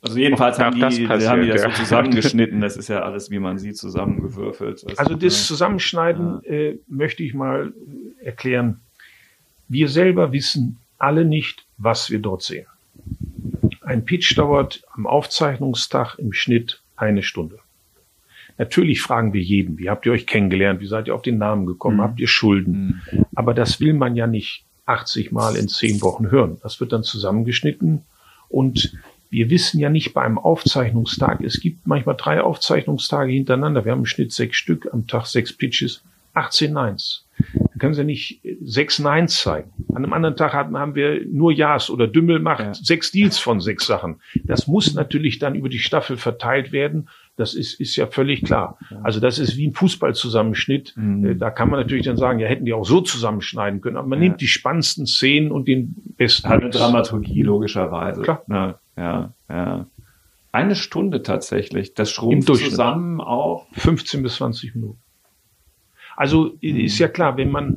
Also 0.00 0.16
jedenfalls 0.16 0.60
haben 0.60 0.76
die, 0.76 0.80
das 0.80 1.02
passiert, 1.02 1.28
haben 1.28 1.42
die 1.42 1.48
das 1.48 1.62
so 1.62 1.70
zusammengeschnitten. 1.70 2.60
Das 2.60 2.76
ist 2.76 2.86
ja 2.86 3.00
alles, 3.00 3.28
wie 3.28 3.40
man 3.40 3.58
sieht, 3.58 3.76
zusammengewürfelt. 3.76 4.84
Das 4.84 4.98
also 4.98 5.16
das 5.16 5.44
Zusammenschneiden 5.48 6.40
ja. 6.44 6.50
äh, 6.52 6.78
möchte 6.86 7.24
ich 7.24 7.34
mal 7.34 7.72
erklären. 8.22 8.78
Wir 9.66 9.88
selber 9.88 10.30
wissen 10.30 10.78
alle 10.98 11.24
nicht, 11.24 11.64
was 11.78 12.08
wir 12.08 12.20
dort 12.20 12.44
sehen. 12.44 12.66
Ein 13.80 14.04
Pitch 14.04 14.38
dauert 14.38 14.84
am 14.94 15.08
Aufzeichnungstag 15.08 16.16
im 16.16 16.32
Schnitt 16.32 16.80
eine 16.94 17.24
Stunde. 17.24 17.58
Natürlich 18.56 19.02
fragen 19.02 19.32
wir 19.32 19.42
jeden, 19.42 19.78
wie 19.78 19.90
habt 19.90 20.06
ihr 20.06 20.12
euch 20.12 20.28
kennengelernt, 20.28 20.80
wie 20.80 20.86
seid 20.86 21.08
ihr 21.08 21.14
auf 21.16 21.22
den 21.22 21.38
Namen 21.38 21.66
gekommen, 21.66 21.96
mhm. 21.96 22.02
habt 22.02 22.20
ihr 22.20 22.28
Schulden? 22.28 23.02
Mhm. 23.10 23.24
Aber 23.34 23.52
das 23.52 23.80
will 23.80 23.94
man 23.94 24.14
ja 24.14 24.28
nicht 24.28 24.64
80 24.86 25.32
Mal 25.32 25.56
in 25.56 25.68
10 25.68 26.02
Wochen 26.02 26.30
hören. 26.30 26.58
Das 26.62 26.80
wird 26.80 26.92
dann 26.92 27.02
zusammengeschnitten 27.02 28.02
und 28.48 28.92
wir 29.32 29.48
wissen 29.48 29.80
ja 29.80 29.88
nicht 29.88 30.12
bei 30.12 30.20
einem 30.20 30.38
Aufzeichnungstag, 30.38 31.40
es 31.40 31.58
gibt 31.58 31.86
manchmal 31.86 32.16
drei 32.16 32.42
Aufzeichnungstage 32.42 33.32
hintereinander. 33.32 33.86
Wir 33.86 33.92
haben 33.92 34.00
im 34.00 34.06
Schnitt 34.06 34.30
sechs 34.30 34.58
Stück, 34.58 34.88
am 34.92 35.06
Tag 35.06 35.24
sechs 35.24 35.54
Pitches, 35.54 36.02
18 36.34 36.70
Nines. 36.72 37.26
Dann 37.54 37.78
können 37.78 37.94
Sie 37.94 38.04
nicht 38.04 38.42
sechs 38.62 38.98
Nines 38.98 39.40
zeigen. 39.40 39.72
An 39.88 40.04
einem 40.04 40.12
anderen 40.12 40.36
Tag 40.36 40.52
haben, 40.52 40.76
haben 40.76 40.94
wir 40.94 41.24
nur 41.26 41.50
Ja's 41.50 41.88
oder 41.88 42.06
Dümmel 42.06 42.40
macht 42.40 42.60
ja. 42.60 42.74
sechs 42.74 43.10
Deals 43.10 43.38
von 43.38 43.60
sechs 43.60 43.86
Sachen. 43.86 44.20
Das 44.44 44.66
muss 44.66 44.92
natürlich 44.92 45.38
dann 45.38 45.54
über 45.54 45.70
die 45.70 45.78
Staffel 45.78 46.18
verteilt 46.18 46.72
werden. 46.72 47.08
Das 47.36 47.54
ist, 47.54 47.80
ist 47.80 47.96
ja 47.96 48.06
völlig 48.06 48.44
klar. 48.44 48.78
Also 49.02 49.18
das 49.18 49.38
ist 49.38 49.56
wie 49.56 49.66
ein 49.66 49.72
Fußballzusammenschnitt. 49.72 50.92
Mhm. 50.96 51.24
Äh, 51.24 51.34
da 51.36 51.50
kann 51.50 51.70
man 51.70 51.80
natürlich 51.80 52.04
dann 52.04 52.16
sagen, 52.18 52.38
ja, 52.38 52.46
hätten 52.46 52.66
die 52.66 52.74
auch 52.74 52.84
so 52.84 53.00
zusammenschneiden 53.00 53.80
können. 53.80 53.96
Aber 53.96 54.06
man 54.06 54.22
ja. 54.22 54.28
nimmt 54.28 54.40
die 54.40 54.48
spannendsten 54.48 55.06
Szenen 55.06 55.50
und 55.50 55.66
den 55.66 55.94
besten. 56.16 56.48
Hat 56.48 56.60
eine 56.60 56.70
Dramaturgie, 56.70 57.42
logischerweise. 57.42 58.22
Klar. 58.22 58.42
Ja 58.48 58.78
ja, 58.96 59.32
ja. 59.48 59.86
Eine 60.50 60.76
Stunde 60.76 61.22
tatsächlich. 61.22 61.94
Das 61.94 62.10
schrumpft 62.10 62.48
zusammen 62.48 63.20
auf 63.20 63.66
15 63.72 64.22
bis 64.22 64.36
20 64.36 64.74
Minuten. 64.74 64.98
Also 66.14 66.48
ist 66.60 66.98
ja 66.98 67.08
klar, 67.08 67.38
wenn 67.38 67.50
man 67.50 67.76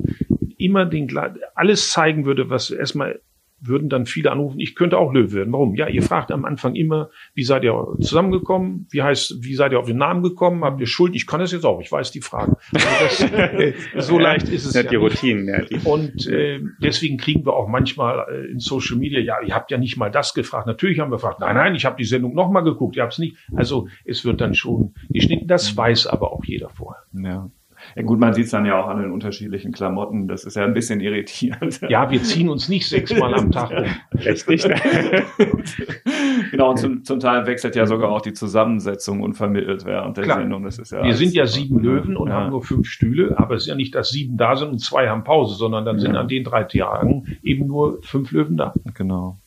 immer 0.58 0.86
den 0.86 1.10
alles 1.56 1.90
zeigen 1.90 2.26
würde, 2.26 2.50
was 2.50 2.70
erstmal 2.70 3.22
würden 3.62 3.90
dann 3.90 4.06
viele 4.06 4.32
anrufen, 4.32 4.60
ich 4.60 4.76
könnte 4.76 4.98
auch 4.98 5.14
Löwe 5.14 5.34
werden. 5.34 5.54
Warum? 5.54 5.76
Ja, 5.76 5.88
ihr 5.88 6.02
fragt 6.02 6.32
am 6.32 6.46
Anfang 6.46 6.76
immer, 6.76 7.10
wie 7.34 7.44
seid 7.44 7.64
ihr 7.64 7.74
zusammengekommen? 8.00 8.88
Wie 8.92 9.02
heißt, 9.02 9.44
wie 9.44 9.56
seid 9.56 9.72
ihr 9.72 9.80
auf 9.80 9.88
den 9.88 9.98
Namen 9.98 10.24
gekommen? 10.24 10.64
Habt 10.64 10.80
ihr 10.82 10.88
Schuld? 10.88 11.16
Ich 11.16 11.28
kann 11.28 11.40
das 11.40 11.52
jetzt 11.52 11.66
auch, 11.66 11.82
ich 11.82 11.92
weiß 11.92 12.12
die 12.12 12.22
Fragen. 12.22 12.56
Also 12.74 13.28
das, 13.28 14.08
so 14.08 14.20
leicht 14.20 14.50
ist 14.50 14.66
es 14.66 14.74
ja. 14.74 14.84
Die 14.84 14.96
Routinen, 14.96 15.48
ja. 15.48 15.62
Die 15.62 15.80
Und 15.84 16.28
äh, 16.28 16.60
deswegen 16.82 17.18
kriegen 17.18 17.46
wir 17.46 17.54
auch 17.54 17.68
manchmal 17.68 18.26
äh, 18.30 18.52
in 18.52 18.60
Social 18.60 18.98
Media, 18.98 19.20
ja, 19.20 19.42
ihr 19.42 19.56
habt 19.56 19.72
ja 19.72 19.78
nicht 19.78 19.98
mal 19.98 20.12
das 20.12 20.34
gefragt. 20.34 20.68
Natürlich 20.68 21.00
haben 21.00 21.12
wir 21.12 21.18
gefragt, 21.18 21.40
nein, 21.40 21.56
nein, 21.56 21.76
ich 21.76 21.86
habe 21.86 21.96
die 21.98 22.06
Sendung 22.06 22.34
nochmal 22.34 22.64
geguckt, 22.64 22.96
ihr 22.96 23.04
habt 23.04 23.14
es 23.14 23.20
nicht. 23.20 23.38
Also 23.56 23.88
es 24.04 24.26
wird 24.26 24.42
dann 24.42 24.54
schon 24.54 24.94
geschnitten. 25.10 25.48
Das 25.48 25.76
weiß 25.76 26.08
aber 26.08 26.32
auch 26.32 26.44
jeder 26.46 26.70
vorher. 26.70 27.04
Ja. 27.14 27.50
Ja 27.96 28.02
gut, 28.04 28.20
man 28.20 28.34
sieht 28.34 28.46
es 28.46 28.52
dann 28.52 28.66
ja 28.66 28.82
auch 28.82 28.88
an 28.88 29.02
den 29.02 29.12
unterschiedlichen 29.12 29.72
Klamotten. 29.72 30.28
Das 30.28 30.44
ist 30.44 30.56
ja 30.56 30.64
ein 30.64 30.74
bisschen 30.74 31.00
irritierend. 31.00 31.82
Ja, 31.90 32.10
wir 32.10 32.22
ziehen 32.24 32.50
uns 32.50 32.70
nicht 32.70 32.88
sechsmal 32.88 33.34
am 33.34 33.52
Tag 33.52 33.72
um. 33.72 33.86
Richtig. 34.20 34.64
genau, 36.52 36.72
und 36.72 36.78
zum, 36.78 37.04
zum, 37.04 37.20
Teil 37.20 37.46
wechselt 37.46 37.76
ja 37.76 37.86
sogar 37.86 38.12
auch 38.12 38.22
die 38.22 38.34
Zusammensetzung 38.34 39.22
unvermittelt 39.22 39.86
während 39.86 40.18
der 40.18 40.24
Klar. 40.24 40.40
Sendung. 40.40 40.64
Das 40.64 40.80
ist 40.80 40.92
ja 40.92 41.04
wir 41.04 41.16
sind 41.16 41.34
ja 41.34 41.46
sieben 41.46 41.80
Löwen 41.80 42.18
und 42.18 42.30
ja. 42.30 42.36
haben 42.36 42.50
nur 42.50 42.64
fünf 42.64 42.88
Stühle, 42.88 43.38
aber 43.38 43.56
es 43.56 43.64
ist 43.64 43.68
ja 43.68 43.76
nicht, 43.76 43.96
dass 43.96 44.10
sieben 44.10 44.38
da 44.38 44.56
sind 44.56 44.70
und 44.70 44.80
zwei 44.80 45.10
haben 45.10 45.24
Pause, 45.24 45.56
sondern 45.56 45.86
dann 45.86 46.00
sind 46.00 46.16
an 46.16 46.28
den 46.28 46.44
drei 46.44 46.64
Tagen 46.64 47.38
eben 47.44 47.68
nur 47.68 48.00
fünf 48.02 48.32
Löwen 48.32 48.58
da. 48.58 48.74
Genau. 48.96 49.40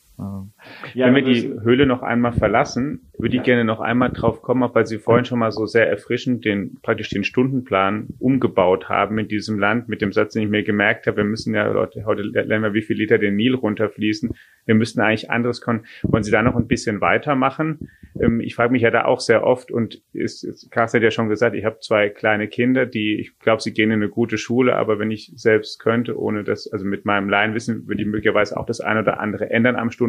Ja, 0.93 1.05
Wenn 1.05 1.15
wir 1.15 1.21
die 1.21 1.53
Höhle 1.61 1.85
noch 1.85 2.01
einmal 2.01 2.33
verlassen, 2.33 3.09
würde 3.17 3.37
ich 3.37 3.43
gerne 3.43 3.63
noch 3.63 3.79
einmal 3.79 4.11
drauf 4.11 4.41
kommen, 4.41 4.69
weil 4.73 4.85
Sie 4.85 4.97
vorhin 4.97 5.25
schon 5.25 5.39
mal 5.39 5.51
so 5.51 5.65
sehr 5.65 5.89
erfrischend 5.89 6.43
den, 6.43 6.77
praktisch 6.81 7.09
den 7.09 7.23
Stundenplan 7.23 8.07
umgebaut 8.19 8.89
haben 8.89 9.17
in 9.17 9.27
diesem 9.27 9.59
Land 9.59 9.87
mit 9.87 10.01
dem 10.01 10.11
Satz, 10.11 10.33
den 10.33 10.43
ich 10.43 10.49
mir 10.49 10.63
gemerkt 10.63 11.07
habe, 11.07 11.17
wir 11.17 11.23
müssen 11.23 11.53
ja, 11.53 11.67
Leute, 11.67 12.05
heute 12.05 12.23
lernen 12.23 12.63
wir, 12.63 12.73
wie 12.73 12.81
viel 12.81 12.97
Liter 12.97 13.17
den 13.17 13.35
Nil 13.35 13.55
runterfließen. 13.55 14.31
Wir 14.65 14.75
müssten 14.75 14.99
eigentlich 14.99 15.31
anderes 15.31 15.61
können. 15.61 15.85
Wollen 16.03 16.23
Sie 16.23 16.31
da 16.31 16.43
noch 16.43 16.55
ein 16.55 16.67
bisschen 16.67 17.01
weitermachen? 17.01 17.89
Ähm, 18.19 18.39
ich 18.39 18.55
frage 18.55 18.71
mich 18.71 18.81
ja 18.81 18.91
da 18.91 19.05
auch 19.05 19.19
sehr 19.19 19.43
oft 19.43 19.71
und 19.71 20.01
ist, 20.13 20.43
ist 20.43 20.69
Carsten 20.71 20.97
hat 20.97 21.03
ja 21.03 21.11
schon 21.11 21.29
gesagt, 21.29 21.55
ich 21.55 21.65
habe 21.65 21.79
zwei 21.79 22.09
kleine 22.09 22.47
Kinder, 22.47 22.85
die, 22.85 23.15
ich 23.15 23.37
glaube, 23.39 23.61
sie 23.61 23.73
gehen 23.73 23.91
in 23.91 24.01
eine 24.01 24.09
gute 24.09 24.37
Schule, 24.37 24.75
aber 24.75 24.99
wenn 24.99 25.11
ich 25.11 25.31
selbst 25.35 25.79
könnte, 25.79 26.19
ohne 26.19 26.43
das, 26.43 26.71
also 26.71 26.85
mit 26.85 27.05
meinem 27.05 27.29
Laienwissen, 27.29 27.87
würde 27.87 28.01
ich 28.01 28.07
möglicherweise 28.07 28.57
auch 28.57 28.65
das 28.65 28.81
eine 28.81 29.01
oder 29.01 29.19
andere 29.19 29.49
ändern 29.49 29.75
am 29.75 29.91
Stundenplan. 29.91 30.08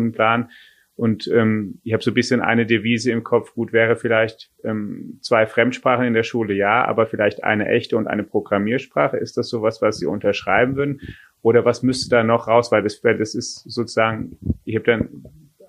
Und 0.97 1.29
ähm, 1.29 1.81
ich 1.83 1.95
habe 1.95 2.03
so 2.03 2.11
ein 2.11 2.15
bisschen 2.15 2.43
eine 2.43 2.67
Devise 2.67 3.11
im 3.11 3.25
Kopf, 3.25 3.55
gut 3.55 3.73
wäre 3.73 3.97
vielleicht 3.97 4.51
ähm, 4.65 5.19
zwei 5.23 5.47
Fremdsprachen 5.47 6.05
in 6.05 6.13
der 6.13 6.25
Schule, 6.25 6.53
ja, 6.53 6.85
aber 6.85 7.07
vielleicht 7.07 7.43
eine 7.43 7.69
echte 7.69 7.97
und 7.97 8.07
eine 8.07 8.23
Programmiersprache. 8.23 9.17
Ist 9.17 9.39
das 9.39 9.49
sowas, 9.49 9.81
was 9.81 9.99
Sie 9.99 10.05
unterschreiben 10.05 10.77
würden? 10.77 11.01
Oder 11.41 11.65
was 11.65 11.83
müsste 11.83 12.11
da 12.11 12.23
noch 12.23 12.49
raus? 12.49 12.71
Weil 12.71 12.83
das, 12.83 13.01
das 13.01 13.35
ist 13.35 13.63
sozusagen, 13.71 14.37
ich 14.67 14.75
habe 14.75 14.85
dann 14.85 15.25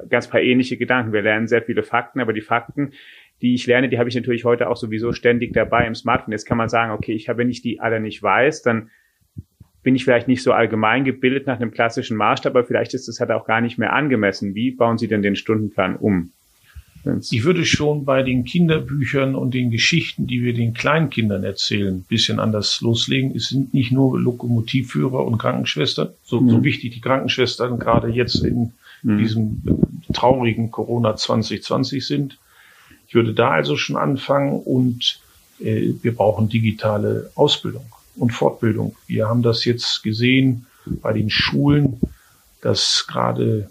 ganz 0.10 0.28
paar 0.28 0.42
ähnliche 0.42 0.76
Gedanken. 0.76 1.14
Wir 1.14 1.22
lernen 1.22 1.48
sehr 1.48 1.62
viele 1.62 1.84
Fakten, 1.84 2.20
aber 2.20 2.34
die 2.34 2.42
Fakten, 2.42 2.92
die 3.42 3.54
ich 3.54 3.66
lerne, 3.68 3.88
die 3.88 4.00
habe 4.00 4.10
ich 4.10 4.16
natürlich 4.16 4.44
heute 4.44 4.70
auch 4.70 4.76
sowieso 4.78 5.14
ständig 5.14 5.54
dabei 5.54 5.88
im 5.88 5.96
Smartphone. 5.96 6.34
Jetzt 6.34 6.46
kann 6.46 6.58
man 6.58 6.70
sagen, 6.70 6.92
okay, 6.92 7.14
ich 7.14 7.30
habe, 7.30 7.40
wenn 7.40 7.50
ich 7.50 7.62
die 7.62 7.80
alle 7.80 8.00
nicht 8.00 8.22
weiß, 8.22 8.64
dann 8.64 8.90
bin 9.84 9.96
ich 9.96 10.04
vielleicht 10.04 10.28
nicht 10.28 10.44
so 10.44 10.54
allgemein 10.54 11.04
gebildet 11.04 11.48
nach 11.48 11.60
einem 11.60 11.72
klassischen 11.72 12.18
Maßstab, 12.18 12.56
aber 12.56 12.66
vielleicht 12.66 12.94
ist 12.94 13.08
das 13.08 13.20
halt 13.20 13.32
auch 13.32 13.46
gar 13.46 13.62
nicht 13.62 13.78
mehr 13.78 13.94
angemessen. 13.94 14.54
Wie 14.54 14.72
bauen 14.72 14.98
Sie 14.98 15.08
denn 15.08 15.22
den 15.22 15.36
Stundenplan 15.36 15.96
um? 15.96 16.32
Ich 17.32 17.44
würde 17.44 17.66
schon 17.66 18.06
bei 18.06 18.22
den 18.22 18.44
Kinderbüchern 18.44 19.34
und 19.34 19.56
den 19.56 19.72
Geschichten, 19.72 20.28
die 20.28 20.44
wir 20.44 20.54
den 20.54 20.76
Kleinkindern 20.76 21.44
erzählen, 21.44 21.96
ein 21.96 22.06
bisschen 22.08 22.40
anders 22.40 22.80
loslegen. 22.82 23.36
Es 23.36 23.50
sind 23.50 23.74
nicht 23.74 23.92
nur 23.92 24.20
Lokomotivführer 24.20 25.26
und 25.26 25.40
Krankenschwestern, 25.40 26.10
so, 26.24 26.42
mhm. 26.42 26.50
so 26.50 26.64
wichtig 26.64 26.94
die 26.94 27.02
Krankenschwestern 27.02 27.80
gerade 27.80 28.10
jetzt 28.10 28.44
in 28.44 28.74
mhm. 29.02 29.18
diesem 29.18 29.62
traurigen 30.14 30.70
Corona 30.70 31.16
2020 31.16 32.06
sind. 32.06 32.38
Ich 33.08 33.16
würde 33.16 33.34
da 33.34 33.50
also 33.50 33.78
schon 33.78 33.98
anfangen 33.98 34.60
und 34.60 35.20
äh, 35.60 35.94
wir 36.04 36.14
brauchen 36.14 36.50
digitale 36.50 37.32
Ausbildung 37.34 37.86
und 38.16 38.32
Fortbildung. 38.32 38.96
Wir 39.08 39.28
haben 39.28 39.42
das 39.42 39.66
jetzt 39.66 40.04
gesehen 40.04 40.66
bei 40.86 41.14
den 41.14 41.30
Schulen, 41.30 42.00
dass 42.62 43.06
gerade, 43.08 43.70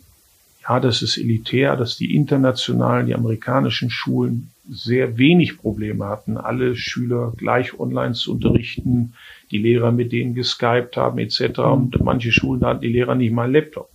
ja, 0.63 0.81
das 0.81 1.03
ist 1.03 1.19
elitär, 1.19 1.77
dass 1.77 1.97
die 1.97 2.15
internationalen, 2.15 3.07
die 3.07 3.15
amerikanischen 3.15 3.91
Schulen 3.91 4.51
sehr 4.69 5.19
wenig 5.19 5.59
Probleme 5.59 6.07
hatten, 6.07 6.37
alle 6.37 6.77
Schüler 6.77 7.33
gleich 7.37 7.79
online 7.79 8.15
zu 8.15 8.33
unterrichten, 8.33 9.15
die 9.51 9.59
Lehrer 9.59 9.91
mit 9.91 10.13
denen 10.13 10.35
geskypt 10.35 10.97
haben 10.97 11.19
etc. 11.19 11.59
Und 11.59 12.03
manche 12.05 12.31
Schulen 12.31 12.65
hatten 12.65 12.83
die 12.83 12.89
Lehrer 12.89 13.17
nicht 13.17 13.33
mal 13.33 13.45
einen 13.45 13.55
Laptop. 13.55 13.91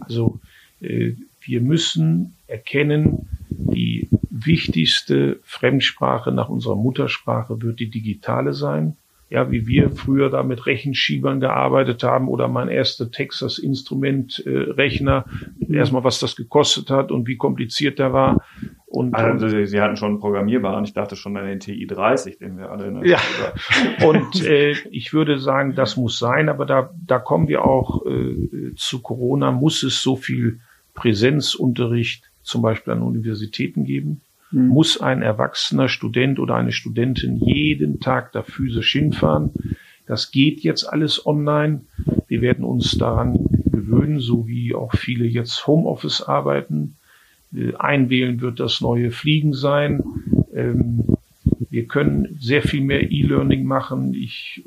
Also 0.00 0.40
äh, 0.80 1.12
wir 1.42 1.60
müssen 1.62 2.36
erkennen, 2.46 3.28
die 3.48 4.08
wichtigste 4.28 5.40
Fremdsprache 5.44 6.32
nach 6.32 6.48
unserer 6.48 6.76
Muttersprache 6.76 7.62
wird 7.62 7.80
die 7.80 7.90
digitale 7.90 8.52
sein 8.52 8.96
ja, 9.30 9.50
wie 9.52 9.68
wir 9.68 9.90
früher 9.90 10.28
da 10.28 10.42
mit 10.42 10.66
Rechenschiebern 10.66 11.38
gearbeitet 11.38 12.02
haben 12.02 12.28
oder 12.28 12.48
mein 12.48 12.68
erster 12.68 13.12
Texas 13.12 13.58
Instrument 13.58 14.42
äh, 14.44 14.50
Rechner, 14.50 15.24
erstmal 15.68 16.02
was 16.02 16.18
das 16.18 16.34
gekostet 16.34 16.90
hat 16.90 17.12
und 17.12 17.28
wie 17.28 17.36
kompliziert 17.36 18.00
der 18.00 18.12
war. 18.12 18.44
Und, 18.86 19.14
also 19.14 19.48
Sie, 19.48 19.66
Sie 19.66 19.80
hatten 19.80 19.96
schon 19.96 20.18
programmierbaren, 20.18 20.84
ich 20.84 20.94
dachte 20.94 21.14
schon 21.14 21.36
an 21.36 21.46
den 21.46 21.60
TI 21.60 21.86
30, 21.86 22.38
den 22.38 22.58
wir 22.58 22.72
alle 22.72 22.88
in 22.88 22.94
der 22.94 23.06
Ja, 23.06 23.20
und 24.08 24.44
äh, 24.44 24.72
ich 24.90 25.12
würde 25.12 25.38
sagen, 25.38 25.76
das 25.76 25.96
muss 25.96 26.18
sein, 26.18 26.48
aber 26.48 26.66
da, 26.66 26.90
da 27.06 27.20
kommen 27.20 27.46
wir 27.46 27.64
auch 27.64 28.04
äh, 28.06 28.74
zu 28.74 29.00
Corona, 29.00 29.52
muss 29.52 29.84
es 29.84 30.02
so 30.02 30.16
viel 30.16 30.58
Präsenzunterricht 30.94 32.28
zum 32.42 32.62
Beispiel 32.62 32.94
an 32.94 33.02
Universitäten 33.02 33.84
geben 33.84 34.22
mhm. 34.50 34.68
muss 34.68 35.00
ein 35.00 35.22
erwachsener 35.22 35.88
Student 35.88 36.38
oder 36.38 36.56
eine 36.56 36.72
Studentin 36.72 37.36
jeden 37.38 38.00
Tag 38.00 38.32
da 38.32 38.42
physisch 38.42 38.92
hinfahren. 38.92 39.52
Das 40.06 40.30
geht 40.32 40.60
jetzt 40.60 40.84
alles 40.84 41.24
online. 41.24 41.82
Wir 42.26 42.40
werden 42.42 42.64
uns 42.64 42.98
daran 42.98 43.46
gewöhnen, 43.66 44.20
so 44.20 44.46
wie 44.46 44.74
auch 44.74 44.92
viele 44.94 45.26
jetzt 45.26 45.66
Homeoffice 45.66 46.22
arbeiten. 46.22 46.96
Äh, 47.54 47.74
einwählen 47.76 48.40
wird 48.40 48.60
das 48.60 48.80
neue 48.80 49.10
Fliegen 49.10 49.52
sein. 49.52 50.02
Ähm, 50.54 51.04
wir 51.70 51.86
können 51.86 52.36
sehr 52.40 52.62
viel 52.62 52.80
mehr 52.82 53.10
E-Learning 53.10 53.64
machen. 53.64 54.14
Ich 54.14 54.64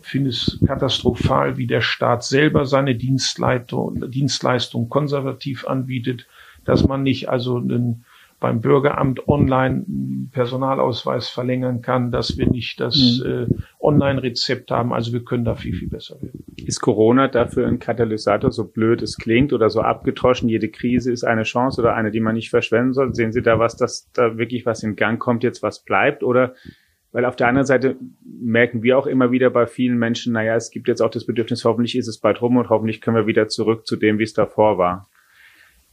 finde 0.00 0.30
es 0.30 0.58
katastrophal, 0.66 1.58
wie 1.58 1.66
der 1.66 1.80
Staat 1.82 2.24
selber 2.24 2.64
seine 2.64 2.94
Dienstleistung 2.94 4.88
konservativ 4.88 5.66
anbietet, 5.66 6.26
dass 6.64 6.86
man 6.86 7.02
nicht 7.02 7.28
also 7.28 7.56
einen 7.56 8.04
beim 8.38 8.60
Bürgeramt 8.60 9.28
online 9.28 9.86
Personalausweis 10.30 11.28
verlängern 11.28 11.80
kann, 11.80 12.12
dass 12.12 12.36
wir 12.36 12.48
nicht 12.48 12.80
das 12.80 13.22
mhm. 13.24 13.30
äh, 13.30 13.46
Online-Rezept 13.80 14.70
haben. 14.70 14.92
Also 14.92 15.12
wir 15.12 15.24
können 15.24 15.44
da 15.44 15.54
viel, 15.54 15.74
viel 15.74 15.88
besser 15.88 16.20
werden. 16.20 16.44
Ist 16.56 16.80
Corona 16.80 17.28
dafür 17.28 17.66
ein 17.66 17.78
Katalysator, 17.78 18.52
so 18.52 18.64
blöd 18.64 19.00
es 19.00 19.16
klingt 19.16 19.52
oder 19.52 19.70
so 19.70 19.80
abgetroschen? 19.80 20.48
Jede 20.48 20.68
Krise 20.68 21.12
ist 21.12 21.24
eine 21.24 21.44
Chance 21.44 21.80
oder 21.80 21.94
eine, 21.94 22.10
die 22.10 22.20
man 22.20 22.34
nicht 22.34 22.50
verschwenden 22.50 22.92
soll. 22.92 23.14
Sehen 23.14 23.32
Sie 23.32 23.42
da 23.42 23.58
was, 23.58 23.76
dass 23.76 24.10
da 24.12 24.36
wirklich 24.36 24.66
was 24.66 24.82
in 24.82 24.96
Gang 24.96 25.18
kommt, 25.18 25.42
jetzt 25.42 25.62
was 25.62 25.82
bleibt? 25.82 26.22
Oder 26.22 26.54
weil 27.12 27.24
auf 27.24 27.36
der 27.36 27.48
anderen 27.48 27.66
Seite 27.66 27.96
merken 28.22 28.82
wir 28.82 28.98
auch 28.98 29.06
immer 29.06 29.30
wieder 29.30 29.48
bei 29.48 29.66
vielen 29.66 29.96
Menschen, 29.96 30.34
naja, 30.34 30.54
es 30.54 30.70
gibt 30.70 30.86
jetzt 30.86 31.00
auch 31.00 31.08
das 31.08 31.24
Bedürfnis, 31.24 31.64
hoffentlich 31.64 31.96
ist 31.96 32.08
es 32.08 32.18
bald 32.18 32.42
rum 32.42 32.58
und 32.58 32.68
hoffentlich 32.68 33.00
können 33.00 33.16
wir 33.16 33.26
wieder 33.26 33.48
zurück 33.48 33.86
zu 33.86 33.96
dem, 33.96 34.18
wie 34.18 34.24
es 34.24 34.34
davor 34.34 34.76
war. 34.76 35.08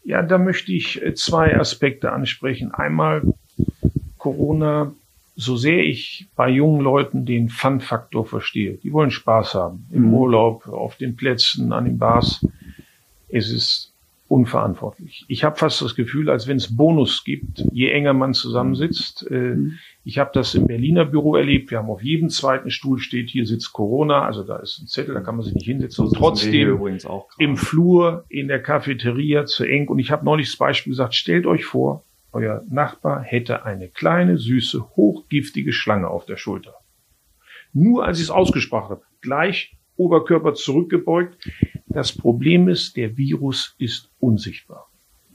Ja, 0.03 0.21
da 0.21 0.37
möchte 0.37 0.71
ich 0.73 1.01
äh, 1.01 1.13
zwei 1.13 1.57
Aspekte 1.57 2.11
ansprechen. 2.11 2.73
Einmal 2.73 3.21
Corona, 4.17 4.93
so 5.35 5.55
sehr 5.55 5.83
ich 5.83 6.27
bei 6.35 6.49
jungen 6.49 6.81
Leuten 6.81 7.25
den 7.25 7.49
Fun-Faktor 7.49 8.25
verstehe. 8.25 8.73
Die 8.75 8.91
wollen 8.91 9.11
Spaß 9.11 9.53
haben. 9.53 9.87
Im 9.91 10.07
mhm. 10.07 10.13
Urlaub, 10.13 10.67
auf 10.67 10.97
den 10.97 11.15
Plätzen, 11.15 11.71
an 11.71 11.85
den 11.85 11.97
Bars. 11.97 12.45
Es 13.29 13.49
ist 13.49 13.92
unverantwortlich. 14.33 15.25
Ich 15.27 15.43
habe 15.43 15.57
fast 15.57 15.79
das 15.83 15.93
Gefühl, 15.93 16.27
als 16.27 16.47
wenn 16.47 16.57
es 16.57 16.75
Bonus 16.75 17.23
gibt, 17.23 17.63
je 17.71 17.91
enger 17.91 18.13
man 18.13 18.33
zusammensitzt. 18.33 19.27
Äh, 19.29 19.55
mhm. 19.55 19.73
Ich 20.03 20.17
habe 20.17 20.31
das 20.33 20.55
im 20.55 20.65
Berliner 20.65 21.05
Büro 21.05 21.35
erlebt. 21.35 21.69
Wir 21.69 21.77
haben 21.77 21.89
auf 21.91 22.01
jedem 22.01 22.29
zweiten 22.29 22.71
Stuhl 22.71 22.97
steht, 22.97 23.29
hier 23.29 23.45
sitzt 23.45 23.73
Corona. 23.73 24.25
Also 24.25 24.43
da 24.43 24.57
ist 24.57 24.79
ein 24.81 24.87
Zettel, 24.87 25.13
da 25.13 25.21
kann 25.21 25.35
man 25.35 25.45
sich 25.45 25.53
nicht 25.53 25.67
hinsetzen. 25.67 26.07
Und 26.07 26.15
trotzdem 26.15 26.79
im 27.37 27.57
Flur, 27.57 28.25
in 28.27 28.47
der 28.47 28.59
Cafeteria 28.59 29.45
zu 29.45 29.65
eng. 29.65 29.87
Und 29.87 29.99
ich 29.99 30.09
habe 30.09 30.25
neulich 30.25 30.47
das 30.47 30.57
Beispiel 30.57 30.93
gesagt, 30.93 31.13
stellt 31.13 31.45
euch 31.45 31.65
vor, 31.65 32.03
euer 32.31 32.63
Nachbar 32.67 33.21
hätte 33.21 33.65
eine 33.65 33.87
kleine, 33.87 34.39
süße, 34.39 34.95
hochgiftige 34.95 35.73
Schlange 35.73 36.07
auf 36.07 36.25
der 36.25 36.37
Schulter. 36.37 36.73
Nur 37.71 38.03
als 38.03 38.17
ich 38.17 38.25
es 38.25 38.31
ausgesprochen 38.31 38.89
habe, 38.89 39.03
gleich 39.21 39.77
Oberkörper 39.97 40.53
zurückgebeugt. 40.53 41.49
Das 41.87 42.11
Problem 42.11 42.67
ist, 42.67 42.97
der 42.97 43.17
Virus 43.17 43.75
ist 43.77 44.09
unsichtbar. 44.19 44.89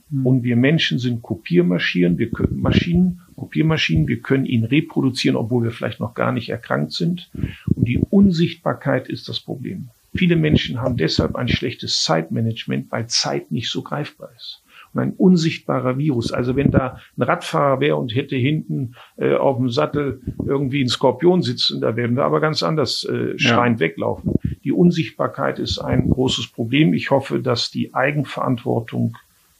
Mhm. 0.09 0.25
Und 0.25 0.43
wir 0.43 0.55
Menschen 0.55 0.99
sind 0.99 1.21
Kopiermaschinen, 1.21 2.17
wir 2.17 2.29
können 2.31 2.59
Maschinen, 2.59 3.21
Kopiermaschinen, 3.35 4.07
wir 4.07 4.21
können 4.21 4.45
ihn 4.45 4.65
reproduzieren, 4.65 5.37
obwohl 5.37 5.63
wir 5.63 5.71
vielleicht 5.71 5.99
noch 5.99 6.13
gar 6.13 6.31
nicht 6.31 6.49
erkrankt 6.49 6.93
sind. 6.93 7.29
Und 7.73 7.87
die 7.87 7.99
Unsichtbarkeit 7.99 9.07
ist 9.07 9.29
das 9.29 9.39
Problem. 9.39 9.89
Viele 10.13 10.35
Menschen 10.35 10.81
haben 10.81 10.97
deshalb 10.97 11.35
ein 11.35 11.47
schlechtes 11.47 12.03
Zeitmanagement, 12.03 12.91
weil 12.91 13.07
Zeit 13.07 13.51
nicht 13.51 13.69
so 13.69 13.83
greifbar 13.83 14.31
ist. 14.35 14.63
Und 14.93 15.01
ein 15.01 15.13
unsichtbarer 15.13 15.97
Virus. 15.97 16.31
Also 16.31 16.55
wenn 16.55 16.71
da 16.71 16.99
ein 17.17 17.21
Radfahrer 17.21 17.79
wäre 17.79 17.95
und 17.97 18.15
hätte 18.15 18.35
hinten 18.35 18.95
äh, 19.17 19.35
auf 19.35 19.57
dem 19.57 19.69
Sattel 19.69 20.21
irgendwie 20.45 20.83
ein 20.83 20.89
Skorpion 20.89 21.43
sitzen, 21.43 21.81
da 21.81 21.95
werden 21.95 22.15
wir 22.15 22.23
aber 22.23 22.39
ganz 22.39 22.63
anders 22.63 23.03
äh, 23.03 23.37
schreiend 23.37 23.79
ja. 23.79 23.87
weglaufen. 23.87 24.33
Die 24.63 24.71
Unsichtbarkeit 24.71 25.59
ist 25.59 25.79
ein 25.79 26.09
großes 26.09 26.47
Problem. 26.47 26.93
Ich 26.93 27.11
hoffe, 27.11 27.39
dass 27.39 27.71
die 27.71 27.93
Eigenverantwortung 27.93 29.15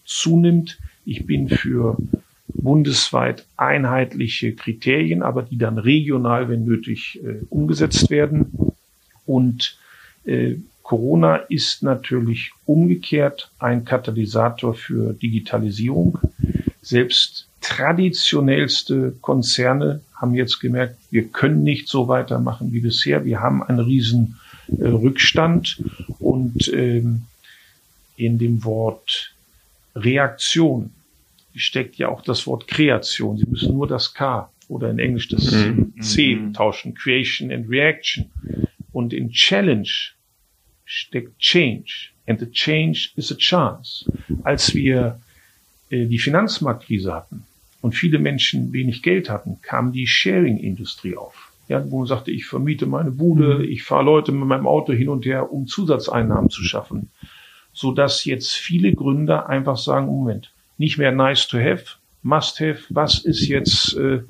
zunimmt. 0.06 0.80
Ich 1.06 1.26
bin 1.26 1.48
für 1.50 1.98
bundesweit 2.48 3.46
einheitliche 3.58 4.54
Kriterien, 4.54 5.22
aber 5.22 5.44
die 5.44 5.58
dann 5.58 5.78
regional, 5.78 6.50
wenn 6.50 6.66
nötig, 6.66 7.20
äh, 7.24 7.46
umgesetzt 7.50 8.10
werden. 8.10 8.74
Und 9.26 9.78
äh, 10.26 10.56
Corona 10.90 11.36
ist 11.36 11.84
natürlich 11.84 12.52
umgekehrt 12.66 13.52
ein 13.60 13.86
Katalysator 13.86 14.74
für 14.74 15.14
Digitalisierung. 15.14 16.18
Selbst 16.82 17.48
traditionellste 17.62 19.14
Konzerne 19.22 20.02
haben 20.16 20.34
jetzt 20.34 20.60
gemerkt, 20.60 20.96
wir 21.12 21.28
können 21.28 21.62
nicht 21.62 21.90
so 21.90 22.08
weitermachen 22.08 22.74
wie 22.74 22.80
bisher. 22.80 23.24
Wir 23.24 23.40
haben 23.40 23.62
einen 23.62 23.82
riesen 23.82 24.40
äh, 24.80 24.88
Rückstand 24.88 25.80
und 26.18 26.74
ähm, 26.74 27.22
in 28.18 28.40
dem 28.40 28.64
Wort 28.64 29.36
Reaktion 29.96 30.90
steckt 31.54 31.98
ja 31.98 32.10
auch 32.10 32.24
das 32.24 32.48
Wort 32.48 32.68
Kreation. 32.68 33.38
Sie 33.38 33.46
müssen 33.46 33.76
nur 33.76 33.88
das 33.88 34.16
K 34.16 34.50
oder 34.68 34.90
in 34.90 34.98
Englisch 34.98 35.28
das 35.28 35.52
mhm. 35.52 35.94
C 36.02 36.36
mhm. 36.36 36.54
tauschen. 36.56 36.96
Creation 36.96 37.52
and 37.52 37.70
Reaction. 37.70 38.32
Und 38.92 39.14
in 39.14 39.30
Challenge 39.30 39.88
steckt 40.90 41.40
Change. 41.40 42.10
And 42.28 42.40
the 42.40 42.52
change 42.52 43.12
is 43.16 43.32
a 43.32 43.36
chance. 43.36 44.06
Als 44.44 44.74
wir 44.74 45.20
äh, 45.90 46.06
die 46.06 46.20
Finanzmarktkrise 46.20 47.14
hatten 47.14 47.44
und 47.82 47.96
viele 47.96 48.20
Menschen 48.20 48.74
wenig 48.74 49.02
Geld 49.02 49.30
hatten, 49.30 49.60
kam 49.62 49.92
die 49.92 50.08
Sharing-Industrie 50.08 51.16
auf. 51.16 51.52
Ja, 51.68 51.84
wo 51.90 52.00
man 52.00 52.08
sagte, 52.08 52.32
ich 52.32 52.46
vermiete 52.46 52.88
meine 52.88 53.12
Bude, 53.12 53.60
mhm. 53.60 53.66
ich 53.66 53.84
fahre 53.84 54.04
Leute 54.04 54.32
mit 54.32 54.48
meinem 54.48 54.68
Auto 54.68 54.94
hin 54.94 55.10
und 55.10 55.26
her, 55.26 55.52
um 55.52 55.68
Zusatzeinnahmen 55.68 56.50
zu 56.50 56.64
schaffen 56.64 57.10
so 57.74 57.92
dass 57.92 58.26
jetzt 58.26 58.54
viele 58.56 58.94
Gründer 58.94 59.48
einfach 59.48 59.78
sagen, 59.78 60.08
Moment, 60.08 60.52
nicht 60.78 60.98
mehr 60.98 61.12
nice 61.12 61.48
to 61.48 61.58
have, 61.58 61.86
must 62.24 62.60
have, 62.60 62.80
was 62.90 63.24
ist 63.24 63.48
jetzt 63.48 63.96
äh, 63.96 64.22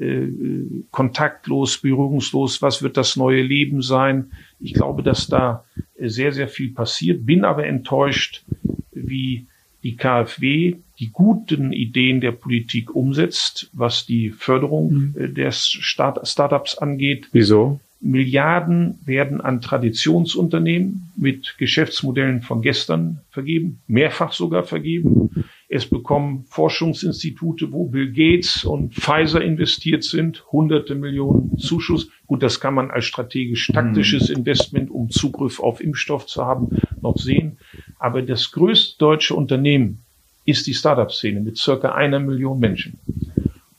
äh, 0.00 0.84
kontaktlos, 0.90 1.78
berührungslos, 1.78 2.62
was 2.62 2.82
wird 2.82 2.96
das 2.96 3.16
neue 3.16 3.42
Leben 3.42 3.82
sein? 3.82 4.32
Ich 4.58 4.74
glaube, 4.74 5.02
dass 5.02 5.28
da 5.28 5.64
sehr, 5.98 6.32
sehr 6.32 6.48
viel 6.48 6.72
passiert, 6.72 7.26
bin 7.26 7.44
aber 7.44 7.66
enttäuscht, 7.66 8.44
wie 8.92 9.46
die 9.82 9.96
KfW 9.96 10.76
die 10.98 11.10
guten 11.12 11.72
Ideen 11.72 12.20
der 12.20 12.32
Politik 12.32 12.94
umsetzt, 12.94 13.70
was 13.72 14.06
die 14.06 14.30
Förderung 14.30 14.92
mhm. 14.92 15.14
Äh, 15.16 15.28
der 15.28 15.52
Start 15.52 16.26
Startups 16.26 16.76
angeht. 16.78 17.28
Wieso? 17.32 17.80
Milliarden 18.00 18.98
werden 19.04 19.40
an 19.40 19.60
Traditionsunternehmen 19.60 21.10
mit 21.16 21.56
Geschäftsmodellen 21.58 22.42
von 22.42 22.62
gestern 22.62 23.20
vergeben, 23.30 23.80
mehrfach 23.88 24.32
sogar 24.32 24.64
vergeben. 24.64 25.44
Es 25.68 25.86
bekommen 25.86 26.44
Forschungsinstitute, 26.48 27.72
wo 27.72 27.86
Bill 27.86 28.12
Gates 28.12 28.64
und 28.64 28.94
Pfizer 28.94 29.42
investiert 29.42 30.04
sind, 30.04 30.44
hunderte 30.52 30.94
Millionen 30.94 31.58
Zuschuss. 31.58 32.08
Gut, 32.26 32.42
das 32.42 32.60
kann 32.60 32.74
man 32.74 32.90
als 32.90 33.06
strategisch-taktisches 33.06 34.28
mhm. 34.28 34.36
Investment, 34.36 34.90
um 34.90 35.10
Zugriff 35.10 35.58
auf 35.58 35.80
Impfstoff 35.80 36.26
zu 36.26 36.44
haben, 36.44 36.68
noch 37.00 37.18
sehen. 37.18 37.58
Aber 37.98 38.22
das 38.22 38.52
größte 38.52 38.96
deutsche 38.98 39.34
Unternehmen 39.34 40.02
ist 40.44 40.68
die 40.68 40.74
Startup-Szene 40.74 41.40
mit 41.40 41.58
circa 41.58 41.92
einer 41.92 42.20
Million 42.20 42.60
Menschen. 42.60 42.98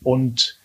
Und 0.03 0.59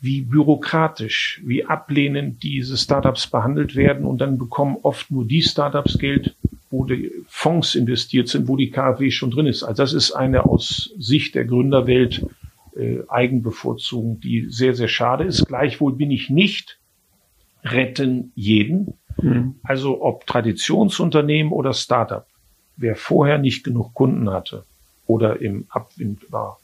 wie 0.00 0.20
bürokratisch, 0.20 1.40
wie 1.44 1.64
ablehnend 1.64 2.44
diese 2.44 2.76
Startups 2.76 3.26
behandelt 3.26 3.74
werden 3.74 4.06
und 4.06 4.20
dann 4.20 4.38
bekommen 4.38 4.76
oft 4.82 5.10
nur 5.10 5.24
die 5.24 5.42
Startups 5.42 5.98
Geld, 5.98 6.36
wo 6.70 6.84
die 6.84 7.12
Fonds 7.26 7.74
investiert 7.74 8.28
sind, 8.28 8.48
wo 8.48 8.56
die 8.56 8.70
KfW 8.70 9.10
schon 9.10 9.30
drin 9.30 9.46
ist. 9.46 9.62
Also 9.62 9.82
das 9.82 9.92
ist 9.92 10.12
eine 10.12 10.44
aus 10.44 10.92
Sicht 10.98 11.34
der 11.34 11.44
Gründerwelt 11.44 12.26
äh, 12.76 12.98
Eigenbevorzugung, 13.08 14.20
die 14.20 14.46
sehr, 14.50 14.74
sehr 14.74 14.88
schade 14.88 15.24
ist. 15.24 15.46
Gleichwohl 15.46 15.94
bin 15.94 16.10
ich 16.10 16.28
nicht 16.28 16.78
retten 17.64 18.32
jeden. 18.34 18.94
Mhm. 19.20 19.56
Also 19.62 20.02
ob 20.02 20.26
Traditionsunternehmen 20.26 21.52
oder 21.52 21.72
Startup. 21.72 22.26
Wer 22.76 22.96
vorher 22.96 23.38
nicht 23.38 23.64
genug 23.64 23.94
Kunden 23.94 24.28
hatte 24.30 24.64
oder 25.06 25.40
im 25.40 25.66
Abwind 25.70 26.30
war 26.30 26.58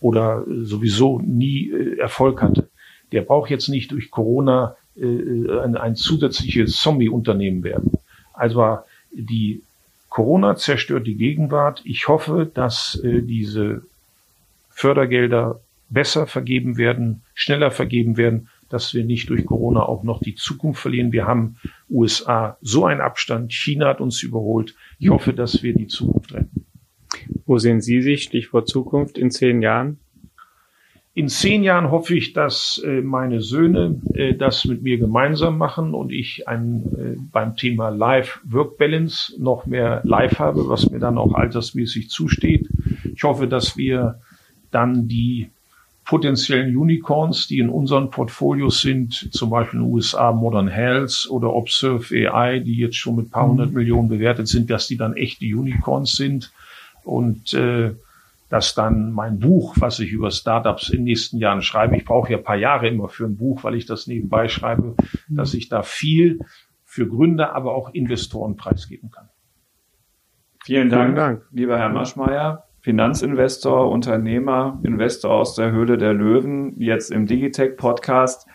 oder 0.00 0.44
sowieso 0.46 1.20
nie 1.20 1.70
äh, 1.70 1.98
Erfolg 1.98 2.42
hatte, 2.42 2.68
der 3.12 3.22
braucht 3.22 3.50
jetzt 3.50 3.68
nicht 3.68 3.92
durch 3.92 4.10
Corona 4.10 4.76
äh, 4.96 5.04
ein, 5.04 5.76
ein 5.76 5.96
zusätzliches 5.96 6.76
Zombie-Unternehmen 6.78 7.62
werden. 7.62 7.92
Also 8.34 8.78
die 9.16 9.62
Corona 10.08 10.56
zerstört 10.56 11.06
die 11.06 11.16
Gegenwart. 11.16 11.82
Ich 11.84 12.08
hoffe, 12.08 12.50
dass 12.52 13.00
äh, 13.02 13.22
diese 13.22 13.82
Fördergelder 14.70 15.60
besser 15.88 16.26
vergeben 16.26 16.76
werden, 16.76 17.22
schneller 17.34 17.70
vergeben 17.70 18.16
werden, 18.16 18.48
dass 18.68 18.94
wir 18.94 19.04
nicht 19.04 19.30
durch 19.30 19.46
Corona 19.46 19.82
auch 19.82 20.02
noch 20.02 20.20
die 20.20 20.34
Zukunft 20.34 20.80
verlieren. 20.80 21.12
Wir 21.12 21.26
haben 21.26 21.56
USA 21.88 22.56
so 22.60 22.84
einen 22.84 23.00
Abstand, 23.00 23.52
China 23.52 23.88
hat 23.88 24.00
uns 24.00 24.22
überholt. 24.22 24.74
Ich 24.98 25.08
hoffe, 25.08 25.32
dass 25.32 25.62
wir 25.62 25.74
die 25.74 25.86
Zukunft 25.86 26.34
retten. 26.34 26.66
Wo 27.46 27.58
sehen 27.58 27.80
Sie 27.80 28.02
sich, 28.02 28.24
Stichwort 28.24 28.68
Zukunft, 28.68 29.18
in 29.18 29.30
zehn 29.30 29.62
Jahren? 29.62 29.98
In 31.16 31.30
zehn 31.30 31.62
Jahren 31.62 31.90
hoffe 31.90 32.14
ich, 32.14 32.34
dass 32.34 32.78
äh, 32.84 33.00
meine 33.00 33.40
Söhne 33.40 33.98
äh, 34.12 34.34
das 34.34 34.66
mit 34.66 34.82
mir 34.82 34.98
gemeinsam 34.98 35.56
machen 35.56 35.94
und 35.94 36.12
ich 36.12 36.46
ein, 36.46 36.82
äh, 36.94 37.18
beim 37.32 37.56
Thema 37.56 37.88
Life-Work-Balance 37.88 39.32
noch 39.38 39.64
mehr 39.64 40.02
Life 40.04 40.38
habe, 40.38 40.68
was 40.68 40.90
mir 40.90 40.98
dann 40.98 41.16
auch 41.16 41.32
altersmäßig 41.32 42.10
zusteht. 42.10 42.68
Ich 43.14 43.24
hoffe, 43.24 43.48
dass 43.48 43.78
wir 43.78 44.20
dann 44.70 45.08
die 45.08 45.48
potenziellen 46.04 46.76
Unicorns, 46.76 47.46
die 47.46 47.60
in 47.60 47.70
unseren 47.70 48.10
Portfolios 48.10 48.82
sind, 48.82 49.14
zum 49.32 49.48
Beispiel 49.48 49.80
in 49.80 49.86
den 49.86 49.94
USA 49.94 50.32
Modern 50.32 50.68
Health 50.68 51.28
oder 51.30 51.54
Observe 51.54 52.14
AI, 52.30 52.58
die 52.58 52.76
jetzt 52.76 52.96
schon 52.96 53.16
mit 53.16 53.30
paar 53.30 53.48
hundert 53.48 53.70
mhm. 53.70 53.76
Millionen 53.76 54.10
bewertet 54.10 54.48
sind, 54.48 54.68
dass 54.68 54.86
die 54.86 54.98
dann 54.98 55.14
echte 55.14 55.46
Unicorns 55.46 56.12
sind 56.12 56.52
und 57.04 57.54
äh, 57.54 57.94
dass 58.48 58.74
dann 58.74 59.10
mein 59.12 59.38
Buch, 59.38 59.74
was 59.78 59.98
ich 59.98 60.12
über 60.12 60.30
Startups 60.30 60.88
in 60.90 60.98
den 60.98 61.04
nächsten 61.04 61.38
Jahren 61.38 61.62
schreibe, 61.62 61.96
ich 61.96 62.04
brauche 62.04 62.30
ja 62.30 62.38
ein 62.38 62.44
paar 62.44 62.56
Jahre 62.56 62.88
immer 62.88 63.08
für 63.08 63.24
ein 63.24 63.36
Buch, 63.36 63.64
weil 63.64 63.74
ich 63.74 63.86
das 63.86 64.06
nebenbei 64.06 64.48
schreibe, 64.48 64.94
mhm. 65.28 65.36
dass 65.36 65.54
ich 65.54 65.68
da 65.68 65.82
viel 65.82 66.40
für 66.84 67.08
Gründer, 67.08 67.54
aber 67.54 67.74
auch 67.74 67.92
Investoren 67.92 68.56
preisgeben 68.56 69.10
kann. 69.10 69.28
Vielen 70.64 70.88
Dank, 70.88 71.04
Vielen 71.04 71.16
Dank. 71.16 71.42
lieber 71.50 71.78
Herr 71.78 71.90
Maschmeyer. 71.90 72.62
Finanzinvestor, 72.80 73.90
Unternehmer, 73.90 74.78
Investor 74.84 75.32
aus 75.32 75.56
der 75.56 75.72
Höhle 75.72 75.98
der 75.98 76.14
Löwen, 76.14 76.80
jetzt 76.80 77.10
im 77.10 77.26
Digitech 77.26 77.76
Podcast. 77.76 78.46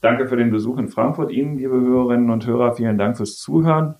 Danke 0.00 0.28
für 0.28 0.36
den 0.36 0.50
Besuch 0.50 0.78
in 0.78 0.88
Frankfurt 0.88 1.30
Ihnen, 1.30 1.58
liebe 1.58 1.78
Hörerinnen 1.78 2.30
und 2.30 2.46
Hörer. 2.46 2.72
Vielen 2.72 2.96
Dank 2.96 3.18
fürs 3.18 3.36
Zuhören. 3.36 3.96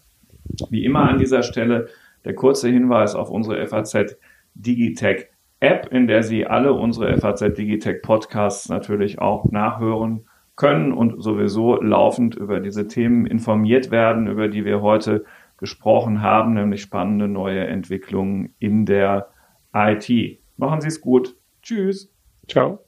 Wie 0.70 0.82
immer 0.82 1.11
an 1.11 1.18
dieser 1.18 1.43
Stelle 1.43 1.89
der 2.24 2.34
kurze 2.34 2.70
Hinweis 2.70 3.14
auf 3.14 3.28
unsere 3.28 3.66
FAZ 3.66 4.16
Digitech 4.61 5.26
App, 5.61 5.88
in 5.90 6.07
der 6.07 6.22
Sie 6.22 6.46
alle 6.46 6.72
unsere 6.72 7.16
FAZ 7.18 7.54
Digitech 7.54 8.02
Podcasts 8.02 8.68
natürlich 8.68 9.18
auch 9.18 9.50
nachhören 9.50 10.26
können 10.54 10.92
und 10.92 11.22
sowieso 11.22 11.80
laufend 11.80 12.34
über 12.34 12.61
diese 12.61 12.86
Themen 12.86 13.26
informiert 13.26 13.90
werden, 13.90 14.26
über 14.26 14.48
die 14.48 14.64
wir 14.64 14.82
heute 14.82 15.24
gesprochen 15.59 16.22
haben, 16.22 16.54
nämlich 16.54 16.82
spannende 16.82 17.28
neue 17.28 17.66
Entwicklungen 17.66 18.54
in 18.59 18.84
der 18.86 19.28
IT. 19.74 20.40
Machen 20.57 20.80
Sie 20.80 20.88
es 20.88 21.00
gut. 21.00 21.36
Tschüss. 21.62 22.12
Ciao. 22.48 22.86